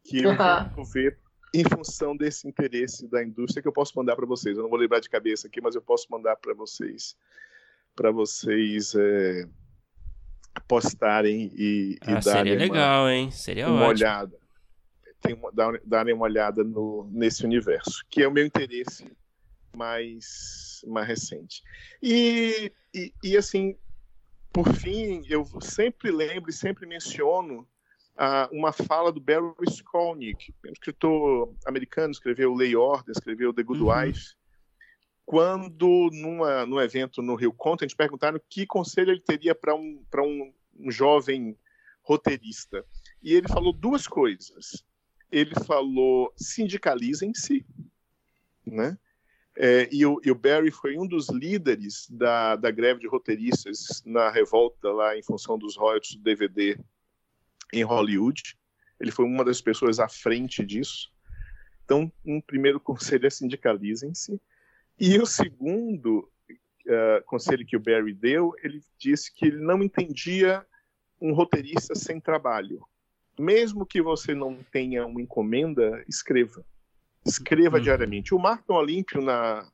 que 0.04 0.24
eu 0.24 0.36
vou 0.76 0.86
ver 0.86 1.18
em 1.54 1.64
função 1.64 2.16
desse 2.16 2.48
interesse 2.48 3.08
da 3.08 3.24
indústria 3.24 3.62
que 3.62 3.68
eu 3.68 3.74
posso 3.74 3.94
mandar 3.96 4.16
para 4.16 4.26
vocês. 4.26 4.56
Eu 4.56 4.64
não 4.64 4.70
vou 4.70 4.78
lembrar 4.78 5.00
de 5.00 5.10
cabeça 5.10 5.48
aqui, 5.48 5.60
mas 5.60 5.76
eu 5.76 5.82
posso 5.82 6.08
mandar 6.12 6.36
para 6.36 6.54
vocês 6.54 7.16
para 7.98 8.12
vocês 8.12 8.94
é, 8.96 9.46
postarem 10.68 11.52
e, 11.56 11.98
ah, 12.02 12.12
e 12.12 12.14
darem 12.14 12.22
seria 12.22 12.54
uma, 12.54 12.60
legal, 12.60 13.10
hein? 13.10 13.32
Seria 13.32 13.68
uma 13.68 13.88
ótimo. 13.88 13.90
olhada. 13.90 14.40
Tem 15.20 15.34
uma, 15.34 15.52
darem 15.84 16.14
uma 16.14 16.26
olhada 16.26 16.64
no, 16.64 17.10
nesse 17.12 17.44
universo, 17.44 18.06
que 18.08 18.22
é 18.22 18.28
o 18.28 18.32
meu 18.32 18.46
interesse 18.46 19.12
mais, 19.76 20.86
mais 20.88 21.08
recente. 21.08 21.64
E, 22.02 22.72
e, 22.94 23.12
e, 23.24 23.36
assim, 23.36 23.76
por 24.54 24.72
fim, 24.74 25.26
eu 25.28 25.44
sempre 25.60 26.12
lembro 26.12 26.52
e 26.52 26.54
sempre 26.54 26.86
menciono 26.86 27.68
uma 28.52 28.72
fala 28.72 29.12
do 29.12 29.20
Barry 29.20 29.54
Skolnick, 29.70 30.54
um 30.66 30.72
escritor 30.72 31.54
americano, 31.66 32.12
escreveu 32.12 32.54
Lei 32.54 32.76
Order, 32.76 33.12
escreveu 33.12 33.54
The 33.54 33.64
Good 33.64 33.82
uhum. 33.82 33.90
Wife, 33.90 34.37
quando 35.28 36.10
numa, 36.14 36.66
num 36.66 36.80
evento 36.80 37.22
no 37.22 37.36
Rio 37.36 37.52
Content 37.52 37.94
perguntaram 37.94 38.40
que 38.50 38.66
conselho 38.66 39.12
ele 39.12 39.20
teria 39.20 39.54
para 39.54 39.76
um, 39.76 40.02
um, 40.24 40.54
um 40.80 40.90
jovem 40.90 41.60
roteirista. 42.02 42.86
E 43.22 43.34
ele 43.34 43.50
falou 43.50 43.74
duas 43.74 44.08
coisas. 44.08 44.86
Ele 45.30 45.54
falou 45.66 46.32
sindicalizem-se, 46.38 47.66
né? 48.66 48.98
É, 49.58 49.90
e, 49.92 50.06
o, 50.06 50.22
e, 50.24 50.32
o, 50.32 50.36
Barry 50.36 50.72
foi 50.72 50.98
um 50.98 51.06
dos 51.06 51.28
líderes 51.28 52.08
da, 52.10 52.56
da 52.56 52.72
greve 52.72 53.02
de 53.02 53.08
roteiristas 53.08 54.02
na 54.06 54.30
revolta 54.30 54.90
lá 54.94 55.18
em 55.18 55.24
função 55.24 55.58
dos 55.58 55.76
royalties 55.76 56.16
do 56.16 56.24
DVD 56.24 56.80
em 57.74 57.84
Hollywood. 57.84 58.58
Ele 58.98 59.12
foi 59.12 59.26
uma 59.26 59.44
das 59.44 59.60
pessoas 59.60 60.00
à 60.00 60.08
frente 60.08 60.66
disso. 60.66 61.12
Então, 61.84 62.10
um 62.26 62.40
primeiro 62.40 62.80
conselho 62.80 63.28
é 63.28 63.30
sindicalizem-se. 63.30 64.40
E 65.00 65.18
o 65.20 65.26
segundo 65.26 66.30
uh, 66.88 67.24
conselho 67.26 67.66
que 67.66 67.78
o 67.78 67.80
Barry 67.80 68.14
deu, 68.14 68.54
ele 68.64 68.82
disse 68.98 69.34
que 69.34 69.46
ele 69.46 69.58
não 69.58 69.84
entendia 69.84 70.66
um 71.22 71.34
roteirista 71.34 71.96
sem 71.96 72.20
trabalho. 72.20 72.86
Mesmo 73.40 73.86
que 73.86 74.02
você 74.02 74.34
não 74.34 74.58
tenha 74.72 75.06
uma 75.06 75.22
encomenda, 75.22 76.04
escreva 76.08 76.66
escreva 77.28 77.78
uhum. 77.78 77.84
diariamente. 77.84 78.34
O 78.34 78.40
Marco 78.40 78.74
Olímpio, 78.74 79.22
na, 79.22 79.68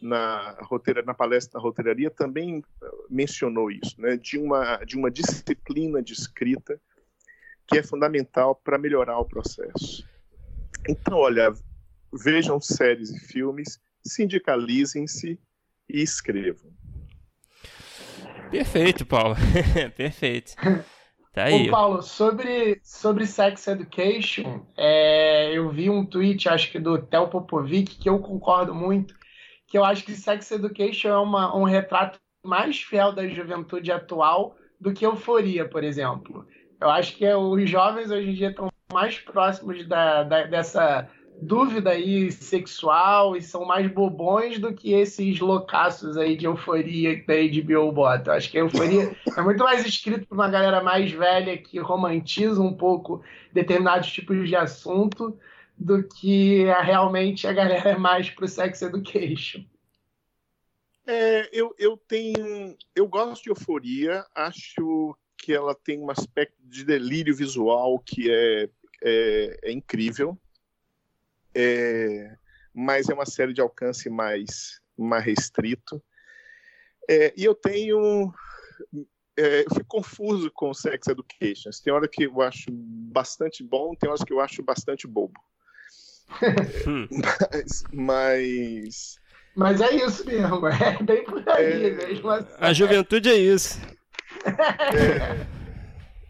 na, 0.00 0.58
roteira, 0.62 1.02
na 1.02 1.14
palestra 1.14 1.58
na 1.58 1.62
roteiraria, 1.62 2.10
também 2.10 2.62
eh, 2.82 2.90
mencionou 3.08 3.70
isso, 3.70 4.00
né, 4.00 4.16
de, 4.16 4.38
uma, 4.38 4.76
de 4.84 4.96
uma 4.96 5.10
disciplina 5.10 6.02
de 6.02 6.12
escrita 6.12 6.80
que 7.66 7.78
é 7.78 7.82
fundamental 7.82 8.54
para 8.54 8.78
melhorar 8.78 9.18
o 9.18 9.24
processo. 9.24 10.06
Então, 10.88 11.18
olha, 11.18 11.52
vejam 12.12 12.60
séries 12.60 13.10
e 13.10 13.18
filmes, 13.18 13.80
sindicalizem-se 14.08 15.38
e 15.88 16.02
escrevam. 16.02 16.70
Perfeito, 18.50 19.04
Paulo. 19.04 19.34
Perfeito. 19.96 20.54
Tá 21.32 21.44
aí. 21.44 21.68
Ô, 21.68 21.70
Paulo, 21.70 22.02
sobre, 22.02 22.80
sobre 22.82 23.26
Sex 23.26 23.66
Education, 23.66 24.64
é, 24.76 25.52
eu 25.52 25.68
vi 25.70 25.90
um 25.90 26.04
tweet, 26.04 26.48
acho 26.48 26.70
que 26.70 26.78
do 26.78 26.98
Tel 26.98 27.28
Popovic, 27.28 27.96
que 27.96 28.08
eu 28.08 28.18
concordo 28.20 28.74
muito, 28.74 29.14
que 29.66 29.76
eu 29.76 29.84
acho 29.84 30.04
que 30.04 30.12
Sex 30.12 30.50
Education 30.50 31.08
é 31.08 31.18
uma, 31.18 31.54
um 31.54 31.64
retrato 31.64 32.18
mais 32.42 32.80
fiel 32.80 33.12
da 33.12 33.28
juventude 33.28 33.92
atual 33.92 34.56
do 34.80 34.92
que 34.92 35.04
Euforia, 35.04 35.68
por 35.68 35.84
exemplo. 35.84 36.46
Eu 36.80 36.88
acho 36.88 37.16
que 37.16 37.26
os 37.26 37.68
jovens 37.68 38.10
hoje 38.10 38.30
em 38.30 38.34
dia 38.34 38.50
estão 38.50 38.70
mais 38.92 39.18
próximos 39.18 39.86
da, 39.86 40.22
da, 40.22 40.44
dessa 40.44 41.08
dúvida 41.40 41.90
aí 41.90 42.30
sexual 42.32 43.36
e 43.36 43.42
são 43.42 43.64
mais 43.64 43.90
bobões 43.90 44.58
do 44.58 44.72
que 44.72 44.92
esses 44.92 45.38
loucaços 45.38 46.16
aí 46.16 46.36
de 46.36 46.46
euforia 46.46 47.22
da 47.26 47.34
HBO 47.34 47.92
bota. 47.92 48.32
Acho 48.32 48.50
que 48.50 48.58
a 48.58 48.62
euforia 48.62 49.14
é 49.36 49.42
muito 49.42 49.62
mais 49.62 49.84
escrito 49.84 50.26
para 50.26 50.34
uma 50.34 50.48
galera 50.48 50.82
mais 50.82 51.10
velha 51.12 51.56
que 51.58 51.78
romantiza 51.78 52.60
um 52.60 52.72
pouco 52.72 53.22
determinados 53.52 54.10
tipos 54.10 54.48
de 54.48 54.56
assunto 54.56 55.38
do 55.78 56.02
que 56.02 56.68
a, 56.70 56.80
realmente 56.80 57.46
a 57.46 57.52
galera 57.52 57.90
é 57.90 57.98
mais 57.98 58.30
pro 58.30 58.48
sex 58.48 58.80
education. 58.82 59.62
É, 61.06 61.48
eu, 61.52 61.74
eu 61.78 61.96
tenho. 61.96 62.76
Eu 62.94 63.06
gosto 63.06 63.44
de 63.44 63.50
euforia, 63.50 64.24
acho 64.34 65.16
que 65.38 65.52
ela 65.52 65.74
tem 65.74 66.00
um 66.00 66.10
aspecto 66.10 66.56
de 66.64 66.84
delírio 66.84 67.36
visual 67.36 68.00
que 68.00 68.28
é, 68.28 68.68
é, 69.04 69.58
é 69.64 69.72
incrível, 69.72 70.36
é, 71.56 72.36
mas 72.74 73.08
é 73.08 73.14
uma 73.14 73.24
série 73.24 73.54
de 73.54 73.62
alcance 73.62 74.10
mais, 74.10 74.78
mais 74.96 75.24
restrito. 75.24 76.02
É, 77.08 77.32
e 77.34 77.44
eu 77.44 77.54
tenho. 77.54 78.30
É, 79.38 79.60
eu 79.60 79.74
fico 79.74 79.86
confuso 79.86 80.50
com 80.50 80.74
Sex 80.74 81.06
Education. 81.06 81.70
Tem 81.82 81.92
hora 81.92 82.06
que 82.06 82.24
eu 82.24 82.42
acho 82.42 82.66
bastante 82.70 83.64
bom, 83.64 83.94
tem 83.94 84.08
horas 84.08 84.22
que 84.22 84.32
eu 84.32 84.40
acho 84.40 84.62
bastante 84.62 85.06
bobo. 85.06 85.40
Hum. 86.86 87.08
mas, 87.10 87.84
mas. 87.92 89.18
Mas 89.54 89.80
é 89.80 89.94
isso 89.94 90.26
mesmo, 90.26 90.66
é 90.68 91.02
bem 91.02 91.24
por 91.24 91.48
aí 91.48 91.86
é... 91.86 91.90
mesmo. 91.90 92.28
Assim. 92.28 92.52
A 92.58 92.72
juventude 92.74 93.30
é 93.30 93.36
isso. 93.36 93.80
É, 94.44 95.46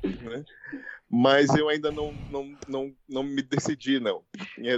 né? 0.22 0.44
Mas 1.08 1.54
eu 1.54 1.68
ainda 1.68 1.92
não, 1.92 2.18
não, 2.28 2.58
não, 2.66 2.96
não 3.08 3.22
me 3.22 3.42
decidi, 3.42 4.00
não. 4.00 4.24
É, 4.58 4.74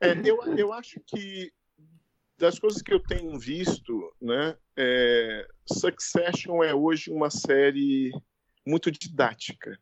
é, 0.00 0.08
é, 0.08 0.22
eu, 0.24 0.42
eu 0.56 0.72
acho 0.72 1.00
que 1.00 1.52
das 2.38 2.58
coisas 2.58 2.82
que 2.82 2.92
eu 2.92 3.00
tenho 3.00 3.38
visto, 3.38 4.12
né, 4.20 4.56
é, 4.76 5.46
Succession 5.66 6.62
é 6.62 6.74
hoje 6.74 7.10
uma 7.10 7.30
série 7.30 8.12
muito 8.66 8.90
didática, 8.90 9.78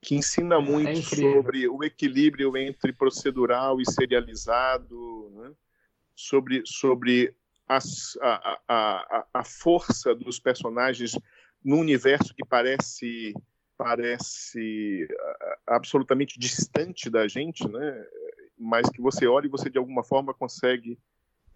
que 0.00 0.14
ensina 0.14 0.56
é 0.56 0.60
muito 0.60 1.02
sobre 1.02 1.68
o 1.68 1.82
equilíbrio 1.82 2.56
entre 2.56 2.92
procedural 2.92 3.80
e 3.80 3.90
serializado, 3.90 5.30
né, 5.34 5.52
sobre, 6.14 6.62
sobre 6.64 7.34
as, 7.66 8.16
a, 8.20 8.60
a, 8.68 9.26
a 9.34 9.44
força 9.44 10.14
dos 10.14 10.38
personagens 10.38 11.18
no 11.62 11.76
universo 11.76 12.34
que 12.34 12.46
parece 12.46 13.34
parece 13.78 15.08
absolutamente 15.64 16.38
distante 16.38 17.08
da 17.08 17.28
gente, 17.28 17.66
né? 17.68 18.06
mas 18.58 18.90
que 18.90 19.00
você 19.00 19.26
olha 19.26 19.46
e 19.46 19.50
você 19.50 19.70
de 19.70 19.78
alguma 19.78 20.02
forma 20.02 20.34
consegue 20.34 20.98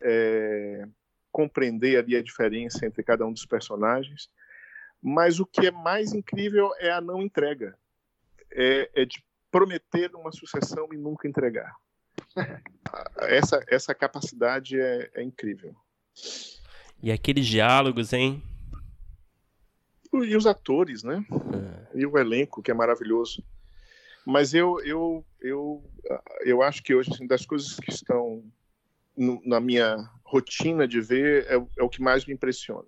é, 0.01 0.87
compreender 1.33 1.99
ali 1.99 2.17
a 2.17 2.23
diferença 2.23 2.87
entre 2.87 3.03
cada 3.03 3.27
um 3.27 3.33
dos 3.33 3.45
personagens. 3.45 4.31
Mas 5.03 5.41
o 5.41 5.47
que 5.47 5.67
é 5.67 5.71
mais 5.73 6.13
incrível 6.13 6.71
é 6.79 6.93
a 6.93 7.01
não 7.01 7.21
entrega. 7.21 7.77
É, 8.53 8.89
é 8.95 9.05
de 9.05 9.23
prometer 9.51 10.15
uma 10.15 10.31
sucessão 10.31 10.89
e 10.93 10.97
nunca 10.97 11.27
entregar. 11.27 11.75
essa, 13.23 13.65
essa 13.69 13.95
capacidade 13.95 14.81
é, 14.81 15.11
é 15.15 15.23
incrível. 15.23 15.75
E 17.03 17.11
aqueles 17.11 17.47
diálogos, 17.47 18.13
hein? 18.13 18.41
E 20.13 20.37
os 20.37 20.47
atores, 20.47 21.03
né? 21.03 21.25
É. 21.95 22.01
E 22.01 22.07
o 22.07 22.19
elenco, 22.19 22.63
que 22.63 22.71
é 22.71 22.75
maravilhoso. 22.75 23.43
Mas 24.25 24.55
eu, 24.55 24.79
eu, 24.85 25.25
eu, 25.41 25.83
eu 26.45 26.63
acho 26.63 26.83
que 26.83 26.95
hoje, 26.95 27.11
assim, 27.13 27.27
das 27.27 27.45
coisas 27.45 27.75
que 27.77 27.91
estão 27.91 28.45
no, 29.17 29.41
na 29.45 29.61
minha 29.61 29.97
rotina 30.25 30.87
de 30.87 31.01
ver, 31.01 31.47
é, 31.47 31.55
é, 31.55 31.83
o 31.83 31.89
que 31.89 32.01
mais 32.01 32.25
me 32.25 32.35
impressiona. 32.35 32.87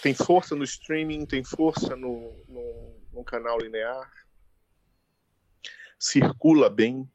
Tem 0.00 0.14
força 0.14 0.54
no 0.54 0.64
streaming, 0.64 1.26
tem 1.26 1.44
força 1.44 1.94
no, 1.94 2.32
no, 2.48 3.00
no 3.12 3.24
canal 3.24 3.58
linear, 3.58 4.10
circula 5.98 6.70
bem. 6.70 7.08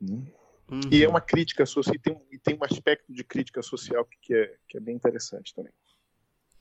Uhum. 0.00 0.26
E 0.90 1.04
é 1.04 1.08
uma 1.08 1.20
crítica 1.20 1.64
social, 1.64 1.94
e 1.94 1.98
tem, 1.98 2.20
e 2.32 2.38
tem 2.38 2.58
um 2.58 2.64
aspecto 2.64 3.12
de 3.12 3.22
crítica 3.22 3.62
social 3.62 4.04
que 4.20 4.34
é, 4.34 4.56
que 4.68 4.76
é 4.76 4.80
bem 4.80 4.96
interessante 4.96 5.54
também. 5.54 5.72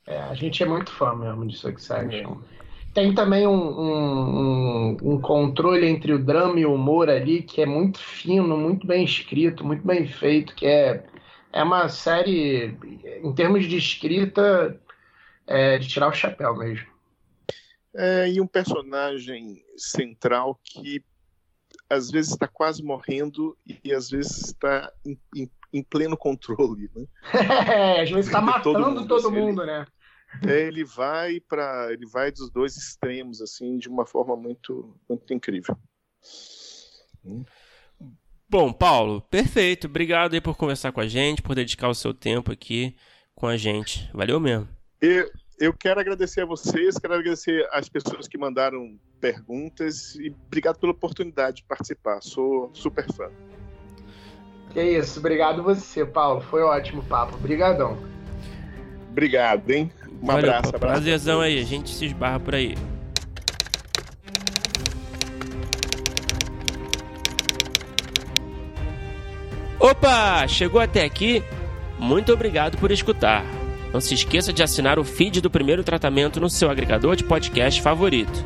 É, 0.06 0.18
a 0.20 0.34
gente 0.34 0.62
é 0.64 0.66
muito 0.66 0.92
fã 0.92 1.16
mesmo 1.16 1.48
de 1.48 1.58
Succession. 1.58 2.38
É. 2.58 2.62
Tem 2.94 3.16
também 3.16 3.48
um, 3.48 3.80
um, 3.80 4.98
um, 5.02 5.22
controle 5.22 5.88
entre 5.88 6.12
o 6.12 6.24
drama 6.24 6.60
e 6.60 6.66
o 6.66 6.74
humor 6.74 7.10
ali 7.10 7.42
que 7.42 7.62
é 7.62 7.66
muito 7.66 8.00
fino, 8.00 8.58
muito 8.58 8.86
bem 8.86 9.06
escrito, 9.06 9.64
muito 9.64 9.86
bem 9.86 10.06
feito, 10.06 10.54
que 10.54 10.66
é, 10.66 11.06
é 11.54 11.64
uma 11.64 11.88
série, 11.88 12.78
em 13.24 13.34
termos 13.34 13.66
de 13.66 13.78
escrita, 13.78 14.78
é 15.48 15.78
de 15.78 15.88
tirar 15.88 16.10
o 16.10 16.14
chapéu 16.14 16.58
mesmo. 16.58 16.86
É, 17.96 18.30
e 18.30 18.42
um 18.42 18.48
personagem 18.48 19.64
central 19.78 20.60
que 20.62 21.02
às 21.90 22.10
vezes 22.10 22.32
está 22.32 22.48
quase 22.48 22.84
morrendo 22.84 23.58
e 23.84 23.94
às 23.94 24.10
vezes 24.10 24.48
está 24.48 24.92
em, 25.06 25.18
em, 25.36 25.50
em 25.74 25.84
pleno 25.84 26.18
controle. 26.18 26.90
Né? 26.96 27.06
É, 27.72 28.02
às 28.02 28.10
vezes 28.10 28.28
está 28.28 28.42
matando 28.42 28.74
todo 28.74 28.90
mundo, 28.90 29.08
todo 29.08 29.32
mundo 29.32 29.62
ele, 29.64 29.72
né? 29.72 29.86
É, 30.48 30.62
ele 30.68 30.84
vai 30.84 31.40
para 31.42 31.92
ele 31.92 32.06
vai 32.06 32.32
dos 32.32 32.50
dois 32.50 32.78
extremos 32.78 33.42
assim 33.42 33.78
de 33.78 33.90
uma 33.90 34.06
forma 34.06 34.36
muito 34.36 34.98
muito 35.10 35.34
incrível. 35.34 35.78
Bom, 38.50 38.74
Paulo, 38.74 39.22
perfeito. 39.22 39.88
Obrigado 39.88 40.34
aí 40.34 40.42
por 40.42 40.58
conversar 40.58 40.92
com 40.92 41.00
a 41.00 41.08
gente, 41.08 41.42
por 41.42 41.56
dedicar 41.56 41.88
o 41.88 41.96
seu 41.96 42.14
tempo 42.14 42.52
aqui 42.52 42.96
com 43.34 43.48
a 43.48 43.56
gente. 43.56 44.10
Valeu 44.14 44.40
mesmo. 44.40 44.68
Eu, 45.02 45.32
eu 45.58 45.74
quero 45.74 46.00
agradecer 46.00 46.42
a 46.42 46.46
vocês, 46.46 46.98
quero 46.98 47.14
agradecer 47.14 47.68
as 47.72 47.88
pessoas 47.88 48.28
que 48.28 48.38
mandaram 48.38 49.00
perguntas 49.20 50.16
e 50.16 50.30
obrigado 50.48 50.80
pela 50.80 50.92
oportunidade 50.92 51.58
de 51.58 51.64
participar. 51.64 52.22
Sou 52.22 52.70
super 52.74 53.06
fã. 53.14 53.32
Que 54.74 54.82
isso, 54.82 55.20
obrigado 55.20 55.62
você, 55.64 56.06
Paulo. 56.06 56.42
Foi 56.42 56.62
ótimo 56.62 57.02
o 57.02 57.06
papo. 57.06 57.36
Obrigadão. 57.36 57.98
Obrigado, 59.12 59.70
hein? 59.70 59.92
Um 60.22 60.28
Valeu, 60.28 60.50
abraço, 60.50 60.76
abraço. 60.76 60.94
Prazerzão 60.94 61.42
aí, 61.42 61.60
a 61.60 61.66
gente 61.66 61.90
se 61.90 62.06
esbarra 62.06 62.40
por 62.40 62.56
aí. 62.56 62.76
Opa, 69.80 70.48
chegou 70.48 70.80
até 70.80 71.04
aqui? 71.04 71.44
Muito 71.98 72.32
obrigado 72.32 72.78
por 72.78 72.92
escutar. 72.92 73.44
Não 73.92 74.00
se 74.00 74.14
esqueça 74.14 74.54
de 74.54 74.64
assinar 74.64 74.98
o 74.98 75.04
feed 75.04 75.42
do 75.42 75.50
primeiro 75.50 75.84
tratamento 75.84 76.40
no 76.40 76.50
seu 76.50 76.70
agregador 76.70 77.16
de 77.16 77.24
podcast 77.24 77.82
favorito. 77.82 78.46